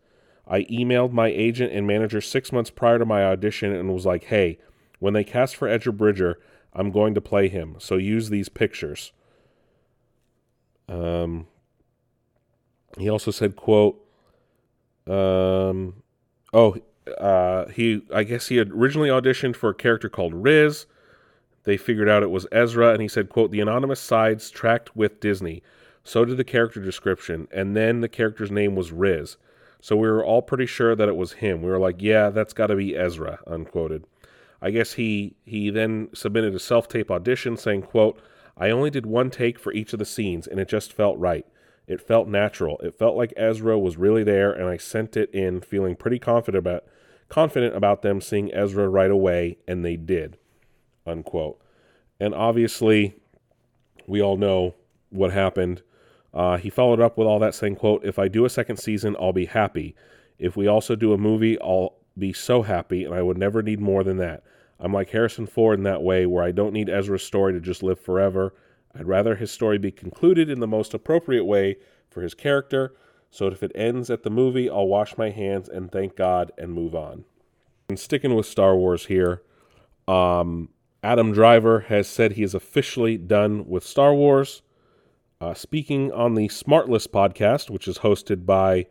I 0.48 0.62
emailed 0.66 1.12
my 1.12 1.28
agent 1.28 1.74
and 1.74 1.88
manager 1.88 2.22
six 2.22 2.52
months 2.52 2.70
prior 2.70 3.00
to 3.00 3.06
my 3.06 3.26
audition 3.26 3.74
and 3.74 3.92
was 3.92 4.06
like, 4.06 4.26
hey, 4.26 4.60
when 5.00 5.14
they 5.14 5.24
cast 5.24 5.56
for 5.56 5.68
Ezra 5.68 5.92
Bridger, 5.92 6.40
I'm 6.74 6.92
going 6.92 7.16
to 7.16 7.22
play 7.22 7.50
him. 7.50 7.76
So 7.80 7.98
use 7.98 8.30
these 8.30 8.50
pictures. 8.50 9.12
Um, 10.88 11.48
he 13.00 13.10
also 13.10 13.32
said, 13.32 13.56
quote, 13.56 14.00
um, 15.08 16.04
Oh, 16.54 16.78
uh, 17.18 17.68
he. 17.68 18.02
I 18.14 18.24
guess 18.24 18.48
he 18.48 18.58
had 18.58 18.72
originally 18.72 19.10
auditioned 19.10 19.56
for 19.56 19.70
a 19.70 19.76
character 19.76 20.10
called 20.10 20.34
Riz. 20.34 20.86
They 21.64 21.78
figured 21.78 22.10
out 22.10 22.24
it 22.24 22.32
was 22.32 22.48
Ezra, 22.52 22.92
and 22.92 23.02
he 23.02 23.08
said, 23.08 23.30
"quote 23.30 23.52
The 23.52 23.60
anonymous 23.62 24.00
sides 24.00 24.50
tracked 24.50 24.96
with 24.96 25.20
Disney. 25.20 25.64
So 26.04 26.24
did 26.24 26.38
the 26.38 26.44
character 26.44 26.82
description, 26.82 27.48
and 27.52 27.76
then 27.76 28.00
the 28.00 28.08
character's 28.08 28.52
name 28.52 28.76
was 28.76 28.92
Riz. 28.92 29.36
So 29.82 29.96
we 29.96 30.08
were 30.08 30.24
all 30.24 30.42
pretty 30.42 30.66
sure 30.66 30.96
that 30.96 31.10
it 31.10 31.18
was 31.18 31.34
him. 31.34 31.62
We 31.62 31.70
were 31.70 31.80
like, 31.80 32.02
yeah, 32.02 32.30
that's 32.30 32.54
got 32.54 32.68
to 32.68 32.76
be 32.76 32.96
Ezra." 32.96 33.40
Unquoted. 33.48 34.06
I 34.62 34.72
guess 34.72 34.94
he 34.94 35.36
he 35.46 35.70
then 35.70 36.10
submitted 36.14 36.56
a 36.56 36.60
self 36.60 36.88
tape 36.88 37.12
audition 37.12 37.58
saying, 37.58 37.84
"quote 37.84 38.20
I 38.58 38.70
only 38.70 38.90
did 38.90 39.06
one 39.06 39.30
take 39.30 39.60
for 39.60 39.72
each 39.74 39.94
of 39.94 40.00
the 40.00 40.06
scenes, 40.06 40.48
and 40.48 40.60
it 40.60 40.68
just 40.68 40.92
felt 40.92 41.18
right. 41.20 41.46
It 41.88 42.02
felt 42.02 42.28
natural. 42.28 42.78
It 42.80 42.98
felt 43.00 43.16
like 43.16 43.34
Ezra 43.38 43.80
was 43.80 43.98
really 43.98 44.24
there, 44.24 44.52
and 44.52 44.68
I 44.68 44.78
sent 44.78 45.16
it 45.16 45.34
in 45.34 45.62
feeling 45.62 45.96
pretty 45.96 46.20
confident 46.20 46.60
about 46.60 46.84
confident 47.30 47.76
about 47.76 48.02
them 48.02 48.22
seeing 48.22 48.54
Ezra 48.54 48.88
right 48.88 49.12
away, 49.12 49.58
and 49.68 49.84
they 49.84 49.96
did. 49.96 50.38
Unquote. 51.06 51.62
And 52.20 52.34
obviously, 52.34 53.16
we 54.06 54.22
all 54.22 54.38
know 54.38 54.76
what 55.10 55.32
happened. 55.32 55.82
Uh, 56.34 56.58
he 56.58 56.70
followed 56.70 57.00
up 57.00 57.18
with 57.18 57.28
all 57.28 57.40
that 57.40 57.56
saying, 57.56 57.76
quote, 57.76 58.04
if 58.04 58.20
I 58.20 58.28
do 58.28 58.46
a 58.46 58.50
second 58.50 58.78
season, 58.78 59.16
I'll 59.20 59.34
be 59.34 59.46
happy. 59.46 59.96
If 60.38 60.56
we 60.56 60.68
also 60.68 60.96
do 60.96 61.14
a 61.14 61.18
movie, 61.18 61.60
I'll 61.62 61.96
be 62.18 62.34
so 62.34 62.64
happy, 62.64 63.06
and 63.06 63.14
I 63.14 63.22
would 63.22 63.38
never 63.38 63.62
need 63.62 63.80
more 63.80 64.04
than 64.04 64.18
that. 64.18 64.44
I'm 64.80 64.94
like 64.94 65.10
Harrison 65.10 65.48
Ford 65.48 65.80
in 65.80 65.84
that 65.84 66.04
way, 66.04 66.26
where 66.26 66.44
I 66.44 66.52
don't 66.52 66.74
need 66.74 66.90
Ezra's 66.90 67.24
story 67.24 67.54
to 67.54 67.60
just 67.60 67.82
live 67.82 68.00
forever. 68.00 68.54
I'd 68.98 69.08
rather 69.08 69.36
his 69.36 69.52
story 69.52 69.78
be 69.78 69.92
concluded 69.92 70.50
in 70.50 70.60
the 70.60 70.68
most 70.68 70.94
appropriate 70.94 71.46
way 71.46 71.78
for 72.10 72.22
his 72.22 72.34
character, 72.34 72.96
so 73.30 73.48
if 73.48 73.62
it 73.62 73.72
ends 73.76 74.10
at 74.10 74.24
the 74.24 74.30
movie, 74.30 74.70
I'll 74.70 74.88
wash 74.88 75.18
my 75.18 75.30
hands 75.30 75.70
and 75.70 75.92
thank 75.92 76.16
God 76.16 76.52
and 76.58 76.74
move 76.74 76.96
on. 76.96 77.26
And 77.90 78.00
sticking 78.00 78.36
with 78.36 78.46
Star 78.46 78.76
Wars 78.76 79.06
here, 79.06 79.44
um, 80.08 80.70
Adam 81.04 81.32
Driver 81.32 81.82
has 81.82 82.08
said 82.08 82.34
he 82.34 82.44
is 82.44 82.56
officially 82.56 83.18
done 83.18 83.68
with 83.68 83.84
Star 83.84 84.14
Wars. 84.14 84.62
Uh, 85.40 85.54
speaking 85.54 86.12
on 86.12 86.34
the 86.34 86.48
Smartless 86.48 87.08
podcast, 87.08 87.70
which 87.70 87.88
is 87.88 88.00
hosted 88.00 88.46
by 88.46 88.88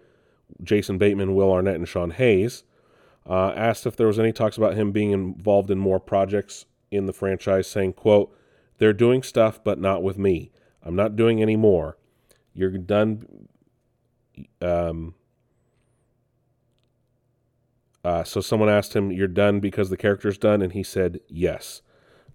Jason 0.63 0.97
Bateman, 0.97 1.35
Will 1.35 1.53
Arnett, 1.53 1.75
and 1.75 1.89
Sean 1.89 2.13
Hayes, 2.13 2.63
uh, 3.29 3.53
asked 3.57 3.87
if 3.87 3.97
there 3.97 4.07
was 4.07 4.19
any 4.19 4.33
talks 4.33 4.57
about 4.57 4.75
him 4.75 4.93
being 4.93 5.11
involved 5.11 5.71
in 5.71 5.79
more 5.79 5.99
projects 5.99 6.67
in 6.93 7.07
the 7.07 7.13
franchise, 7.13 7.67
saying, 7.67 7.95
quote, 7.95 8.33
they're 8.79 8.93
doing 8.93 9.23
stuff, 9.23 9.63
but 9.63 9.79
not 9.79 10.03
with 10.03 10.19
me. 10.19 10.51
I'm 10.83 10.97
not 10.97 11.17
doing 11.17 11.43
any 11.43 11.57
more. 11.57 11.97
You're 12.55 12.71
done. 12.71 13.49
Um, 14.61 15.15
uh, 18.05 18.23
so 18.25 18.41
someone 18.41 18.69
asked 18.69 18.95
him, 18.95 19.11
"You're 19.11 19.29
done 19.29 19.61
because 19.61 19.91
the 19.91 19.97
character's 19.97 20.39
done," 20.39 20.63
and 20.63 20.73
he 20.73 20.83
said, 20.83 21.21
"Yes." 21.29 21.83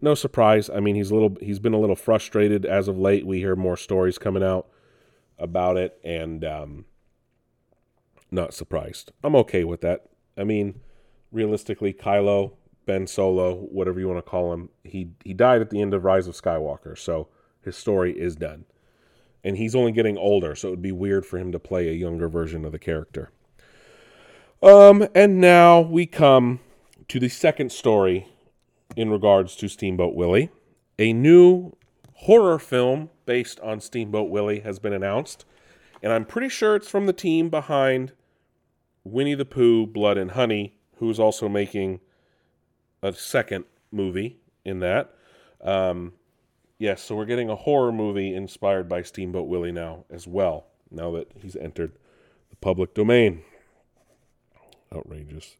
No 0.01 0.15
surprise. 0.15 0.69
I 0.69 0.79
mean, 0.79 0.95
he's 0.95 1.11
a 1.11 1.13
little. 1.13 1.37
He's 1.41 1.59
been 1.59 1.73
a 1.73 1.79
little 1.79 1.95
frustrated 1.95 2.65
as 2.65 2.87
of 2.87 2.97
late. 2.97 3.25
We 3.25 3.37
hear 3.37 3.55
more 3.55 3.77
stories 3.77 4.17
coming 4.17 4.43
out 4.43 4.67
about 5.37 5.77
it, 5.77 5.99
and 6.03 6.43
um, 6.43 6.85
not 8.31 8.53
surprised. 8.53 9.11
I'm 9.23 9.35
okay 9.37 9.63
with 9.63 9.81
that. 9.81 10.07
I 10.37 10.43
mean, 10.43 10.81
realistically, 11.31 11.93
Kylo 11.93 12.53
Ben 12.85 13.07
Solo, 13.07 13.55
whatever 13.55 13.99
you 13.99 14.07
want 14.07 14.23
to 14.23 14.29
call 14.29 14.53
him, 14.53 14.69
he 14.83 15.11
he 15.23 15.33
died 15.33 15.61
at 15.61 15.69
the 15.69 15.81
end 15.81 15.93
of 15.93 16.03
Rise 16.03 16.27
of 16.27 16.35
Skywalker, 16.35 16.97
so 16.97 17.27
his 17.61 17.77
story 17.77 18.17
is 18.17 18.35
done. 18.35 18.65
And 19.43 19.57
he's 19.57 19.75
only 19.75 19.91
getting 19.91 20.17
older, 20.17 20.55
so 20.55 20.67
it 20.67 20.71
would 20.71 20.81
be 20.81 20.91
weird 20.91 21.25
for 21.25 21.37
him 21.37 21.51
to 21.51 21.59
play 21.59 21.89
a 21.89 21.93
younger 21.93 22.29
version 22.29 22.63
of 22.63 22.71
the 22.71 22.79
character. 22.79 23.31
Um, 24.61 25.07
and 25.15 25.41
now 25.41 25.81
we 25.81 26.05
come 26.05 26.59
to 27.07 27.19
the 27.19 27.29
second 27.29 27.71
story 27.71 28.27
in 28.95 29.09
regards 29.09 29.55
to 29.57 29.67
Steamboat 29.67 30.13
Willie. 30.13 30.49
A 30.99 31.13
new 31.13 31.71
horror 32.13 32.59
film 32.59 33.09
based 33.25 33.59
on 33.61 33.79
Steamboat 33.79 34.29
Willie 34.29 34.59
has 34.59 34.77
been 34.77 34.93
announced, 34.93 35.45
and 36.03 36.13
I'm 36.13 36.25
pretty 36.25 36.49
sure 36.49 36.75
it's 36.75 36.89
from 36.89 37.07
the 37.07 37.13
team 37.13 37.49
behind 37.49 38.13
Winnie 39.03 39.33
the 39.33 39.45
Pooh, 39.45 39.87
Blood 39.87 40.17
and 40.17 40.31
Honey, 40.31 40.75
who's 40.97 41.19
also 41.19 41.49
making 41.49 41.99
a 43.01 43.13
second 43.13 43.65
movie 43.91 44.37
in 44.63 44.79
that. 44.79 45.13
Um, 45.61 46.13
yes, 46.77 47.01
so 47.01 47.15
we're 47.15 47.25
getting 47.25 47.49
a 47.49 47.55
horror 47.55 47.91
movie 47.91 48.33
inspired 48.33 48.87
by 48.87 49.01
Steamboat 49.01 49.47
Willie 49.47 49.71
now 49.71 50.05
as 50.09 50.27
well, 50.27 50.67
now 50.89 51.11
that 51.11 51.31
he's 51.35 51.55
entered 51.55 51.93
the 52.49 52.55
public 52.57 52.93
domain. 52.93 53.43
Outrageous. 54.93 55.57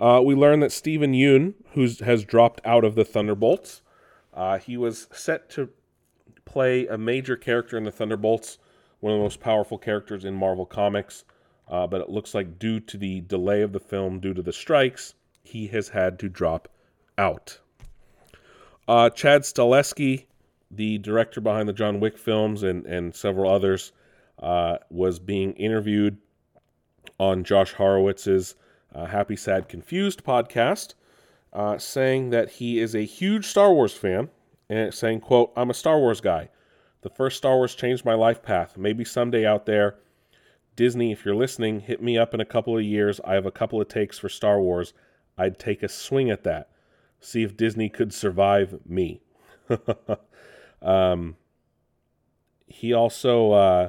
Uh, 0.00 0.20
we 0.24 0.34
learn 0.34 0.60
that 0.60 0.72
Steven 0.72 1.12
Yeun, 1.12 1.54
who 1.74 1.88
has 2.04 2.24
dropped 2.24 2.60
out 2.64 2.84
of 2.84 2.94
the 2.94 3.04
Thunderbolts, 3.04 3.82
uh, 4.34 4.58
he 4.58 4.76
was 4.76 5.06
set 5.12 5.48
to 5.50 5.68
play 6.44 6.86
a 6.86 6.98
major 6.98 7.36
character 7.36 7.76
in 7.76 7.84
the 7.84 7.92
Thunderbolts, 7.92 8.58
one 9.00 9.12
of 9.12 9.18
the 9.18 9.22
most 9.22 9.40
powerful 9.40 9.78
characters 9.78 10.24
in 10.24 10.34
Marvel 10.34 10.66
Comics. 10.66 11.24
Uh, 11.68 11.86
but 11.86 12.00
it 12.00 12.10
looks 12.10 12.34
like 12.34 12.58
due 12.58 12.80
to 12.80 12.96
the 12.96 13.20
delay 13.20 13.62
of 13.62 13.72
the 13.72 13.80
film, 13.80 14.18
due 14.18 14.34
to 14.34 14.42
the 14.42 14.52
strikes, 14.52 15.14
he 15.42 15.68
has 15.68 15.88
had 15.88 16.18
to 16.20 16.28
drop 16.28 16.68
out. 17.18 17.58
Uh, 18.88 19.10
Chad 19.10 19.42
Stahelski, 19.42 20.26
the 20.70 20.98
director 20.98 21.40
behind 21.40 21.68
the 21.68 21.72
John 21.72 22.00
Wick 22.00 22.18
films 22.18 22.62
and, 22.62 22.86
and 22.86 23.14
several 23.14 23.50
others, 23.50 23.92
uh, 24.40 24.78
was 24.90 25.18
being 25.18 25.52
interviewed 25.54 26.18
on 27.18 27.44
Josh 27.44 27.74
Horowitz's 27.74 28.54
uh, 28.94 29.06
Happy, 29.06 29.36
Sad, 29.36 29.68
Confused 29.68 30.24
podcast, 30.24 30.94
uh, 31.52 31.78
saying 31.78 32.30
that 32.30 32.50
he 32.50 32.80
is 32.80 32.94
a 32.94 33.04
huge 33.04 33.46
Star 33.46 33.72
Wars 33.72 33.92
fan 33.92 34.30
and 34.68 34.92
saying, 34.92 35.20
quote, 35.20 35.52
I'm 35.56 35.70
a 35.70 35.74
Star 35.74 35.98
Wars 35.98 36.20
guy. 36.20 36.48
The 37.02 37.10
first 37.10 37.36
Star 37.36 37.56
Wars 37.56 37.74
changed 37.74 38.04
my 38.04 38.14
life 38.14 38.42
path. 38.42 38.76
Maybe 38.76 39.04
someday 39.04 39.46
out 39.46 39.66
there 39.66 39.96
Disney, 40.74 41.12
if 41.12 41.24
you're 41.24 41.34
listening, 41.34 41.80
hit 41.80 42.02
me 42.02 42.16
up 42.16 42.32
in 42.32 42.40
a 42.40 42.46
couple 42.46 42.76
of 42.76 42.82
years. 42.82 43.20
I 43.24 43.34
have 43.34 43.44
a 43.44 43.50
couple 43.50 43.80
of 43.80 43.88
takes 43.88 44.18
for 44.18 44.28
Star 44.28 44.60
Wars. 44.60 44.94
I'd 45.36 45.58
take 45.58 45.82
a 45.82 45.88
swing 45.88 46.30
at 46.30 46.44
that. 46.44 46.68
See 47.20 47.42
if 47.42 47.56
Disney 47.56 47.88
could 47.88 48.12
survive 48.12 48.80
me. 48.86 49.20
um, 50.82 51.36
he 52.66 52.92
also, 52.92 53.52
uh, 53.52 53.88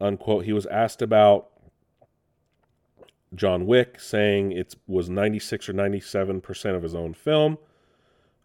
unquote, 0.00 0.44
he 0.44 0.52
was 0.52 0.66
asked 0.66 1.02
about 1.02 1.48
John 3.34 3.66
Wick, 3.66 4.00
saying 4.00 4.52
it 4.52 4.76
was 4.86 5.08
96 5.08 5.68
or 5.68 5.72
97% 5.74 6.74
of 6.74 6.82
his 6.82 6.94
own 6.94 7.14
film. 7.14 7.58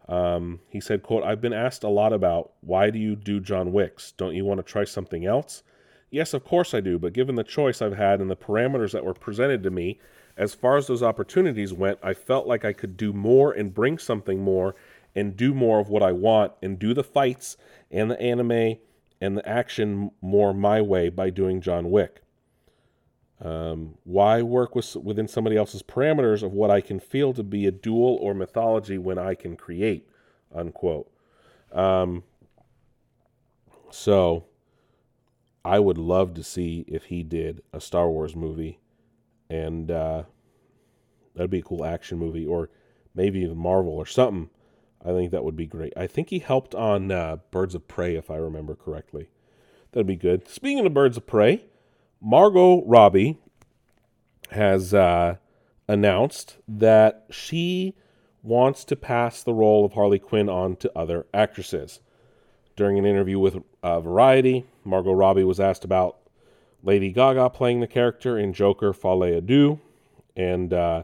Um, 0.08 0.60
he 0.68 0.80
said, 0.80 1.02
quote, 1.02 1.22
I've 1.22 1.40
been 1.40 1.52
asked 1.52 1.84
a 1.84 1.88
lot 1.88 2.12
about 2.12 2.52
why 2.62 2.90
do 2.90 2.98
you 2.98 3.14
do 3.14 3.38
John 3.38 3.72
Wicks? 3.72 4.12
Don't 4.12 4.34
you 4.34 4.44
want 4.44 4.58
to 4.58 4.64
try 4.64 4.84
something 4.84 5.24
else? 5.24 5.62
Yes, 6.10 6.34
of 6.34 6.44
course 6.44 6.74
I 6.74 6.80
do, 6.80 6.98
but 6.98 7.12
given 7.12 7.36
the 7.36 7.44
choice 7.44 7.80
I've 7.80 7.96
had 7.96 8.20
and 8.20 8.28
the 8.28 8.36
parameters 8.36 8.90
that 8.92 9.04
were 9.04 9.14
presented 9.14 9.62
to 9.62 9.70
me, 9.70 10.00
as 10.40 10.54
far 10.54 10.78
as 10.78 10.86
those 10.86 11.02
opportunities 11.02 11.70
went, 11.70 11.98
I 12.02 12.14
felt 12.14 12.46
like 12.46 12.64
I 12.64 12.72
could 12.72 12.96
do 12.96 13.12
more 13.12 13.52
and 13.52 13.74
bring 13.74 13.98
something 13.98 14.40
more 14.42 14.74
and 15.14 15.36
do 15.36 15.52
more 15.52 15.80
of 15.80 15.90
what 15.90 16.02
I 16.02 16.12
want 16.12 16.52
and 16.62 16.78
do 16.78 16.94
the 16.94 17.04
fights 17.04 17.58
and 17.90 18.10
the 18.10 18.18
anime 18.18 18.78
and 19.20 19.36
the 19.36 19.46
action 19.46 20.12
more 20.22 20.54
my 20.54 20.80
way 20.80 21.10
by 21.10 21.28
doing 21.28 21.60
John 21.60 21.90
Wick. 21.90 22.22
Um, 23.42 23.98
why 24.04 24.40
work 24.40 24.74
with, 24.74 24.96
within 24.96 25.28
somebody 25.28 25.58
else's 25.58 25.82
parameters 25.82 26.42
of 26.42 26.54
what 26.54 26.70
I 26.70 26.80
can 26.80 27.00
feel 27.00 27.34
to 27.34 27.42
be 27.42 27.66
a 27.66 27.70
duel 27.70 28.16
or 28.22 28.32
mythology 28.32 28.96
when 28.96 29.18
I 29.18 29.34
can 29.34 29.58
create? 29.58 30.08
Unquote. 30.54 31.12
Um, 31.70 32.24
so 33.90 34.46
I 35.66 35.80
would 35.80 35.98
love 35.98 36.32
to 36.32 36.42
see 36.42 36.86
if 36.88 37.04
he 37.04 37.22
did 37.24 37.62
a 37.74 37.80
Star 37.80 38.08
Wars 38.08 38.34
movie, 38.34 38.78
and 39.50 39.90
uh, 39.90 40.22
that'd 41.34 41.50
be 41.50 41.58
a 41.58 41.62
cool 41.62 41.84
action 41.84 42.16
movie, 42.16 42.46
or 42.46 42.70
maybe 43.14 43.40
even 43.40 43.58
Marvel 43.58 43.92
or 43.92 44.06
something. 44.06 44.48
I 45.04 45.08
think 45.08 45.30
that 45.32 45.44
would 45.44 45.56
be 45.56 45.66
great. 45.66 45.92
I 45.96 46.06
think 46.06 46.30
he 46.30 46.38
helped 46.38 46.74
on 46.74 47.10
uh, 47.10 47.38
Birds 47.50 47.74
of 47.74 47.88
Prey, 47.88 48.16
if 48.16 48.30
I 48.30 48.36
remember 48.36 48.74
correctly. 48.74 49.28
That'd 49.92 50.06
be 50.06 50.16
good. 50.16 50.46
Speaking 50.48 50.86
of 50.86 50.94
Birds 50.94 51.16
of 51.16 51.26
Prey, 51.26 51.64
Margot 52.20 52.84
Robbie 52.84 53.38
has 54.50 54.94
uh, 54.94 55.36
announced 55.88 56.58
that 56.68 57.26
she 57.30 57.96
wants 58.42 58.84
to 58.84 58.96
pass 58.96 59.42
the 59.42 59.54
role 59.54 59.84
of 59.84 59.94
Harley 59.94 60.18
Quinn 60.18 60.48
on 60.48 60.76
to 60.76 60.92
other 60.96 61.26
actresses. 61.34 62.00
During 62.76 62.98
an 62.98 63.06
interview 63.06 63.38
with 63.38 63.58
uh, 63.82 64.00
Variety, 64.00 64.64
Margot 64.84 65.12
Robbie 65.12 65.44
was 65.44 65.60
asked 65.60 65.84
about 65.84 66.19
Lady 66.82 67.12
Gaga 67.12 67.50
playing 67.50 67.80
the 67.80 67.86
character 67.86 68.38
in 68.38 68.52
Joker 68.52 68.92
Folie 68.92 69.32
à 69.32 69.44
Deux 69.44 69.78
and 70.36 70.72
uh, 70.72 71.02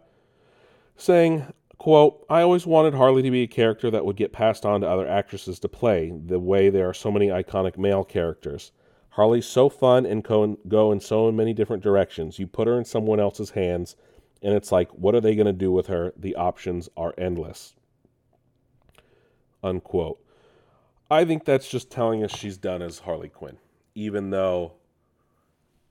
saying, 0.96 1.52
quote, 1.78 2.24
I 2.30 2.40
always 2.40 2.66
wanted 2.66 2.94
Harley 2.94 3.22
to 3.22 3.30
be 3.30 3.42
a 3.42 3.48
character 3.48 3.90
that 3.90 4.04
would 4.04 4.16
get 4.16 4.32
passed 4.32 4.64
on 4.64 4.80
to 4.80 4.88
other 4.88 5.06
actresses 5.06 5.58
to 5.60 5.68
play, 5.68 6.12
the 6.24 6.38
way 6.38 6.70
there 6.70 6.88
are 6.88 6.94
so 6.94 7.10
many 7.10 7.28
iconic 7.28 7.76
male 7.76 8.04
characters. 8.04 8.72
Harley's 9.10 9.46
so 9.46 9.68
fun 9.68 10.04
and 10.04 10.22
go 10.22 10.92
in 10.92 11.00
so 11.00 11.32
many 11.32 11.52
different 11.54 11.82
directions. 11.82 12.38
You 12.38 12.46
put 12.46 12.68
her 12.68 12.78
in 12.78 12.84
someone 12.84 13.20
else's 13.20 13.50
hands, 13.50 13.96
and 14.42 14.54
it's 14.54 14.70
like, 14.70 14.90
what 14.90 15.14
are 15.14 15.20
they 15.20 15.34
going 15.34 15.46
to 15.46 15.52
do 15.52 15.72
with 15.72 15.86
her? 15.86 16.12
The 16.16 16.36
options 16.36 16.88
are 16.96 17.14
endless. 17.16 17.74
Unquote. 19.62 20.22
I 21.10 21.24
think 21.24 21.44
that's 21.44 21.68
just 21.68 21.90
telling 21.90 22.22
us 22.24 22.36
she's 22.36 22.58
done 22.58 22.82
as 22.82 23.00
Harley 23.00 23.28
Quinn, 23.28 23.58
even 23.94 24.30
though 24.30 24.72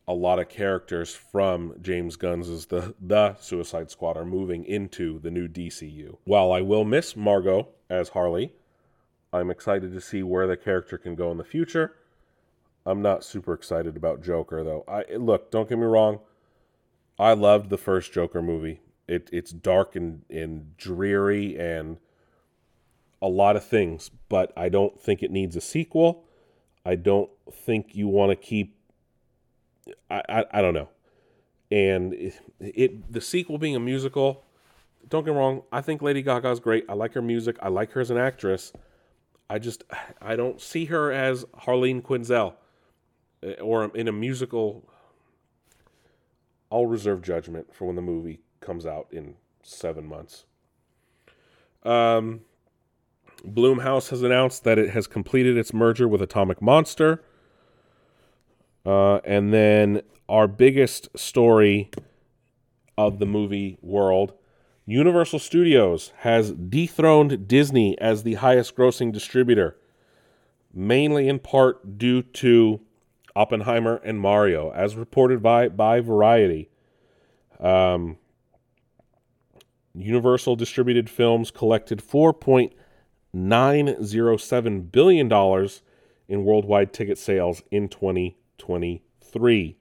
a 0.08 0.14
lot 0.14 0.40
of 0.40 0.50
characters 0.50 1.16
from 1.16 1.76
James 1.82 2.16
Gunn's 2.16 2.66
the 2.68 2.96
the 3.00 3.36
Suicide 3.40 3.90
Squad 3.90 4.18
are 4.18 4.26
moving 4.26 4.64
into 4.66 5.20
the 5.20 5.32
new 5.32 5.48
DCU. 5.48 6.18
While 6.26 6.52
I 6.52 6.62
will 6.62 6.86
miss 6.86 7.16
Margot 7.16 7.70
as 7.90 8.10
Harley, 8.10 8.54
I'm 9.34 9.50
excited 9.50 9.92
to 9.94 10.02
see 10.02 10.24
where 10.24 10.48
the 10.48 10.58
character 10.58 10.98
can 10.98 11.16
go 11.16 11.32
in 11.32 11.38
the 11.38 11.44
future. 11.44 11.96
I'm 12.86 13.02
not 13.02 13.24
super 13.24 13.54
excited 13.54 13.98
about 13.98 14.22
Joker 14.22 14.64
though. 14.64 14.84
I 14.88 15.06
look, 15.16 15.52
don't 15.52 15.68
get 15.68 15.80
me 15.80 15.86
wrong. 15.86 16.20
I 17.18 17.34
loved 17.34 17.70
the 17.70 17.78
first 17.78 18.14
Joker 18.14 18.42
movie. 18.42 18.82
It 19.08 19.30
it's 19.32 19.52
dark 19.52 19.96
and, 19.96 20.24
and 20.30 20.78
dreary 20.78 21.58
and 21.58 21.98
a 23.22 23.28
lot 23.28 23.56
of 23.56 23.66
things, 23.66 24.12
but 24.30 24.54
I 24.56 24.70
don't 24.70 25.02
think 25.02 25.24
it 25.24 25.32
needs 25.32 25.56
a 25.56 25.62
sequel. 25.62 26.26
I 26.86 26.96
don't 26.96 27.32
think 27.52 27.96
you 27.96 28.08
want 28.08 28.30
to 28.32 28.36
keep. 28.36 28.75
I, 30.10 30.22
I, 30.28 30.46
I 30.52 30.62
don't 30.62 30.74
know, 30.74 30.90
and 31.72 32.14
it, 32.14 32.40
it 32.60 33.12
the 33.12 33.22
sequel 33.22 33.58
being 33.58 33.76
a 33.76 33.80
musical. 33.80 34.44
Don't 35.08 35.24
get 35.24 35.34
wrong. 35.34 35.62
I 35.72 35.82
think 35.82 36.02
Lady 36.02 36.24
Gaga 36.24 36.50
is 36.50 36.60
great. 36.60 36.86
I 36.90 36.94
like 36.94 37.14
her 37.14 37.22
music. 37.22 37.58
I 37.62 37.70
like 37.70 37.92
her 37.92 38.02
as 38.02 38.10
an 38.10 38.18
actress. 38.18 38.74
I 39.50 39.60
just 39.60 39.84
I 40.22 40.36
don't 40.36 40.60
see 40.60 40.86
her 40.86 41.12
as 41.12 41.46
Harleen 41.62 42.02
Quinzel, 42.02 42.54
eh, 43.44 43.54
or 43.62 43.86
in 43.96 44.08
a 44.08 44.12
musical. 44.12 44.90
I'll 46.72 46.88
reserve 46.88 47.22
judgment 47.22 47.74
for 47.74 47.86
when 47.86 47.96
the 47.96 48.02
movie 48.02 48.42
comes 48.60 48.86
out 48.86 49.08
in 49.12 49.36
seven 49.62 50.08
months. 50.08 50.46
Um, 51.84 52.42
Blumhouse 53.46 54.10
has 54.10 54.24
announced 54.24 54.64
that 54.64 54.80
it 54.80 54.90
has 54.90 55.06
completed 55.06 55.58
its 55.58 55.74
merger 55.74 56.08
with 56.08 56.22
Atomic 56.22 56.62
Monster. 56.62 57.24
Uh, 58.86 59.18
and 59.26 59.54
then 59.54 60.02
our 60.30 60.48
biggest 60.48 61.10
story 61.18 61.90
of 62.98 63.20
the 63.20 63.26
movie 63.26 63.78
world 63.82 64.34
Universal 64.88 65.40
Studios 65.40 66.14
has 66.20 66.52
dethroned 66.52 67.48
Disney 67.48 67.98
as 68.00 68.22
the 68.22 68.36
highest 68.36 68.76
grossing 68.76 69.12
distributor, 69.12 69.76
mainly 70.72 71.28
in 71.28 71.40
part 71.40 71.98
due 71.98 72.22
to 72.22 72.80
Oppenheimer 73.36 74.00
and 74.04 74.20
Mario, 74.20 74.72
as 74.72 74.96
reported 74.96 75.42
by, 75.42 75.70
by 75.70 76.02
Variety. 76.02 76.70
Um, 77.60 78.18
Universal 79.96 80.56
distributed 80.58 81.10
films 81.10 81.50
collected 81.50 82.00
4.9 82.00 82.72
$907 83.36 84.92
billion 84.92 85.70
in 86.28 86.46
worldwide 86.46 86.94
ticket 86.94 87.18
sales 87.18 87.62
in 87.70 87.90
2023. 88.58 89.78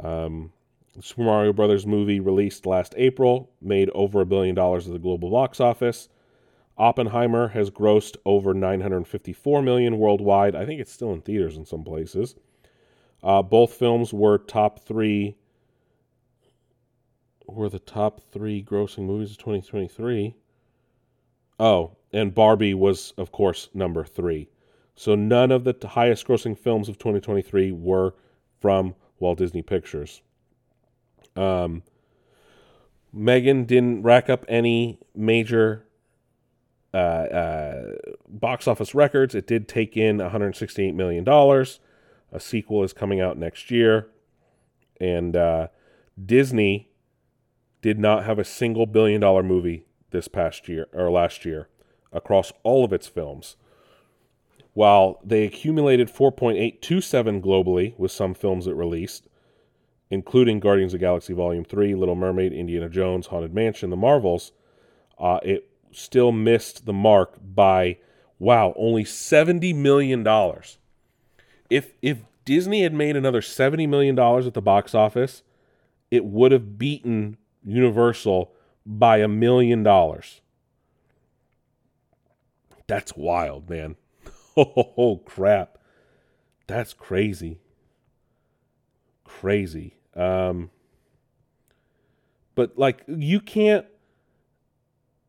Um, 0.00 0.52
Super 1.00 1.22
Mario 1.22 1.52
Brothers 1.52 1.86
movie 1.86 2.20
released 2.20 2.66
last 2.66 2.94
April 2.96 3.50
made 3.60 3.90
over 3.90 4.20
a 4.20 4.26
billion 4.26 4.54
dollars 4.54 4.86
at 4.86 4.92
the 4.92 4.98
global 4.98 5.30
box 5.30 5.60
office. 5.60 6.08
Oppenheimer 6.76 7.48
has 7.48 7.70
grossed 7.70 8.16
over 8.24 8.52
954 8.52 9.62
million 9.62 9.98
worldwide. 9.98 10.54
I 10.56 10.66
think 10.66 10.80
it's 10.80 10.92
still 10.92 11.12
in 11.12 11.20
theaters 11.20 11.56
in 11.56 11.64
some 11.64 11.84
places. 11.84 12.34
Uh, 13.22 13.42
both 13.42 13.72
films 13.74 14.12
were 14.12 14.38
top 14.38 14.80
three. 14.80 15.36
Were 17.46 17.68
the 17.68 17.78
top 17.78 18.20
three 18.32 18.62
grossing 18.62 19.06
movies 19.06 19.32
of 19.32 19.38
2023? 19.38 20.34
Oh, 21.60 21.96
and 22.12 22.34
Barbie 22.34 22.74
was, 22.74 23.12
of 23.16 23.32
course, 23.32 23.68
number 23.74 24.04
three. 24.04 24.48
So 24.94 25.14
none 25.14 25.50
of 25.50 25.64
the 25.64 25.76
highest 25.88 26.26
grossing 26.26 26.56
films 26.56 26.88
of 26.88 26.98
2023 26.98 27.72
were 27.72 28.14
from 28.60 28.94
Walt 29.18 29.38
Disney 29.38 29.62
Pictures. 29.62 30.22
Um, 31.36 31.82
Megan 33.12 33.64
didn't 33.64 34.02
rack 34.02 34.28
up 34.30 34.44
any 34.48 34.98
major 35.14 35.86
uh, 36.92 36.96
uh, 36.96 37.92
box 38.28 38.68
office 38.68 38.94
records. 38.94 39.34
It 39.34 39.46
did 39.46 39.68
take 39.68 39.96
in 39.96 40.18
$168 40.18 40.94
million. 40.94 41.28
A 42.32 42.40
sequel 42.40 42.82
is 42.84 42.92
coming 42.92 43.20
out 43.20 43.36
next 43.36 43.70
year. 43.70 44.08
And 45.00 45.34
uh, 45.34 45.68
Disney 46.24 46.88
did 47.82 47.98
not 47.98 48.24
have 48.24 48.38
a 48.38 48.44
single 48.44 48.86
billion 48.86 49.20
dollar 49.20 49.42
movie 49.42 49.86
this 50.10 50.28
past 50.28 50.68
year 50.68 50.86
or 50.92 51.10
last 51.10 51.44
year 51.44 51.68
across 52.12 52.52
all 52.62 52.84
of 52.84 52.92
its 52.92 53.08
films. 53.08 53.56
While 54.74 55.20
they 55.24 55.44
accumulated 55.44 56.12
4.827 56.12 57.40
globally 57.40 57.96
with 57.96 58.10
some 58.10 58.34
films 58.34 58.66
it 58.66 58.74
released, 58.74 59.28
including 60.10 60.60
Guardians 60.60 60.94
of 60.94 61.00
Galaxy 61.00 61.32
Volume 61.32 61.64
3, 61.64 61.94
Little 61.94 62.16
Mermaid, 62.16 62.52
Indiana 62.52 62.88
Jones, 62.88 63.28
Haunted 63.28 63.54
Mansion, 63.54 63.90
The 63.90 63.96
Marvels, 63.96 64.52
uh, 65.18 65.38
it 65.42 65.68
still 65.92 66.32
missed 66.32 66.86
the 66.86 66.92
mark 66.92 67.38
by, 67.40 67.98
wow, 68.40 68.74
only 68.76 69.04
$70 69.04 69.74
million. 69.76 70.26
If, 71.70 71.94
if 72.02 72.18
Disney 72.44 72.82
had 72.82 72.92
made 72.92 73.16
another 73.16 73.40
$70 73.40 73.88
million 73.88 74.18
at 74.18 74.54
the 74.54 74.60
box 74.60 74.92
office, 74.94 75.42
it 76.10 76.24
would 76.24 76.52
have 76.52 76.78
beaten 76.78 77.38
Universal 77.64 78.52
by 78.84 79.18
a 79.18 79.28
million 79.28 79.82
dollars. 79.82 80.42
That's 82.86 83.16
wild, 83.16 83.70
man. 83.70 83.96
Oh, 84.56 85.20
crap. 85.26 85.78
That's 86.66 86.92
crazy. 86.94 87.60
crazy. 89.24 89.96
Um, 90.14 90.70
but 92.54 92.78
like 92.78 93.02
you 93.08 93.40
can't 93.40 93.86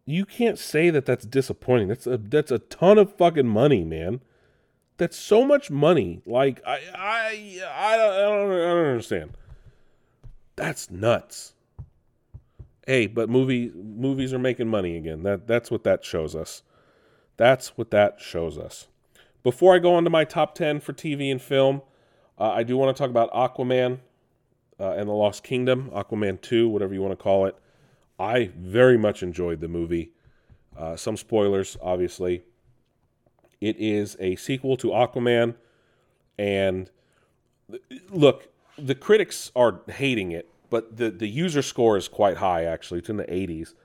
you 0.06 0.26
can't 0.26 0.60
say 0.60 0.90
that 0.92 1.06
that's 1.06 1.26
disappointing. 1.26 1.88
That's 1.90 2.08
a 2.08 2.18
that's 2.18 2.52
a 2.52 2.60
ton 2.60 2.98
of 2.98 3.16
fucking 3.16 3.48
money, 3.48 3.84
man. 3.84 4.22
That's 4.98 5.18
so 5.18 5.46
much 5.46 5.72
money. 5.72 6.22
Like 6.26 6.62
I 6.66 6.80
I 6.96 7.98
don't, 7.98 8.14
I 8.14 8.28
don't, 8.28 8.52
I 8.52 8.56
don't 8.58 8.88
understand. 8.88 9.38
That's 10.56 10.92
nuts. 10.92 11.54
Hey, 12.88 13.08
but 13.08 13.30
movie 13.30 13.72
movies 13.76 14.34
are 14.34 14.40
making 14.40 14.70
money 14.70 14.98
again. 14.98 15.24
That 15.24 15.48
that's 15.48 15.72
what 15.72 15.84
that 15.86 16.06
shows 16.06 16.36
us. 16.36 16.64
That's 17.38 17.78
what 17.78 17.92
that 17.92 18.22
shows 18.22 18.58
us. 18.58 18.88
Before 19.46 19.76
I 19.76 19.78
go 19.78 19.94
on 19.94 20.04
to 20.06 20.10
my 20.10 20.24
top 20.24 20.56
10 20.56 20.80
for 20.80 20.92
TV 20.92 21.32
and 21.32 21.40
film, 21.40 21.84
uh, 22.40 22.50
I 22.50 22.64
do 22.64 22.78
want 22.78 22.98
to 22.98 23.00
talk 23.00 23.12
about 23.12 23.32
Aquaman 23.32 24.00
uh, 24.80 24.94
and 24.94 25.08
the 25.08 25.14
Lost 25.14 25.44
Kingdom, 25.44 25.92
Aquaman 25.94 26.42
2, 26.42 26.68
whatever 26.68 26.96
you 26.96 27.02
want 27.04 27.12
to 27.12 27.24
call 27.24 27.46
it. 27.46 27.56
I 28.18 28.50
very 28.58 28.98
much 28.98 29.22
enjoyed 29.22 29.62
the 29.62 29.68
movie. 29.68 30.14
Uh, 30.76 30.96
some 30.96 31.16
spoilers, 31.16 31.78
obviously. 31.80 32.42
It 33.62 33.76
is 33.78 34.18
a 34.20 34.36
sequel 34.36 34.78
to 34.78 34.88
Aquaman, 34.88 35.54
and 36.40 36.90
look, 38.10 38.48
the 38.80 38.96
critics 38.96 39.52
are 39.56 39.82
hating 39.88 40.32
it, 40.32 40.50
but 40.72 40.98
the 40.98 41.12
the 41.12 41.28
user 41.28 41.62
score 41.62 41.98
is 41.98 42.08
quite 42.08 42.38
high. 42.38 42.64
Actually, 42.64 43.00
it's 43.00 43.10
in 43.10 43.18
the 43.18 43.26
80s. 43.26 43.76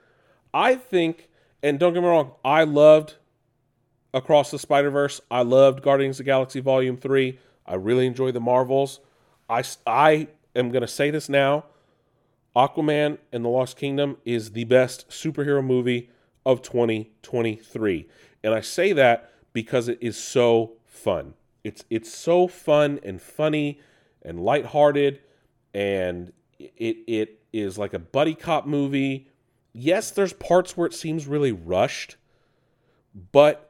I 0.54 0.76
think, 0.76 1.28
and 1.62 1.78
don't 1.78 1.92
get 1.92 2.02
me 2.02 2.08
wrong, 2.08 2.32
I 2.44 2.64
loved 2.64 3.16
Across 4.12 4.50
the 4.50 4.58
Spider 4.58 4.90
Verse. 4.90 5.20
I 5.30 5.42
loved 5.42 5.82
Guardians 5.82 6.16
of 6.16 6.24
the 6.24 6.30
Galaxy 6.30 6.60
Volume 6.60 6.96
Three. 6.96 7.38
I 7.66 7.74
really 7.74 8.06
enjoy 8.06 8.32
the 8.32 8.40
Marvels. 8.40 9.00
I 9.48 9.62
I 9.86 10.28
am 10.54 10.70
going 10.70 10.82
to 10.82 10.88
say 10.88 11.10
this 11.10 11.28
now. 11.28 11.64
Aquaman 12.56 13.18
and 13.32 13.44
the 13.44 13.48
Lost 13.48 13.76
Kingdom 13.76 14.16
is 14.24 14.52
the 14.52 14.64
best 14.64 15.08
superhero 15.08 15.64
movie 15.64 16.10
of 16.44 16.62
2023. 16.62 18.08
And 18.42 18.54
I 18.54 18.60
say 18.60 18.92
that 18.92 19.32
because 19.52 19.88
it 19.88 19.98
is 20.00 20.16
so 20.16 20.72
fun. 20.86 21.34
It's 21.62 21.84
it's 21.90 22.12
so 22.12 22.48
fun 22.48 22.98
and 23.04 23.20
funny 23.20 23.80
and 24.22 24.42
lighthearted 24.42 25.20
and 25.74 26.32
it 26.58 26.98
it 27.06 27.40
is 27.52 27.78
like 27.78 27.94
a 27.94 27.98
buddy 27.98 28.34
cop 28.34 28.66
movie. 28.66 29.28
Yes, 29.72 30.10
there's 30.10 30.32
parts 30.32 30.76
where 30.76 30.86
it 30.86 30.94
seems 30.94 31.26
really 31.26 31.52
rushed, 31.52 32.16
but 33.32 33.69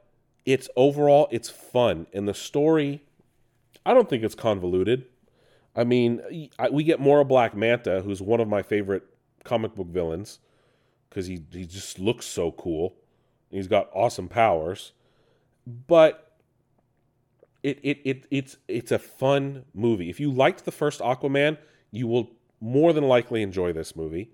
it's 0.53 0.69
overall 0.77 1.29
it's 1.31 1.49
fun 1.49 2.07
and 2.13 2.27
the 2.27 2.35
story 2.35 3.03
I 3.85 3.95
don't 3.95 4.09
think 4.09 4.23
it's 4.23 4.35
convoluted. 4.35 5.07
I 5.75 5.85
mean, 5.85 6.21
we 6.71 6.85
get 6.85 7.01
more 7.01 7.21
of 7.21 7.29
Black 7.29 7.57
Manta, 7.57 8.03
who's 8.03 8.21
one 8.21 8.41
of 8.41 8.49
my 8.49 8.63
favorite 8.63 9.05
comic 9.45 9.75
book 9.75 9.89
villains, 9.89 10.39
because 11.09 11.27
he 11.27 11.43
he 11.53 11.65
just 11.65 11.99
looks 11.99 12.27
so 12.27 12.53
cool. 12.53 12.95
He's 13.51 13.69
got 13.69 13.89
awesome 13.95 14.29
powers, 14.29 14.93
but 15.67 16.37
it, 17.63 17.79
it 17.83 18.01
it 18.05 18.27
it's 18.31 18.57
it's 18.69 18.93
a 18.93 18.99
fun 18.99 19.65
movie. 19.73 20.11
If 20.11 20.21
you 20.21 20.31
liked 20.31 20.65
the 20.65 20.73
first 20.73 21.01
Aquaman, 21.01 21.57
you 21.91 22.07
will 22.07 22.31
more 22.61 22.93
than 22.93 23.05
likely 23.05 23.43
enjoy 23.43 23.73
this 23.73 23.97
movie. 23.97 24.31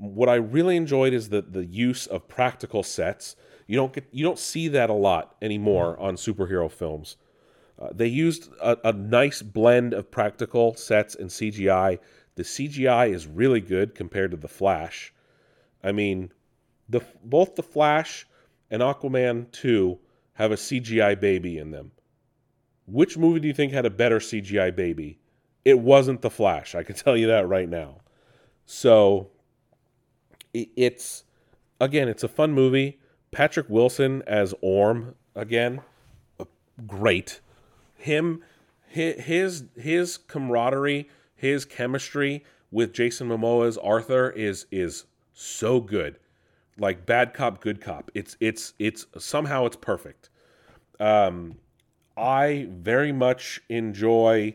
What 0.00 0.30
I 0.30 0.36
really 0.36 0.76
enjoyed 0.76 1.12
is 1.12 1.28
the 1.28 1.42
the 1.42 1.66
use 1.66 2.06
of 2.06 2.26
practical 2.26 2.82
sets. 2.82 3.36
You 3.66 3.76
don't 3.76 3.92
get 3.92 4.08
you 4.10 4.24
don't 4.24 4.38
see 4.38 4.68
that 4.68 4.88
a 4.88 4.94
lot 4.94 5.36
anymore 5.42 5.98
on 6.00 6.16
superhero 6.16 6.70
films. 6.70 7.18
Uh, 7.78 7.90
they 7.92 8.06
used 8.06 8.50
a, 8.62 8.76
a, 8.88 8.92
nice 8.92 9.40
blend 9.40 9.94
of 9.94 10.10
practical 10.10 10.74
sets 10.74 11.14
and 11.14 11.30
CGI. 11.30 11.98
The 12.34 12.42
CGI 12.42 13.12
is 13.14 13.26
really 13.26 13.60
good 13.60 13.94
compared 13.94 14.30
to 14.32 14.36
the 14.36 14.48
Flash. 14.48 15.14
I 15.82 15.92
mean, 15.92 16.32
the 16.88 17.00
both 17.22 17.56
the 17.56 17.62
Flash 17.62 18.26
and 18.70 18.82
Aquaman 18.82 19.50
2 19.52 19.98
have 20.34 20.52
a 20.52 20.56
CGI 20.56 21.18
baby 21.18 21.58
in 21.58 21.70
them. 21.70 21.92
Which 22.86 23.18
movie 23.18 23.40
do 23.40 23.48
you 23.48 23.54
think 23.54 23.72
had 23.72 23.86
a 23.86 23.90
better 23.90 24.18
CGI 24.18 24.74
baby? 24.74 25.18
It 25.64 25.78
wasn't 25.78 26.22
the 26.22 26.30
Flash. 26.30 26.74
I 26.74 26.82
can 26.82 26.96
tell 27.04 27.16
you 27.16 27.26
that 27.26 27.48
right 27.48 27.68
now. 27.68 28.00
So 28.64 29.30
it's 30.52 31.24
again, 31.80 32.08
it's 32.08 32.24
a 32.24 32.28
fun 32.28 32.52
movie. 32.52 32.98
Patrick 33.30 33.68
Wilson 33.68 34.22
as 34.26 34.54
Orm 34.60 35.14
again, 35.34 35.80
great 36.86 37.40
him 38.00 38.42
his 38.88 39.64
his 39.76 40.16
camaraderie, 40.16 41.08
his 41.36 41.64
chemistry 41.64 42.44
with 42.72 42.92
Jason 42.92 43.28
Momoa's 43.28 43.78
Arthur 43.78 44.30
is 44.30 44.66
is 44.72 45.04
so 45.32 45.80
good. 45.80 46.18
Like 46.76 47.06
bad 47.06 47.32
cop, 47.32 47.60
good 47.60 47.80
cop. 47.80 48.10
It's 48.14 48.36
it's 48.40 48.74
it's 48.78 49.06
somehow 49.18 49.66
it's 49.66 49.76
perfect. 49.76 50.30
Um, 50.98 51.56
I 52.16 52.66
very 52.70 53.12
much 53.12 53.60
enjoy 53.68 54.54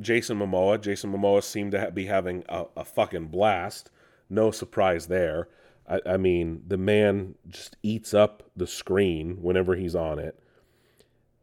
Jason 0.00 0.38
Momoa. 0.38 0.80
Jason 0.80 1.12
Momoa 1.12 1.42
seemed 1.42 1.72
to 1.72 1.90
be 1.90 2.06
having 2.06 2.44
a, 2.48 2.64
a, 2.76 2.84
fucking 2.84 3.26
blast. 3.26 3.90
No 4.34 4.50
surprise 4.50 5.06
there. 5.06 5.48
I, 5.88 6.00
I 6.06 6.16
mean, 6.16 6.62
the 6.66 6.76
man 6.76 7.34
just 7.48 7.76
eats 7.82 8.14
up 8.14 8.42
the 8.56 8.66
screen 8.66 9.38
whenever 9.42 9.76
he's 9.76 9.94
on 9.94 10.18
it 10.18 10.38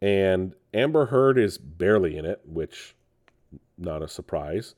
and 0.02 0.56
Amber 0.74 1.08
Heard 1.08 1.38
is 1.38 1.58
barely 1.58 2.18
in 2.18 2.26
it, 2.26 2.42
which 2.46 2.96
not 3.78 4.02
a 4.02 4.08
surprise. 4.08 4.74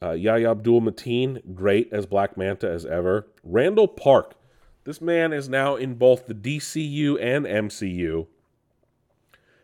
Uh, 0.00 0.12
Yahya 0.12 0.50
Abdul 0.50 0.82
Mateen, 0.82 1.54
great 1.54 1.92
as 1.92 2.06
Black 2.06 2.36
Manta 2.36 2.70
as 2.70 2.86
ever. 2.86 3.26
Randall 3.42 3.88
Park, 3.88 4.34
this 4.84 5.00
man 5.00 5.32
is 5.32 5.48
now 5.48 5.76
in 5.76 5.94
both 5.94 6.26
the 6.26 6.34
DCU 6.34 7.18
and 7.20 7.46
MCU. 7.46 8.26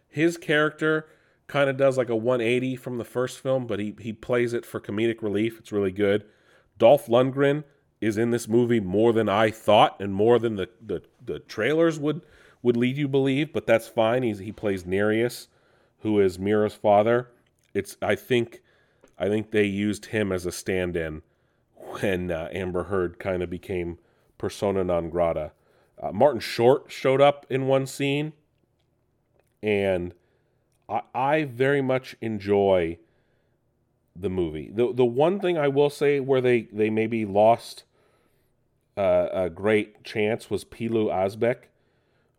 His 0.09 0.37
character 0.37 1.07
kind 1.47 1.69
of 1.69 1.77
does 1.77 1.99
like 1.99 2.09
a 2.09 2.17
180 2.17 2.77
from 2.77 2.99
the 2.99 3.05
first 3.05 3.39
film, 3.39 3.67
but 3.67 3.79
he, 3.79 3.95
he 4.01 4.13
plays 4.13 4.53
it 4.53 4.65
for 4.65 4.81
comedic 4.81 5.23
relief. 5.23 5.59
It's 5.59 5.73
really 5.73 5.93
good. 5.93 6.25
Dolph 6.81 7.07
Lundgren 7.07 7.63
is 8.01 8.17
in 8.17 8.31
this 8.31 8.49
movie 8.49 8.81
more 8.81 9.13
than 9.13 9.29
I 9.29 9.51
thought 9.51 10.01
and 10.01 10.13
more 10.13 10.39
than 10.39 10.57
the, 10.57 10.69
the, 10.85 11.03
the 11.25 11.39
trailers 11.39 12.01
would 12.01 12.23
would 12.63 12.77
lead 12.77 12.97
you 12.97 13.09
believe, 13.09 13.53
but 13.55 13.67
that's 13.67 13.89
fine. 13.89 14.23
He's, 14.23 14.41
he 14.41 14.53
plays 14.53 14.85
Nereus, 14.85 15.49
who 16.01 16.21
is 16.21 16.39
Mera's 16.39 16.75
father. 16.75 17.31
It's 17.73 17.97
I 18.03 18.17
think 18.17 18.63
I 19.19 19.29
think 19.29 19.51
they 19.51 19.65
used 19.65 20.07
him 20.07 20.33
as 20.33 20.47
a 20.47 20.53
stand-in 20.53 21.23
when 21.75 22.31
uh, 22.31 22.49
Amber 22.53 22.85
Heard 22.85 23.19
kind 23.19 23.43
of 23.43 23.51
became 23.51 23.99
persona 24.39 24.83
non 24.83 25.11
grata. 25.11 25.53
Uh, 26.03 26.13
Martin 26.13 26.41
Short 26.41 26.87
showed 26.89 27.21
up 27.21 27.47
in 27.51 27.67
one 27.67 27.87
scene, 27.87 28.33
and 29.63 30.15
I, 30.89 31.03
I 31.15 31.45
very 31.45 31.83
much 31.83 32.17
enjoy 32.23 32.99
the 34.21 34.31
movie. 34.31 34.71
the 34.73 34.93
The 34.93 35.05
one 35.05 35.41
thing 35.41 35.57
I 35.59 35.69
will 35.69 35.91
say 35.91 36.21
where 36.21 36.41
they 36.41 36.63
they 36.73 36.91
maybe 36.91 37.25
lost 37.25 37.85
uh, 38.97 39.29
a 39.33 39.51
great 39.51 40.05
chance 40.05 40.51
was 40.51 40.65
Pilou 40.65 41.07
Asbæk 41.07 41.71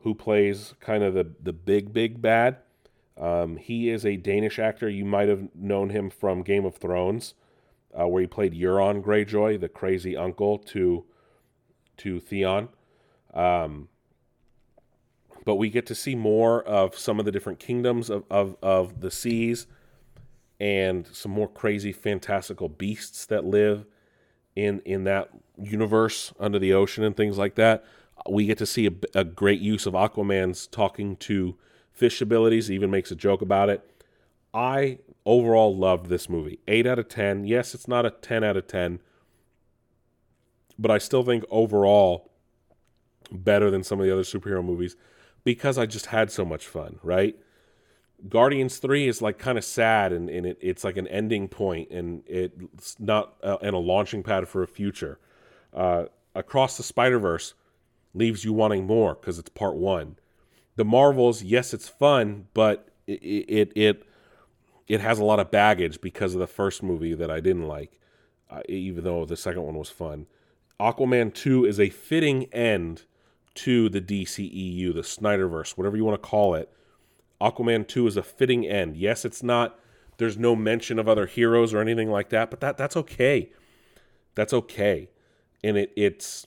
who 0.04 0.16
plays 0.16 0.74
kind 0.80 1.04
of 1.04 1.14
the, 1.14 1.34
the 1.42 1.54
big, 1.54 1.94
big 1.94 2.22
bad. 2.22 2.58
Um, 3.20 3.58
he 3.58 3.90
is 3.90 4.06
a 4.06 4.18
Danish 4.18 4.58
actor. 4.58 4.90
You 4.90 5.06
might 5.06 5.30
have 5.30 5.50
known 5.56 5.90
him 5.90 6.10
from 6.10 6.42
Game 6.42 6.66
of 6.66 6.76
Thrones, 6.76 7.36
uh, 7.98 8.08
where 8.08 8.22
he 8.22 8.28
played 8.28 8.54
Euron 8.54 9.04
Greyjoy, 9.04 9.60
the 9.60 9.70
crazy 9.70 10.18
uncle 10.18 10.58
to 10.58 11.06
to 11.98 12.20
Theon. 12.20 12.70
Um, 13.34 13.90
but 15.46 15.56
we 15.56 15.70
get 15.70 15.86
to 15.88 15.96
see 15.96 16.16
more 16.16 16.64
of 16.64 16.98
some 16.98 17.20
of 17.20 17.26
the 17.26 17.32
different 17.32 17.60
kingdoms 17.60 18.10
of, 18.10 18.24
of, 18.30 18.56
of 18.62 19.02
the 19.02 19.12
seas 19.12 19.68
and 20.62 21.08
some 21.12 21.32
more 21.32 21.50
crazy 21.50 21.92
fantastical 21.92 22.70
beasts 22.70 23.26
that 23.26 23.44
live 23.44 23.86
in 24.56 24.82
in 24.86 25.04
that 25.04 25.30
universe 25.58 26.34
under 26.40 26.60
the 26.60 26.74
ocean 26.74 27.04
and 27.04 27.18
things 27.18 27.38
like 27.38 27.56
that 27.56 27.84
we 28.30 28.46
get 28.46 28.58
to 28.58 28.66
see 28.66 28.88
a, 28.88 28.92
a, 29.16 29.24
great 29.24 29.62
use 29.62 29.86
of 29.86 29.94
Aquaman's 29.94 30.68
talking 30.68 31.16
to 31.18 31.56
fish 31.92 32.22
abilities. 32.22 32.68
He 32.68 32.76
even 32.76 32.92
makes 32.92 33.12
a 33.12 33.16
joke 33.16 33.42
about 33.42 33.70
it. 33.70 34.04
I 34.54 35.00
overall 35.26 35.76
loved 35.76 36.08
this 36.08 36.30
movie. 36.30 36.60
8 36.68 36.86
out 36.86 37.00
of 37.00 37.08
10. 37.08 37.46
Yes, 37.46 37.74
it's 37.74 37.88
not 37.88 38.06
a 38.06 38.12
10 38.12 38.44
out 38.44 38.58
of 38.58 38.68
10, 38.68 39.00
but 40.78 40.92
I 40.92 40.98
still 40.98 41.24
think 41.24 41.46
overall 41.50 42.30
better 43.32 43.72
than 43.72 43.84
some 43.84 44.00
of 44.00 44.06
the 44.06 44.12
other 44.12 44.24
superhero 44.24 44.64
movies 44.64 44.96
because 45.44 45.78
I 45.78 45.86
just 45.86 46.08
had 46.08 46.32
so 46.32 46.44
much 46.44 46.68
fun, 46.68 47.00
right? 47.02 47.38
Guardians 48.30 48.78
3 48.78 49.08
is 49.08 49.22
like 49.22 49.38
kind 49.38 49.58
of 49.58 49.64
sad 49.64 50.14
and, 50.14 50.30
and 50.30 50.46
it, 50.46 50.58
it's 50.62 50.84
like 50.84 50.98
an 50.98 51.08
ending 51.08 51.48
point 51.48 51.90
and 51.92 52.24
it's 52.28 53.00
not 53.00 53.36
uh, 53.44 53.58
and 53.62 53.76
a 53.76 53.80
launching 53.80 54.24
pad 54.24 54.48
for 54.48 54.64
a 54.64 54.68
future. 54.68 55.20
Uh, 55.74 56.06
Across 56.34 56.78
the 56.78 56.84
Spider 56.84 57.20
Verse 57.20 57.54
leaves 58.14 58.46
you 58.46 58.54
wanting 58.54 58.86
more 58.86 59.16
because 59.16 59.38
it's 59.38 59.50
part 59.50 59.76
one. 59.76 60.16
The 60.78 60.86
Marvels, 60.86 61.44
yes, 61.44 61.74
it's 61.74 61.90
fun, 61.90 62.48
but 62.54 62.90
it, 63.06 63.22
it, 63.22 63.72
it 63.76 64.04
it 64.88 65.02
has 65.02 65.20
a 65.20 65.24
lot 65.24 65.40
of 65.40 65.52
baggage 65.52 66.02
because 66.02 66.34
of 66.34 66.40
the 66.40 66.48
first 66.48 66.84
movie 66.84 67.14
that 67.14 67.32
I 67.32 67.40
didn't 67.40 67.68
like, 67.68 68.00
uh, 68.50 68.62
even 68.68 69.04
though 69.04 69.26
the 69.26 69.38
second 69.38 69.64
one 69.64 69.76
was 69.76 69.90
fun. 69.90 70.28
Aquaman 70.80 71.34
2 71.34 71.66
is 71.66 71.80
a 71.80 71.90
fitting 71.90 72.46
end 72.54 73.04
to 73.54 73.90
the 73.90 74.02
DCEU, 74.02 74.94
the 74.94 75.02
Snyderverse, 75.02 75.78
whatever 75.78 75.96
you 75.96 76.04
want 76.04 76.22
to 76.22 76.28
call 76.28 76.56
it. 76.56 76.72
Aquaman 77.42 77.88
2 77.88 78.08
is 78.08 78.18
a 78.18 78.24
fitting 78.24 78.66
end. 78.66 78.96
Yes, 78.96 79.26
it's 79.26 79.44
not 79.44 79.80
there's 80.18 80.38
no 80.38 80.56
mention 80.56 81.00
of 81.00 81.10
other 81.10 81.26
heroes 81.26 81.74
or 81.74 81.80
anything 81.80 82.12
like 82.12 82.30
that, 82.30 82.52
but 82.52 82.60
that 82.60 82.78
that's 82.78 82.96
okay. 82.96 83.52
That's 84.36 84.54
okay. 84.54 85.10
And 85.64 85.78
it 85.78 85.92
it's 85.96 86.46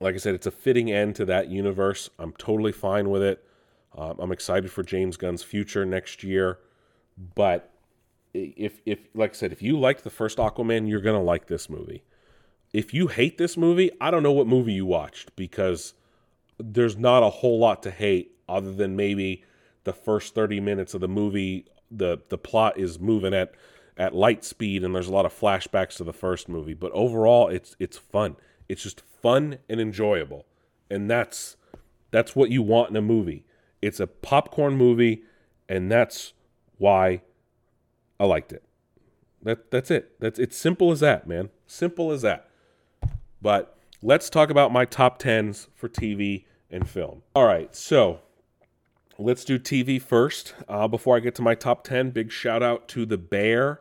like 0.00 0.14
I 0.14 0.18
said, 0.18 0.34
it's 0.34 0.46
a 0.46 0.52
fitting 0.52 0.90
end 0.90 1.16
to 1.16 1.24
that 1.26 1.48
universe. 1.48 2.08
I'm 2.18 2.32
totally 2.32 2.72
fine 2.72 3.10
with 3.10 3.22
it. 3.22 3.44
Um, 3.96 4.16
I'm 4.18 4.32
excited 4.32 4.70
for 4.70 4.82
James 4.82 5.16
Gunn's 5.16 5.42
future 5.42 5.84
next 5.84 6.22
year. 6.22 6.58
But 7.34 7.72
if 8.32 8.80
if 8.86 9.00
like 9.14 9.32
I 9.32 9.34
said, 9.34 9.52
if 9.52 9.60
you 9.60 9.78
liked 9.78 10.04
the 10.04 10.10
first 10.10 10.38
Aquaman, 10.38 10.88
you're 10.88 11.00
gonna 11.00 11.22
like 11.22 11.46
this 11.46 11.68
movie. 11.68 12.04
If 12.72 12.94
you 12.94 13.08
hate 13.08 13.38
this 13.38 13.56
movie, 13.56 13.90
I 14.00 14.10
don't 14.12 14.22
know 14.22 14.32
what 14.32 14.46
movie 14.46 14.74
you 14.74 14.86
watched 14.86 15.34
because 15.34 15.94
there's 16.58 16.96
not 16.96 17.24
a 17.24 17.30
whole 17.30 17.58
lot 17.58 17.82
to 17.82 17.90
hate 17.90 18.36
other 18.50 18.72
than 18.72 18.96
maybe 18.96 19.44
the 19.84 19.92
first 19.92 20.34
30 20.34 20.60
minutes 20.60 20.94
of 20.94 21.00
the 21.00 21.08
movie 21.08 21.66
the 21.90 22.18
the 22.28 22.38
plot 22.38 22.78
is 22.78 23.00
moving 23.00 23.34
at 23.34 23.52
at 23.96 24.14
light 24.14 24.44
speed 24.44 24.84
and 24.84 24.94
there's 24.94 25.08
a 25.08 25.12
lot 25.12 25.26
of 25.26 25.32
flashbacks 25.32 25.96
to 25.96 26.04
the 26.04 26.12
first 26.12 26.48
movie 26.48 26.74
but 26.74 26.90
overall 26.92 27.48
it's 27.48 27.76
it's 27.78 27.98
fun. 27.98 28.36
It's 28.68 28.82
just 28.82 29.00
fun 29.00 29.58
and 29.68 29.80
enjoyable. 29.80 30.46
And 30.88 31.10
that's 31.10 31.56
that's 32.10 32.34
what 32.34 32.50
you 32.50 32.62
want 32.62 32.90
in 32.90 32.96
a 32.96 33.02
movie. 33.02 33.44
It's 33.82 34.00
a 34.00 34.06
popcorn 34.06 34.76
movie 34.76 35.22
and 35.68 35.90
that's 35.90 36.32
why 36.78 37.22
I 38.18 38.24
liked 38.24 38.52
it. 38.52 38.62
That 39.42 39.70
that's 39.70 39.90
it. 39.90 40.18
That's 40.20 40.38
it's 40.38 40.56
simple 40.56 40.92
as 40.92 41.00
that 41.00 41.26
man. 41.26 41.50
Simple 41.66 42.10
as 42.12 42.22
that. 42.22 42.48
But 43.42 43.76
let's 44.02 44.30
talk 44.30 44.50
about 44.50 44.72
my 44.72 44.84
top 44.84 45.20
10s 45.20 45.68
for 45.74 45.88
TV 45.88 46.44
and 46.70 46.88
film. 46.88 47.22
All 47.34 47.46
right 47.46 47.74
so 47.74 48.20
let's 49.20 49.44
do 49.44 49.58
TV 49.58 50.00
first. 50.00 50.54
Uh, 50.68 50.88
before 50.88 51.16
I 51.16 51.20
get 51.20 51.34
to 51.36 51.42
my 51.42 51.54
top 51.54 51.84
10, 51.84 52.10
big 52.10 52.32
shout 52.32 52.62
out 52.62 52.88
to 52.88 53.04
The 53.04 53.18
Bear, 53.18 53.80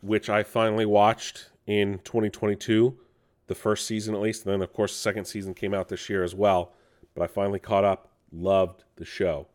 which 0.00 0.28
I 0.28 0.42
finally 0.42 0.84
watched 0.84 1.50
in 1.66 2.00
2022, 2.04 2.98
the 3.46 3.54
first 3.54 3.86
season 3.86 4.14
at 4.14 4.20
least. 4.20 4.44
And 4.44 4.52
then, 4.52 4.62
of 4.62 4.72
course, 4.72 4.92
the 4.92 4.98
second 4.98 5.26
season 5.26 5.54
came 5.54 5.72
out 5.72 5.88
this 5.88 6.10
year 6.10 6.24
as 6.24 6.34
well. 6.34 6.72
But 7.14 7.22
I 7.22 7.26
finally 7.28 7.60
caught 7.60 7.84
up. 7.84 8.08
Loved 8.32 8.84
the 8.96 9.04
show. 9.04 9.46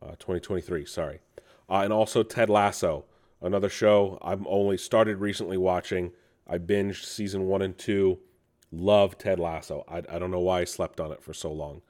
Uh, 0.00 0.12
2023, 0.12 0.86
sorry. 0.86 1.18
Uh, 1.68 1.80
and 1.82 1.92
also 1.92 2.22
Ted 2.22 2.48
Lasso, 2.48 3.04
another 3.42 3.68
show 3.68 4.18
I've 4.22 4.46
only 4.46 4.78
started 4.78 5.18
recently 5.18 5.56
watching. 5.56 6.12
I 6.46 6.58
binged 6.58 7.04
season 7.04 7.44
one 7.46 7.60
and 7.60 7.76
two. 7.76 8.20
Love 8.70 9.18
Ted 9.18 9.40
Lasso. 9.40 9.84
I, 9.88 9.98
I 9.98 10.18
don't 10.18 10.30
know 10.30 10.40
why 10.40 10.60
I 10.60 10.64
slept 10.64 11.00
on 11.00 11.10
it 11.10 11.22
for 11.22 11.34
so 11.34 11.52
long. 11.52 11.82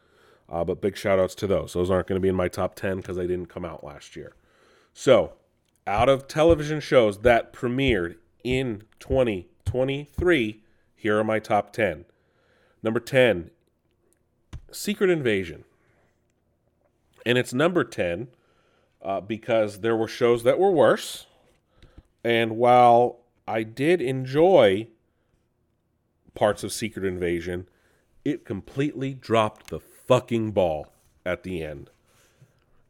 Uh, 0.50 0.64
but 0.64 0.80
big 0.80 0.96
shout 0.96 1.18
outs 1.18 1.34
to 1.36 1.46
those. 1.46 1.74
Those 1.74 1.90
aren't 1.90 2.06
going 2.06 2.16
to 2.16 2.22
be 2.22 2.28
in 2.28 2.34
my 2.34 2.48
top 2.48 2.74
10 2.74 2.98
because 2.98 3.16
they 3.16 3.26
didn't 3.26 3.50
come 3.50 3.64
out 3.64 3.84
last 3.84 4.16
year. 4.16 4.34
So, 4.94 5.34
out 5.86 6.08
of 6.08 6.26
television 6.26 6.80
shows 6.80 7.18
that 7.18 7.52
premiered 7.52 8.16
in 8.42 8.84
2023, 9.00 10.62
here 10.94 11.18
are 11.18 11.24
my 11.24 11.38
top 11.38 11.72
10. 11.72 12.04
Number 12.82 13.00
10, 13.00 13.50
Secret 14.72 15.10
Invasion. 15.10 15.64
And 17.26 17.36
it's 17.36 17.52
number 17.52 17.84
10 17.84 18.28
uh, 19.02 19.20
because 19.20 19.80
there 19.80 19.96
were 19.96 20.08
shows 20.08 20.42
that 20.44 20.58
were 20.58 20.70
worse. 20.70 21.26
And 22.24 22.56
while 22.56 23.20
I 23.46 23.62
did 23.62 24.00
enjoy 24.00 24.88
parts 26.34 26.62
of 26.62 26.72
Secret 26.72 27.04
Invasion, 27.04 27.68
it 28.24 28.44
completely 28.44 29.14
dropped 29.14 29.68
the 29.68 29.80
fucking 30.08 30.50
ball 30.50 30.88
at 31.24 31.44
the 31.44 31.62
end. 31.62 31.90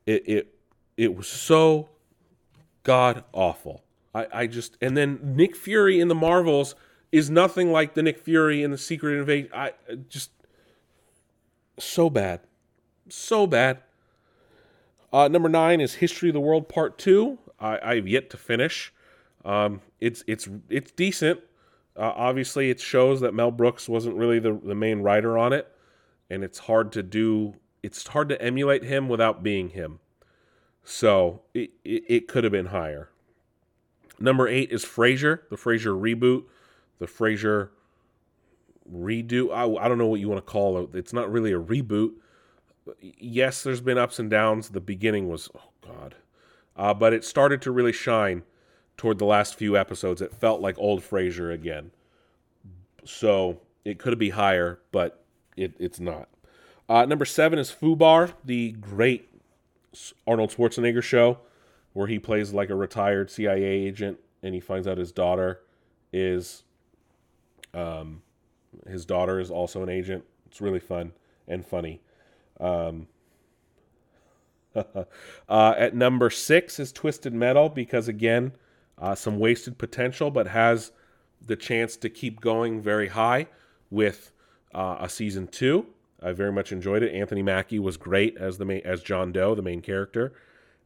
It 0.07 0.23
it 0.27 0.55
it 0.97 1.15
was 1.15 1.27
so 1.27 1.91
god 2.85 3.25
awful. 3.33 3.83
I, 4.15 4.27
I 4.33 4.47
just 4.47 4.79
and 4.81 4.97
then 4.97 5.19
Nick 5.23 5.55
Fury 5.55 6.01
in 6.01 6.09
the 6.09 6.15
Marvels 6.15 6.75
is 7.13 7.29
nothing 7.29 7.73
like 7.73 7.93
the 7.95 8.03
Nick 8.03 8.19
Fury 8.19 8.63
in 8.63 8.71
the 8.71 8.79
Secret 8.79 9.19
Invasion. 9.19 9.51
I 9.53 9.73
just 10.09 10.31
so 11.79 12.09
bad, 12.09 12.41
so 13.09 13.47
bad. 13.47 13.81
Uh, 15.13 15.29
number 15.29 15.49
nine 15.49 15.81
is 15.81 15.95
History 15.95 16.31
of 16.31 16.35
the 16.35 16.41
World 16.41 16.69
Part 16.69 16.99
Two. 16.99 17.39
I, 17.61 17.79
I've 17.83 18.09
yet 18.09 18.31
to 18.31 18.37
finish. 18.37 18.93
Um, 19.45 19.81
it's 20.01 20.23
it's 20.27 20.49
it's 20.71 20.93
decent. 20.93 21.41
Uh, 21.97 22.13
obviously, 22.15 22.71
it 22.71 22.79
shows 22.81 23.21
that 23.21 23.35
Mel 23.35 23.51
Brooks 23.51 23.89
wasn't 23.89 24.17
really 24.17 24.39
the 24.39 24.53
the 24.53 24.75
main 24.75 25.01
writer 25.01 25.37
on 25.37 25.53
it 25.53 25.73
and 26.31 26.45
it's 26.45 26.61
hard 26.61 26.93
to 26.93 27.03
do 27.03 27.55
it's 27.83 28.07
hard 28.09 28.29
to 28.29 28.43
emulate 28.43 28.83
him 28.83 29.09
without 29.09 29.43
being 29.43 29.71
him. 29.71 30.01
So 30.85 31.43
it, 31.55 31.71
it, 31.85 32.05
it 32.09 32.29
could 32.29 32.45
have 32.45 32.53
been 32.53 32.67
higher. 32.67 33.11
Number 34.19 34.49
eight 34.49 34.73
is 34.73 34.85
Frasier, 34.85 35.41
the 35.49 35.57
Frasier 35.57 35.99
reboot, 35.99 36.45
the 36.99 37.07
Frasier 37.07 37.69
redo. 38.93 39.53
I, 39.53 39.85
I 39.85 39.89
don't 39.89 39.99
know 39.99 40.07
what 40.07 40.21
you 40.21 40.29
want 40.29 40.45
to 40.45 40.51
call 40.51 40.79
it. 40.79 40.95
It's 40.95 41.13
not 41.13 41.31
really 41.31 41.53
a 41.53 41.61
reboot. 41.61 42.15
Yes, 43.01 43.63
there's 43.63 43.81
been 43.81 43.99
ups 43.99 44.19
and 44.19 44.31
downs. 44.31 44.71
The 44.71 44.81
beginning 44.81 45.29
was, 45.29 45.49
oh 45.55 45.71
God. 45.87 46.17
Uh, 46.77 46.95
but 46.95 47.13
it 47.13 47.25
started 47.25 47.63
to 47.63 47.71
really 47.71 47.93
shine 47.93 48.43
toward 48.97 49.19
the 49.19 49.25
last 49.25 49.55
few 49.55 49.77
episodes. 49.77 50.21
It 50.21 50.33
felt 50.33 50.61
like 50.61 50.77
old 50.79 51.03
Frasier 51.03 51.53
again. 51.53 51.91
So 53.05 53.61
it 53.85 53.99
could 53.99 54.19
be 54.19 54.31
higher, 54.31 54.81
but 54.91 55.18
it, 55.59 55.75
it's 55.79 56.01
not. 56.01 56.29
Uh, 56.89 57.05
number 57.05 57.25
seven 57.25 57.59
is 57.59 57.71
Fubar, 57.71 58.33
the 58.45 58.73
great 58.73 59.29
Arnold 60.27 60.51
Schwarzenegger 60.51 61.03
show, 61.03 61.39
where 61.93 62.07
he 62.07 62.19
plays 62.19 62.53
like 62.53 62.71
a 62.71 62.75
retired 62.75 63.31
CIA 63.31 63.63
agent, 63.63 64.19
and 64.43 64.55
he 64.55 64.61
finds 64.61 64.87
out 64.87 64.97
his 64.97 65.13
daughter 65.13 65.61
is, 66.13 66.63
um, 67.75 68.23
his 68.89 69.05
daughter 69.05 69.41
is 69.41 69.51
also 69.51 69.83
an 69.83 69.89
agent. 69.89 70.25
It's 70.47 70.61
really 70.61 70.81
fun 70.81 71.13
and 71.47 71.67
funny. 71.67 72.01
Um, 72.61 73.09
uh, 74.75 75.05
at 75.77 75.95
number 75.95 76.31
six 76.31 76.79
is 76.79 76.93
Twisted 76.93 77.35
Metal 77.35 77.69
because 77.69 78.09
again, 78.09 78.53
uh, 78.97 79.15
some 79.15 79.39
wasted 79.39 79.77
potential, 79.77 80.31
but 80.31 80.49
has 80.49 80.93
the 81.45 81.57
chance 81.57 81.97
to 81.97 82.09
keep 82.09 82.41
going 82.41 82.81
very 82.81 83.09
high 83.09 83.47
with 83.91 84.33
uh, 84.75 84.97
a 85.01 85.09
season 85.09 85.47
two. 85.47 85.87
I 86.23 86.33
very 86.33 86.53
much 86.53 86.73
enjoyed 86.73 87.03
it. 87.03 87.15
Anthony 87.15 87.43
Mackie 87.43 87.79
was 87.79 87.97
great 87.97 88.37
as 88.37 88.59
the 88.59 88.65
main, 88.65 88.83
as 88.85 89.03
John 89.03 89.33
Doe, 89.33 89.55
the 89.55 89.63
main 89.63 89.81
character. 89.81 90.33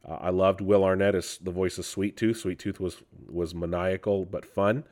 Uh, 0.07 0.17
I 0.21 0.29
loved 0.29 0.61
Will 0.61 0.83
Arnett 0.83 1.15
as 1.15 1.37
the 1.41 1.51
voice 1.51 1.77
of 1.77 1.85
Sweet 1.85 2.17
Tooth. 2.17 2.37
Sweet 2.37 2.59
Tooth 2.59 2.79
was 2.79 2.97
was 3.27 3.55
maniacal 3.55 4.25
but 4.25 4.45
fun. 4.45 4.83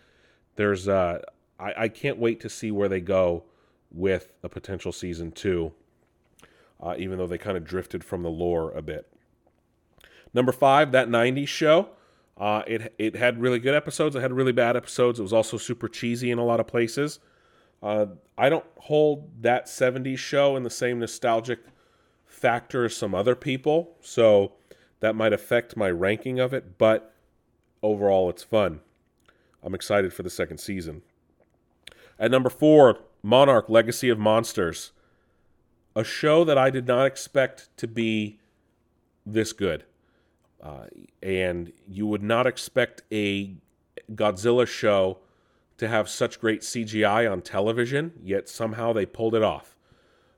There's 0.56 0.88
uh, 0.88 1.20
I, 1.60 1.74
I 1.78 1.88
can't 1.90 2.18
wait 2.18 2.40
to 2.42 2.50
see 2.50 2.72
where 2.72 2.90
they 2.90 3.02
go 3.02 3.44
with 3.92 4.34
a 4.42 4.50
potential 4.50 4.92
season 4.92 5.32
two. 5.32 5.74
Uh, 6.82 6.96
even 6.98 7.20
though 7.20 7.28
they 7.28 7.38
kind 7.38 7.58
of 7.58 7.64
drifted 7.64 8.04
from 8.04 8.24
the 8.24 8.30
lore 8.30 8.72
a 8.72 8.82
bit. 8.82 9.08
Number 10.34 10.52
five, 10.52 10.92
that 10.94 11.10
'90s 11.10 11.48
show. 11.48 11.90
Uh, 12.38 12.64
it 12.66 12.96
it 12.98 13.16
had 13.16 13.40
really 13.40 13.60
good 13.60 13.76
episodes. 13.76 14.16
It 14.16 14.22
had 14.22 14.34
really 14.34 14.54
bad 14.54 14.76
episodes. 14.76 15.20
It 15.20 15.24
was 15.24 15.34
also 15.34 15.58
super 15.58 15.88
cheesy 15.88 16.32
in 16.32 16.40
a 16.40 16.46
lot 16.46 16.60
of 16.60 16.66
places. 16.66 17.20
Uh, 17.82 18.08
I 18.38 18.50
don't 18.50 18.66
hold 18.78 19.42
that 19.42 19.66
70s 19.66 20.18
show 20.18 20.56
in 20.56 20.64
the 20.64 20.70
same 20.70 21.00
nostalgic 21.00 21.60
factor 22.26 22.86
as 22.86 22.96
some 22.96 23.16
other 23.16 23.36
people, 23.36 23.96
so 24.02 24.54
that 25.00 25.16
might 25.16 25.34
affect 25.34 25.76
my 25.76 25.90
ranking 25.90 26.40
of 26.40 26.54
it, 26.54 26.78
but 26.78 27.14
overall 27.82 28.30
it's 28.30 28.44
fun. 28.44 28.82
I'm 29.64 29.76
excited 29.76 30.14
for 30.14 30.24
the 30.24 30.30
second 30.30 30.60
season. 30.60 31.02
At 32.20 32.32
number 32.32 32.50
four, 32.50 33.00
Monarch 33.24 33.70
Legacy 33.70 34.10
of 34.10 34.20
Monsters. 34.20 34.92
A 35.96 36.04
show 36.04 36.44
that 36.44 36.58
I 36.58 36.70
did 36.70 36.88
not 36.88 37.06
expect 37.06 37.76
to 37.78 37.88
be 37.88 38.40
this 39.26 39.54
good. 39.54 39.86
Uh, 40.62 40.86
and 41.22 41.74
you 41.88 42.06
would 42.06 42.24
not 42.24 42.48
expect 42.48 43.02
a 43.12 43.56
Godzilla 44.14 44.68
show 44.68 45.18
to 45.82 45.88
have 45.88 46.08
such 46.08 46.40
great 46.40 46.62
CGI 46.62 47.30
on 47.30 47.42
television, 47.42 48.14
yet 48.24 48.48
somehow 48.48 48.94
they 48.94 49.04
pulled 49.04 49.34
it 49.34 49.42
off. 49.42 49.76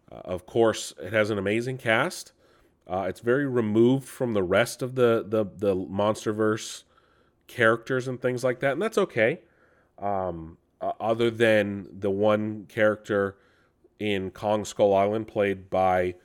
Uh, 0.10 0.22
of 0.24 0.46
course, 0.46 0.94
it 1.04 1.12
has 1.12 1.30
an 1.30 1.38
amazing 1.38 1.78
cast. 1.78 2.32
Uh, 2.88 3.08
it's 3.10 3.20
very 3.20 3.46
removed 3.46 4.08
from 4.08 4.34
the 4.34 4.42
rest 4.42 4.82
of 4.82 4.96
the 4.96 5.22
the 5.28 5.44
the 5.44 5.76
MonsterVerse 5.76 6.84
characters 7.48 8.08
and 8.08 8.22
things 8.22 8.42
like 8.42 8.62
that, 8.62 8.72
and 8.72 8.82
that's 8.82 8.98
okay. 8.98 9.42
Um, 10.00 10.58
uh, 10.80 10.94
other 11.02 11.30
than 11.30 11.90
the 11.92 12.10
one 12.10 12.66
character 12.70 13.36
in 14.00 14.32
Kong 14.32 14.64
Skull 14.64 14.94
Island, 14.96 15.28
played 15.28 15.70
by 15.70 16.16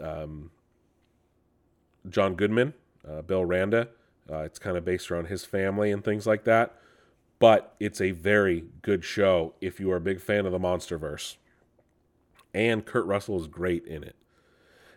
um, 0.00 0.52
John 2.08 2.36
Goodman, 2.36 2.72
uh, 3.08 3.22
Bill 3.22 3.44
Randa, 3.44 3.88
Uh, 4.30 4.38
it's 4.44 4.60
kind 4.60 4.76
of 4.76 4.84
based 4.84 5.10
around 5.10 5.26
his 5.26 5.44
family 5.44 5.90
and 5.90 6.04
things 6.04 6.24
like 6.24 6.44
that. 6.44 6.78
But 7.44 7.74
it's 7.78 8.00
a 8.00 8.12
very 8.12 8.64
good 8.80 9.04
show 9.04 9.52
if 9.60 9.78
you 9.78 9.92
are 9.92 9.96
a 9.96 10.00
big 10.00 10.18
fan 10.18 10.46
of 10.46 10.52
the 10.52 10.58
MonsterVerse. 10.58 11.36
And 12.54 12.86
Kurt 12.86 13.04
Russell 13.04 13.38
is 13.38 13.48
great 13.48 13.84
in 13.84 14.02
it. 14.02 14.16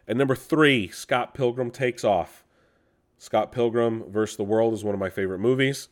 And 0.08 0.18
number 0.18 0.34
three, 0.34 0.88
Scott 0.88 1.34
Pilgrim 1.34 1.72
takes 1.72 2.06
off. 2.06 2.46
Scott 3.18 3.52
Pilgrim 3.52 4.10
versus 4.10 4.38
the 4.38 4.46
World 4.46 4.74
is 4.74 4.86
one 4.86 4.94
of 4.94 5.00
my 5.02 5.10
favorite 5.10 5.40
movies. 5.40 5.90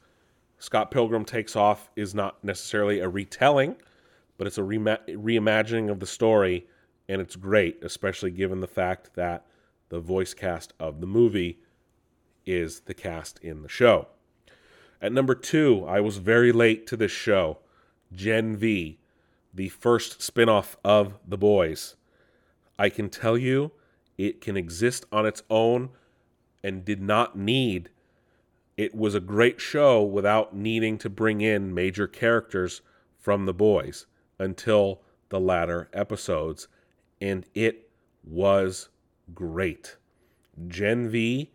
Scott 0.58 0.92
Pilgrim 0.92 1.26
takes 1.26 1.58
off 1.58 1.90
is 1.98 2.16
not 2.16 2.42
necessarily 2.42 3.02
a 3.02 3.10
retelling, 3.10 3.76
but 4.38 4.48
it's 4.48 4.58
a 4.58 4.62
reimagining 4.62 5.92
of 5.92 6.00
the 6.00 6.06
story, 6.06 6.68
and 7.10 7.20
it's 7.20 7.36
great, 7.36 7.84
especially 7.84 8.32
given 8.32 8.62
the 8.62 8.66
fact 8.66 9.14
that 9.16 9.46
the 9.90 10.00
voice 10.00 10.34
cast 10.34 10.72
of 10.80 11.02
the 11.02 11.08
movie 11.08 11.60
is 12.46 12.80
the 12.80 12.94
cast 12.94 13.40
in 13.40 13.62
the 13.62 13.68
show. 13.68 14.08
At 15.02 15.12
number 15.12 15.36
two, 15.36 15.86
I 15.88 16.00
was 16.00 16.18
very 16.18 16.52
late 16.52 16.88
to 16.88 16.98
this 16.98 17.12
show 17.12 17.60
Gen 18.14 18.56
V, 18.56 19.00
the 19.54 19.70
first 19.70 20.20
spinoff 20.20 20.76
of 20.84 21.20
The 21.28 21.38
Boys. 21.38 21.96
I 22.78 22.90
can 22.90 23.10
tell 23.10 23.38
you 23.38 23.72
it 24.18 24.42
can 24.42 24.56
exist 24.58 25.06
on 25.12 25.26
its 25.26 25.44
own 25.50 25.90
and 26.64 26.86
did 26.86 27.02
not 27.02 27.38
need. 27.38 27.90
It 28.78 28.96
was 28.96 29.16
a 29.16 29.20
great 29.20 29.62
show 29.62 30.04
without 30.04 30.56
needing 30.56 30.98
to 31.00 31.10
bring 31.10 31.42
in 31.42 31.74
major 31.74 32.08
characters 32.08 32.82
from 33.18 33.46
The 33.46 33.54
Boys 33.54 34.06
until 34.40 35.02
the 35.30 35.40
latter 35.40 35.90
episodes, 35.94 36.68
and 37.22 37.46
it 37.54 37.90
was 38.24 38.90
great. 39.34 39.98
Gen 40.68 41.10
V, 41.10 41.52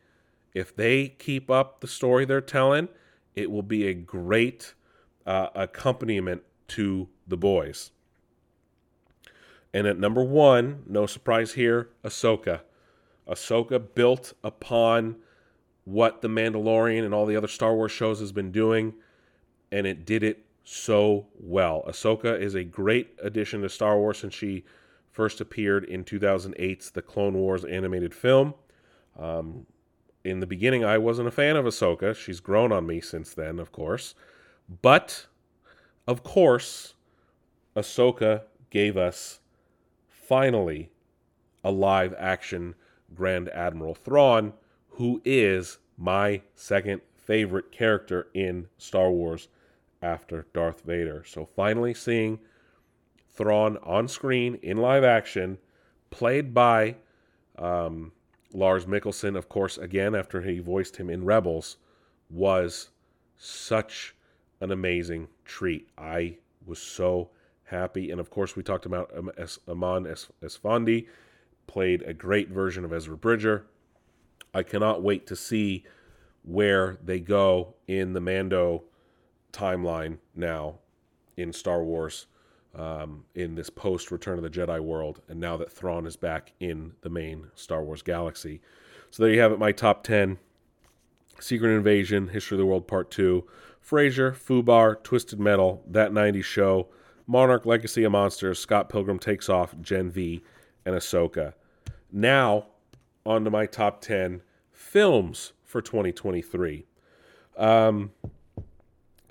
if 0.54 0.74
they 0.74 1.08
keep 1.08 1.50
up 1.50 1.80
the 1.80 1.86
story 1.86 2.24
they're 2.24 2.40
telling, 2.40 2.88
it 3.40 3.50
will 3.50 3.62
be 3.62 3.86
a 3.86 3.94
great 3.94 4.74
uh, 5.26 5.48
accompaniment 5.54 6.42
to 6.68 7.08
the 7.26 7.36
boys. 7.36 7.90
And 9.72 9.86
at 9.86 9.98
number 9.98 10.22
one, 10.22 10.82
no 10.86 11.06
surprise 11.06 11.54
here, 11.54 11.88
Ahsoka. 12.04 12.60
Ahsoka 13.28 13.82
built 13.94 14.32
upon 14.42 15.16
what 15.84 16.20
The 16.20 16.28
Mandalorian 16.28 17.04
and 17.04 17.14
all 17.14 17.26
the 17.26 17.36
other 17.36 17.48
Star 17.48 17.74
Wars 17.74 17.92
shows 17.92 18.20
has 18.20 18.32
been 18.32 18.52
doing, 18.52 18.94
and 19.72 19.86
it 19.86 20.04
did 20.04 20.22
it 20.22 20.44
so 20.64 21.26
well. 21.38 21.84
Ahsoka 21.88 22.38
is 22.38 22.54
a 22.54 22.64
great 22.64 23.14
addition 23.22 23.62
to 23.62 23.68
Star 23.68 23.98
Wars 23.98 24.18
since 24.18 24.34
she 24.34 24.64
first 25.12 25.40
appeared 25.40 25.84
in 25.84 26.04
2008's 26.04 26.90
The 26.90 27.02
Clone 27.02 27.34
Wars 27.34 27.64
animated 27.64 28.14
film. 28.14 28.54
Um, 29.18 29.66
in 30.24 30.40
the 30.40 30.46
beginning, 30.46 30.84
I 30.84 30.98
wasn't 30.98 31.28
a 31.28 31.32
fan 31.32 31.56
of 31.56 31.64
Ahsoka. 31.64 32.14
She's 32.14 32.40
grown 32.40 32.72
on 32.72 32.86
me 32.86 33.00
since 33.00 33.32
then, 33.32 33.58
of 33.58 33.72
course. 33.72 34.14
But, 34.82 35.26
of 36.06 36.22
course, 36.22 36.94
Ahsoka 37.74 38.42
gave 38.70 38.96
us 38.96 39.40
finally 40.08 40.90
a 41.64 41.70
live 41.70 42.14
action 42.18 42.74
Grand 43.14 43.48
Admiral 43.48 43.94
Thrawn, 43.94 44.52
who 44.90 45.20
is 45.24 45.78
my 45.96 46.42
second 46.54 47.00
favorite 47.16 47.72
character 47.72 48.28
in 48.34 48.68
Star 48.78 49.10
Wars 49.10 49.48
after 50.02 50.46
Darth 50.52 50.82
Vader. 50.82 51.24
So 51.26 51.44
finally 51.44 51.94
seeing 51.94 52.38
Thrawn 53.28 53.76
on 53.78 54.08
screen 54.08 54.58
in 54.62 54.76
live 54.76 55.04
action, 55.04 55.58
played 56.10 56.54
by 56.54 56.96
um, 57.58 58.12
Lars 58.52 58.86
Mikkelsen, 58.86 59.36
of 59.36 59.48
course, 59.48 59.78
again 59.78 60.14
after 60.14 60.42
he 60.42 60.58
voiced 60.58 60.96
him 60.96 61.08
in 61.08 61.24
Rebels, 61.24 61.76
was 62.28 62.90
such 63.36 64.14
an 64.60 64.70
amazing 64.70 65.28
treat. 65.44 65.88
I 65.96 66.38
was 66.66 66.78
so 66.80 67.30
happy, 67.64 68.10
and 68.10 68.20
of 68.20 68.30
course, 68.30 68.56
we 68.56 68.62
talked 68.62 68.86
about 68.86 69.14
Eman 69.14 70.30
Esfandi, 70.42 71.06
played 71.66 72.02
a 72.02 72.12
great 72.12 72.48
version 72.48 72.84
of 72.84 72.92
Ezra 72.92 73.16
Bridger. 73.16 73.66
I 74.52 74.62
cannot 74.64 75.02
wait 75.02 75.26
to 75.28 75.36
see 75.36 75.84
where 76.42 76.98
they 77.04 77.20
go 77.20 77.74
in 77.86 78.12
the 78.12 78.20
Mando 78.20 78.84
timeline 79.52 80.18
now 80.34 80.78
in 81.36 81.52
Star 81.52 81.82
Wars 81.84 82.26
um, 82.74 83.24
in 83.34 83.54
this 83.54 83.70
post 83.70 84.10
Return 84.10 84.38
of 84.38 84.44
the 84.44 84.50
Jedi 84.50 84.80
world, 84.80 85.20
and 85.28 85.40
now 85.40 85.56
that 85.56 85.72
Thrawn 85.72 86.06
is 86.06 86.16
back 86.16 86.52
in 86.60 86.92
the 87.02 87.10
main 87.10 87.48
Star 87.54 87.82
Wars 87.82 88.02
galaxy. 88.02 88.60
So 89.10 89.22
there 89.22 89.32
you 89.32 89.40
have 89.40 89.52
it, 89.52 89.58
my 89.58 89.72
top 89.72 90.04
10 90.04 90.38
Secret 91.40 91.74
Invasion, 91.74 92.28
History 92.28 92.56
of 92.56 92.60
the 92.60 92.66
World 92.66 92.86
Part 92.86 93.10
2, 93.10 93.46
Frasier, 93.84 94.32
Fubar, 94.32 95.02
Twisted 95.02 95.40
Metal, 95.40 95.82
That 95.86 96.12
90s 96.12 96.44
Show, 96.44 96.88
Monarch 97.26 97.64
Legacy 97.64 98.04
of 98.04 98.12
Monsters, 98.12 98.58
Scott 98.58 98.88
Pilgrim 98.88 99.18
Takes 99.18 99.48
Off, 99.48 99.74
Gen 99.80 100.10
V, 100.10 100.42
and 100.84 100.94
Ahsoka. 100.94 101.54
Now, 102.12 102.66
on 103.24 103.44
to 103.44 103.50
my 103.50 103.66
top 103.66 104.00
10 104.00 104.42
films 104.70 105.52
for 105.64 105.80
2023. 105.80 106.86
Um, 107.56 108.12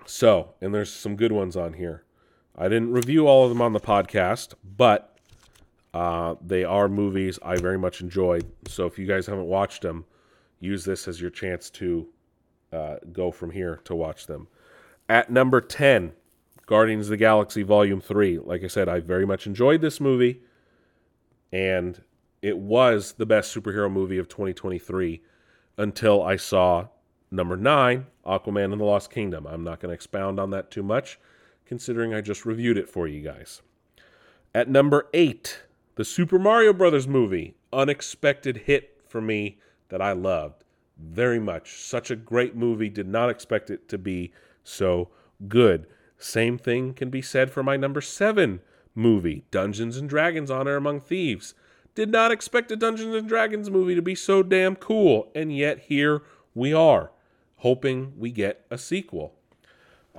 so, 0.06 0.54
and 0.62 0.74
there's 0.74 0.92
some 0.92 1.16
good 1.16 1.32
ones 1.32 1.56
on 1.56 1.74
here. 1.74 2.04
I 2.62 2.68
didn't 2.68 2.92
review 2.92 3.26
all 3.26 3.46
of 3.46 3.50
them 3.50 3.62
on 3.62 3.72
the 3.72 3.80
podcast, 3.80 4.54
but 4.76 5.18
uh, 5.94 6.36
they 6.46 6.66
are 6.66 6.90
movies 6.90 7.40
I 7.42 7.56
very 7.56 7.78
much 7.78 8.02
enjoyed. 8.02 8.52
So 8.68 8.86
if 8.86 9.00
you 9.00 9.08
guys 9.08 9.28
haven't 9.28 9.46
watched 9.46 9.82
them, 9.82 10.04
use 10.60 10.84
this 10.84 11.08
as 11.08 11.22
your 11.22 11.30
chance 11.30 11.70
to 11.70 12.10
uh, 12.74 12.96
go 13.14 13.32
from 13.32 13.52
here 13.52 13.80
to 13.86 13.96
watch 13.96 14.28
them. 14.28 14.50
At 15.08 15.32
number 15.32 15.62
10, 15.62 16.12
Guardians 16.66 17.06
of 17.06 17.12
the 17.12 17.18
Galaxy 17.18 17.64
Volume 17.64 18.02
3. 18.02 18.40
Like 18.40 18.66
I 18.66 18.68
said, 18.68 18.90
I 18.90 19.00
very 19.00 19.26
much 19.26 19.48
enjoyed 19.48 19.80
this 19.80 20.02
movie, 20.02 20.42
and 21.54 22.02
it 22.42 22.58
was 22.58 23.14
the 23.14 23.26
best 23.26 23.56
superhero 23.56 23.90
movie 23.90 24.18
of 24.18 24.28
2023 24.28 25.22
until 25.78 26.22
I 26.22 26.36
saw 26.36 26.90
number 27.32 27.56
9, 27.56 28.06
Aquaman 28.26 28.74
and 28.74 28.82
the 28.82 28.86
Lost 28.86 29.12
Kingdom. 29.12 29.48
I'm 29.48 29.64
not 29.64 29.80
going 29.80 29.92
to 29.92 29.96
expound 29.96 30.42
on 30.42 30.50
that 30.50 30.70
too 30.70 30.84
much 30.84 31.18
considering 31.70 32.16
I 32.16 32.22
just 32.22 32.48
reviewed 32.48 32.80
it 32.80 32.90
for 32.90 33.08
you 33.08 33.22
guys. 33.22 33.62
At 34.56 34.68
number 34.68 35.08
eight, 35.14 35.62
the 35.96 36.04
Super 36.04 36.40
Mario 36.40 36.74
Brothers 36.74 37.08
movie, 37.08 37.54
unexpected 37.72 38.64
hit 38.66 39.00
for 39.08 39.22
me 39.22 39.60
that 39.90 40.02
I 40.02 40.14
loved 40.14 40.64
very 40.98 41.40
much. 41.40 41.84
Such 41.84 42.10
a 42.10 42.16
great 42.16 42.56
movie, 42.56 42.90
did 42.90 43.08
not 43.08 43.30
expect 43.30 43.70
it 43.70 43.88
to 43.90 44.00
be 44.00 44.34
so 44.64 45.10
good. 45.48 45.86
Same 46.18 46.58
thing 46.58 46.96
can 46.96 47.12
be 47.12 47.22
said 47.22 47.52
for 47.52 47.62
my 47.62 47.78
number 47.78 48.02
seven 48.02 48.62
movie, 48.96 49.46
Dungeons 49.52 49.96
and 49.96 50.10
Dragons 50.10 50.50
Honor 50.50 50.76
Among 50.76 51.00
Thieves. 51.00 51.54
Did 51.94 52.10
not 52.10 52.32
expect 52.32 52.72
a 52.72 52.76
Dungeons 52.76 53.14
and 53.14 53.30
Dragons 53.30 53.70
movie 53.70 53.94
to 53.94 54.02
be 54.02 54.16
so 54.16 54.42
damn 54.42 54.76
cool, 54.76 55.32
and 55.36 55.56
yet 55.56 55.82
here 55.82 56.24
we 56.56 56.74
are, 56.74 57.12
hoping 57.58 58.14
we 58.18 58.32
get 58.32 58.66
a 58.72 58.78
sequel. 58.80 59.36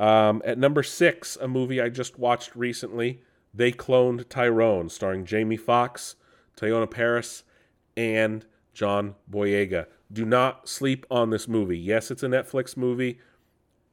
Um, 0.00 0.40
at 0.46 0.56
number 0.56 0.82
six, 0.82 1.36
a 1.36 1.46
movie 1.46 1.78
I 1.78 1.90
just 1.90 2.18
watched 2.18 2.56
recently, 2.56 3.20
They 3.52 3.70
Cloned 3.70 4.30
Tyrone, 4.30 4.88
starring 4.88 5.26
Jamie 5.26 5.58
Foxx, 5.58 6.16
Teyonah 6.56 6.90
Parris, 6.90 7.44
and 7.98 8.46
John 8.72 9.14
Boyega. 9.30 9.86
Do 10.10 10.24
not 10.24 10.70
sleep 10.70 11.04
on 11.10 11.28
this 11.28 11.46
movie. 11.46 11.78
Yes, 11.78 12.10
it's 12.10 12.22
a 12.22 12.28
Netflix 12.28 12.78
movie. 12.78 13.18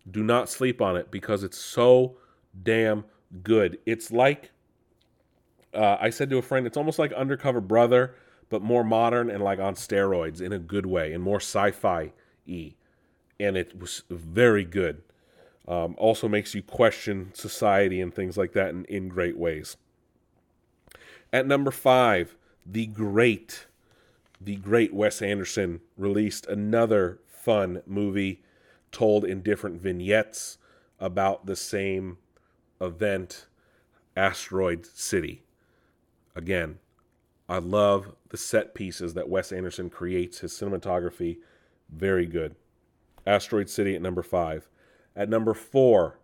Do 0.09 0.23
not 0.23 0.49
sleep 0.49 0.81
on 0.81 0.95
it 0.95 1.11
because 1.11 1.43
it's 1.43 1.57
so 1.57 2.17
damn 2.63 3.03
good. 3.43 3.77
It's 3.85 4.09
like, 4.09 4.51
uh, 5.73 5.97
I 5.99 6.09
said 6.09 6.29
to 6.29 6.37
a 6.37 6.41
friend, 6.41 6.65
it's 6.65 6.77
almost 6.77 6.99
like 6.99 7.11
Undercover 7.11 7.59
Brother, 7.59 8.15
but 8.47 8.61
more 8.61 8.85
modern 8.85 9.29
and 9.29 9.43
like 9.43 9.59
on 9.59 9.75
steroids 9.75 10.39
in 10.39 10.53
a 10.53 10.59
good 10.59 10.85
way 10.85 11.11
and 11.11 11.21
more 11.21 11.41
sci 11.41 11.71
fi 11.71 12.13
y. 12.47 12.75
And 13.41 13.57
it 13.57 13.77
was 13.77 14.03
very 14.09 14.63
good 14.63 15.03
um, 15.67 15.95
also 15.97 16.27
makes 16.27 16.55
you 16.55 16.61
question 16.61 17.31
society 17.33 17.99
and 18.01 18.13
things 18.13 18.37
like 18.37 18.53
that 18.53 18.69
in, 18.69 18.85
in 18.85 19.09
great 19.09 19.37
ways. 19.37 19.77
At 21.33 21.45
number 21.45 21.71
five, 21.71 22.35
the 22.65 22.85
great, 22.85 23.67
the 24.39 24.55
great 24.55 24.93
Wes 24.93 25.21
Anderson 25.21 25.81
released 25.97 26.45
another 26.45 27.19
fun 27.27 27.81
movie 27.85 28.41
told 28.91 29.25
in 29.25 29.41
different 29.41 29.81
vignettes 29.81 30.57
about 30.99 31.45
the 31.45 31.55
same 31.55 32.17
event, 32.79 33.47
Asteroid 34.15 34.85
City. 34.85 35.43
Again, 36.35 36.79
I 37.49 37.59
love 37.59 38.15
the 38.29 38.37
set 38.37 38.73
pieces 38.73 39.13
that 39.13 39.29
Wes 39.29 39.51
Anderson 39.51 39.89
creates. 39.89 40.39
His 40.39 40.53
cinematography, 40.53 41.37
very 41.89 42.25
good. 42.25 42.55
Asteroid 43.25 43.69
City 43.69 43.95
at 43.95 44.01
number 44.01 44.23
five. 44.23 44.67
At 45.17 45.29
number 45.29 45.55
four, 45.55 46.19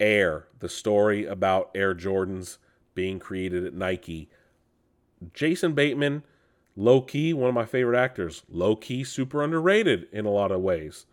Air, 0.00 0.48
the 0.58 0.68
story 0.68 1.24
about 1.24 1.70
Air 1.76 1.94
Jordans 1.94 2.58
being 2.92 3.20
created 3.20 3.64
at 3.64 3.72
Nike. 3.72 4.28
Jason 5.32 5.74
Bateman, 5.74 6.24
low 6.74 7.00
key, 7.00 7.32
one 7.32 7.48
of 7.48 7.54
my 7.54 7.64
favorite 7.64 7.96
actors. 7.96 8.42
Low 8.50 8.74
key, 8.74 9.04
super 9.04 9.44
underrated 9.44 10.08
in 10.12 10.26
a 10.26 10.30
lot 10.30 10.50
of 10.50 10.60
ways. 10.60 11.06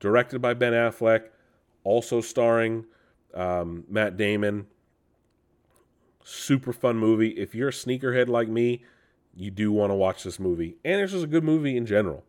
directed 0.00 0.40
by 0.40 0.54
Ben 0.54 0.72
Affleck, 0.72 1.28
also 1.84 2.20
starring 2.20 2.86
um, 3.34 3.84
Matt 3.88 4.16
Damon. 4.16 4.66
Super 6.24 6.72
fun 6.72 6.96
movie. 6.96 7.30
If 7.30 7.54
you're 7.54 7.68
a 7.68 7.72
sneakerhead 7.72 8.28
like 8.28 8.48
me, 8.48 8.84
you 9.36 9.50
do 9.50 9.70
want 9.70 9.90
to 9.90 9.94
watch 9.94 10.24
this 10.24 10.40
movie. 10.40 10.76
And 10.84 11.00
it's 11.00 11.12
just 11.12 11.24
a 11.24 11.28
good 11.28 11.44
movie 11.44 11.76
in 11.76 11.86
general. 11.86 12.24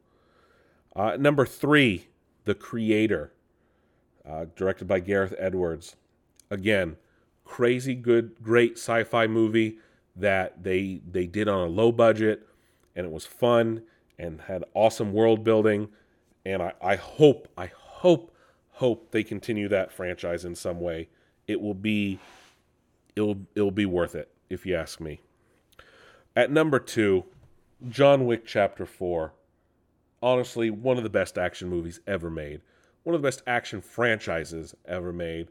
Uh, 0.95 1.17
number 1.17 1.45
three, 1.45 2.07
The 2.45 2.53
Creator, 2.53 3.34
uh, 4.28 4.45
directed 4.55 4.88
by 4.88 4.99
Gareth 4.99 5.34
Edwards. 5.38 5.95
Again, 6.49 6.97
crazy 7.45 7.95
good, 7.95 8.36
great 8.41 8.74
sci-fi 8.74 9.28
movie 9.28 9.78
that 10.15 10.63
they 10.63 11.01
they 11.09 11.26
did 11.26 11.47
on 11.47 11.67
a 11.67 11.72
low 11.72 11.91
budget, 11.91 12.47
and 12.95 13.05
it 13.05 13.11
was 13.11 13.26
fun 13.26 13.84
and 14.19 14.41
had 14.41 14.63
awesome 14.74 15.13
world 15.13 15.43
building. 15.43 15.89
And 16.45 16.61
I, 16.61 16.74
I 16.82 16.95
hope, 16.95 17.47
I 17.57 17.72
hope, 17.76 18.36
hope 18.72 19.11
they 19.11 19.24
continue 19.24 19.67
that 19.69 19.91
franchise 19.91 20.43
in 20.43 20.55
some 20.55 20.80
way. 20.80 21.07
It 21.47 21.61
will 21.61 21.74
be, 21.74 22.19
it'll 23.15 23.38
it'll 23.55 23.72
be 23.72 23.86
worth 23.86 24.15
it 24.15 24.32
if 24.49 24.65
you 24.65 24.76
ask 24.76 24.99
me. 24.99 25.22
At 26.36 26.51
number 26.51 26.80
two, 26.80 27.26
John 27.89 28.26
Wick 28.26 28.45
Chapter 28.45 28.86
Four. 28.86 29.34
Honestly, 30.24 30.69
one 30.69 30.97
of 30.97 31.03
the 31.03 31.09
best 31.09 31.38
action 31.38 31.67
movies 31.67 31.99
ever 32.05 32.30
made. 32.30 32.61
One 33.04 33.16
of 33.16 33.22
the 33.22 33.28
best 33.28 33.41
action 33.47 33.82
franchises 33.82 34.76
ever 34.86 35.12
made. 35.12 35.49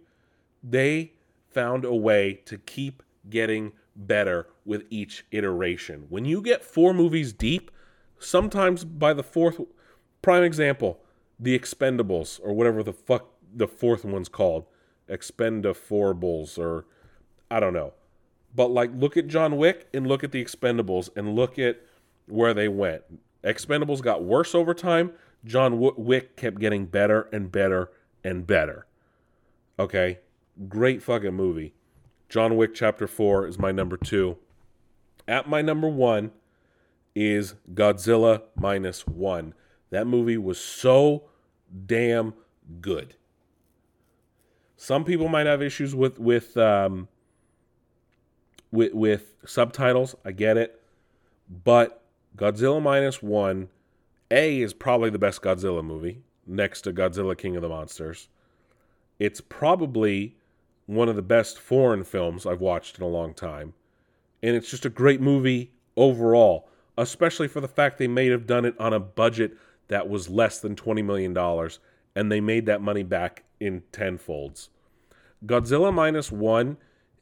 They 0.62 1.12
found 1.48 1.84
a 1.84 1.94
way 1.94 2.40
to 2.44 2.58
keep 2.58 3.02
getting 3.28 3.72
better 3.96 4.46
with 4.64 4.84
each 4.90 5.24
iteration. 5.30 6.06
When 6.08 6.24
you 6.24 6.40
get 6.42 6.64
four 6.64 6.94
movies 6.94 7.32
deep, 7.32 7.70
sometimes 8.18 8.84
by 8.84 9.12
the 9.12 9.22
fourth 9.22 9.60
prime 10.22 10.42
example, 10.42 11.00
The 11.38 11.58
Expendables 11.58 12.40
or 12.42 12.52
whatever 12.52 12.82
the 12.82 12.92
fuck 12.92 13.28
the 13.52 13.66
fourth 13.66 14.04
one's 14.04 14.28
called, 14.28 14.66
Expendaforbles 15.08 16.58
or 16.58 16.86
I 17.50 17.58
don't 17.58 17.74
know. 17.74 17.94
But 18.54 18.68
like 18.70 18.90
look 18.94 19.16
at 19.16 19.26
John 19.26 19.56
Wick 19.56 19.88
and 19.92 20.06
look 20.06 20.22
at 20.22 20.32
The 20.32 20.44
Expendables 20.44 21.08
and 21.16 21.34
look 21.34 21.58
at 21.58 21.80
where 22.26 22.54
they 22.54 22.68
went. 22.68 23.02
Expendables 23.42 24.02
got 24.02 24.22
worse 24.22 24.54
over 24.54 24.74
time. 24.74 25.12
John 25.44 25.78
Wick 25.78 26.36
kept 26.36 26.58
getting 26.58 26.86
better 26.86 27.28
and 27.32 27.50
better 27.50 27.90
and 28.22 28.46
better. 28.46 28.86
Okay? 29.78 30.18
Great 30.68 31.02
fucking 31.02 31.34
movie. 31.34 31.74
John 32.28 32.56
Wick 32.56 32.74
Chapter 32.74 33.06
4 33.06 33.46
is 33.46 33.58
my 33.58 33.72
number 33.72 33.96
two. 33.96 34.36
At 35.26 35.48
my 35.48 35.62
number 35.62 35.88
one 35.88 36.32
is 37.14 37.54
Godzilla 37.72 38.42
Minus 38.56 39.06
One. 39.06 39.54
That 39.90 40.06
movie 40.06 40.36
was 40.36 40.60
so 40.60 41.24
damn 41.86 42.34
good. 42.80 43.16
Some 44.76 45.04
people 45.04 45.28
might 45.28 45.46
have 45.46 45.60
issues 45.60 45.94
with 45.94 46.18
with 46.18 46.56
um, 46.56 47.08
with, 48.70 48.94
with 48.94 49.34
subtitles. 49.44 50.14
I 50.24 50.32
get 50.32 50.56
it, 50.56 50.80
but 51.48 52.02
Godzilla 52.36 52.80
Minus 52.80 53.22
One, 53.22 53.68
A 54.30 54.60
is 54.60 54.72
probably 54.72 55.10
the 55.10 55.18
best 55.18 55.42
Godzilla 55.42 55.84
movie 55.84 56.22
next 56.46 56.82
to 56.82 56.92
Godzilla 56.92 57.36
King 57.36 57.56
of 57.56 57.62
the 57.62 57.68
Monsters. 57.68 58.28
It's 59.18 59.40
probably 59.40 60.36
one 60.86 61.08
of 61.08 61.16
the 61.16 61.22
best 61.22 61.58
foreign 61.58 62.04
films 62.04 62.46
I've 62.46 62.60
watched 62.60 62.98
in 62.98 63.04
a 63.04 63.08
long 63.08 63.34
time. 63.34 63.74
And 64.42 64.56
it's 64.56 64.70
just 64.70 64.86
a 64.86 64.90
great 64.90 65.20
movie 65.20 65.72
overall, 65.96 66.68
especially 66.96 67.48
for 67.48 67.60
the 67.60 67.68
fact 67.68 67.98
they 67.98 68.08
may 68.08 68.28
have 68.28 68.46
done 68.46 68.64
it 68.64 68.74
on 68.80 68.92
a 68.92 69.00
budget 69.00 69.56
that 69.88 70.08
was 70.08 70.28
less 70.28 70.60
than 70.60 70.76
$20 70.76 71.04
million, 71.04 71.36
and 72.14 72.32
they 72.32 72.40
made 72.40 72.66
that 72.66 72.80
money 72.80 73.02
back 73.02 73.44
in 73.58 73.82
tenfolds. 73.92 74.70
Godzilla 75.44 75.92
Minus 75.92 76.32
One 76.32 76.76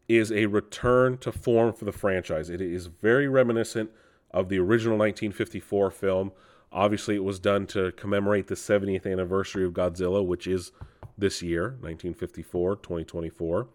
is 0.09 0.33
a 0.33 0.47
return 0.47 1.19
to 1.19 1.33
form 1.33 1.73
for 1.73 1.85
the 1.85 1.93
franchise. 1.93 2.51
It 2.51 2.61
is 2.61 2.87
very 2.87 3.29
reminiscent 3.29 3.91
of 4.31 4.49
the 4.49 4.59
original 4.59 4.97
1954 4.97 5.91
film. 5.91 6.33
Obviously, 6.73 7.17
it 7.17 7.25
was 7.25 7.39
done 7.39 7.67
to 7.69 7.93
commemorate 7.93 8.47
the 8.47 8.55
70th 8.55 9.11
anniversary 9.11 9.65
of 9.65 9.73
Godzilla, 9.73 10.25
which 10.25 10.47
is 10.47 10.73
this 11.17 11.43
year, 11.43 11.71
1954, 11.81 12.77
2024. 12.77 13.69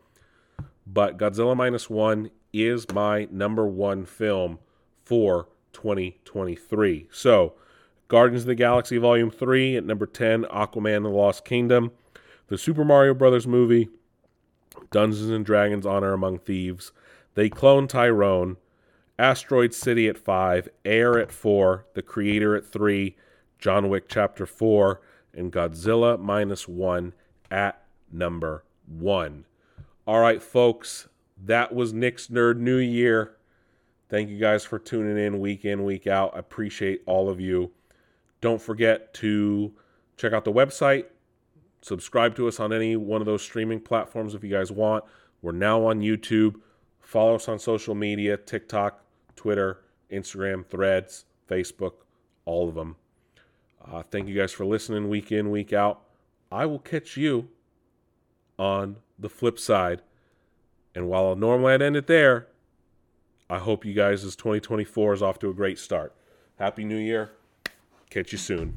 But 0.86 1.18
Godzilla 1.18 1.56
Minus 1.56 1.90
One 1.90 2.30
is 2.52 2.90
my 2.92 3.28
number 3.32 3.66
one 3.66 4.06
film 4.06 4.60
for 5.04 5.50
2023. 5.74 7.08
So, 7.12 7.54
Guardians 8.08 8.44
of 8.44 8.48
the 8.48 8.56
Galaxy 8.56 8.98
Volume 8.98 9.32
3 9.32 9.78
at 9.78 9.86
number 9.86 10.06
10, 10.06 10.44
Aquaman 10.46 10.98
and 10.98 11.06
the 11.06 11.10
Lost 11.10 11.46
Kingdom, 11.46 11.92
the 12.48 12.58
Super 12.58 12.86
Mario 12.86 13.14
Brothers 13.14 13.48
movie, 13.48 13.90
Dungeons 14.92 15.30
and 15.30 15.46
Dragons 15.46 15.86
Honor 15.86 16.14
Among 16.14 16.38
Thieves, 16.38 16.92
They 17.34 17.50
Clone 17.50 17.88
Tyrone, 17.88 18.58
Asteroid 19.20 19.74
City 19.74 20.08
at 20.08 20.18
5, 20.18 20.70
Air 20.86 21.20
at 21.20 21.32
4, 21.32 21.86
The 21.94 22.02
Creator 22.02 22.56
at 22.56 22.66
3, 22.66 23.16
John 23.60 23.90
Wick 23.90 24.06
Chapter 24.10 24.46
4, 24.46 25.02
and 25.34 25.52
Godzilla 25.52 26.20
Minus 26.20 26.68
1 26.68 27.14
at 27.52 27.84
number 28.12 28.64
one. 28.88 29.46
All 30.06 30.20
right, 30.20 30.42
folks, 30.42 31.08
that 31.46 31.74
was 31.74 31.94
Nick's 31.94 32.28
Nerd 32.28 32.58
New 32.58 32.78
Year. 32.78 33.38
Thank 34.10 34.30
you 34.30 34.38
guys 34.38 34.66
for 34.66 34.80
tuning 34.80 35.18
in 35.18 35.40
week 35.40 35.66
in, 35.66 35.84
week 35.84 36.08
out. 36.08 36.36
I 36.36 36.40
appreciate 36.40 37.02
all 37.06 37.30
of 37.30 37.40
you. 37.40 37.72
Don't 38.42 38.62
forget 38.62 39.14
to 39.16 39.74
check 40.18 40.34
out 40.34 40.44
the 40.46 40.52
website, 40.52 41.06
subscribe 41.82 42.36
to 42.36 42.48
us 42.48 42.60
on 42.60 42.74
any 42.74 42.96
one 42.96 43.22
of 43.22 43.26
those 43.26 43.42
streaming 43.42 43.80
platforms 43.80 44.36
if 44.36 44.44
you 44.44 44.50
guys 44.50 44.72
want. 44.72 45.04
We're 45.42 45.52
now 45.52 45.86
on 45.86 46.00
YouTube. 46.00 46.56
Follow 47.02 47.36
us 47.36 47.48
on 47.48 47.60
social 47.60 47.96
media 47.96 48.38
TikTok, 48.38 49.03
Twitter, 49.36 49.80
Instagram, 50.12 50.66
Threads, 50.66 51.26
Facebook, 51.50 51.94
all 52.46 52.70
of 52.70 52.76
them. 52.76 52.96
Uh, 53.86 54.04
thank 54.04 54.28
you 54.28 54.36
guys 54.36 54.52
for 54.52 54.66
listening 54.66 55.10
week 55.10 55.32
in, 55.32 55.52
week 55.52 55.74
out. 55.74 56.02
I 56.52 56.66
will 56.66 56.80
catch 56.80 57.18
you 57.18 57.50
on 58.58 58.98
the 59.18 59.30
flip 59.30 59.60
side. 59.60 60.02
And 60.96 61.08
while 61.10 61.36
normally 61.36 61.74
I'd 61.74 61.82
end 61.82 61.96
it 61.96 62.08
there, 62.08 62.48
I 63.50 63.60
hope 63.60 63.86
you 63.86 63.94
guys' 63.94 64.22
2024 64.36 65.14
is 65.14 65.22
off 65.22 65.40
to 65.40 65.50
a 65.50 65.54
great 65.54 65.80
start. 65.80 66.14
Happy 66.58 66.84
New 66.86 66.98
Year. 66.98 67.32
Catch 68.10 68.32
you 68.32 68.38
soon. 68.38 68.76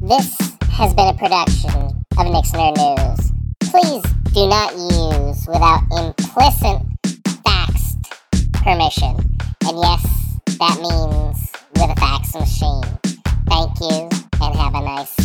This 0.00 0.37
has 0.78 0.94
been 0.94 1.08
a 1.08 1.14
production 1.14 1.74
of 2.18 2.26
Nick's 2.30 2.52
Nerd 2.52 2.76
News. 2.78 3.32
Please 3.68 4.00
do 4.32 4.46
not 4.46 4.70
use 4.76 5.44
without 5.48 5.82
implicit 5.90 6.80
faxed 7.42 7.98
permission. 8.52 9.16
And 9.66 9.76
yes, 9.76 10.38
that 10.60 10.78
means 10.80 11.50
with 11.74 11.90
a 11.90 11.96
fax 11.98 12.32
machine. 12.32 12.84
Thank 13.48 13.80
you 13.80 14.08
and 14.40 14.54
have 14.54 14.74
a 14.76 14.80
nice 14.80 15.16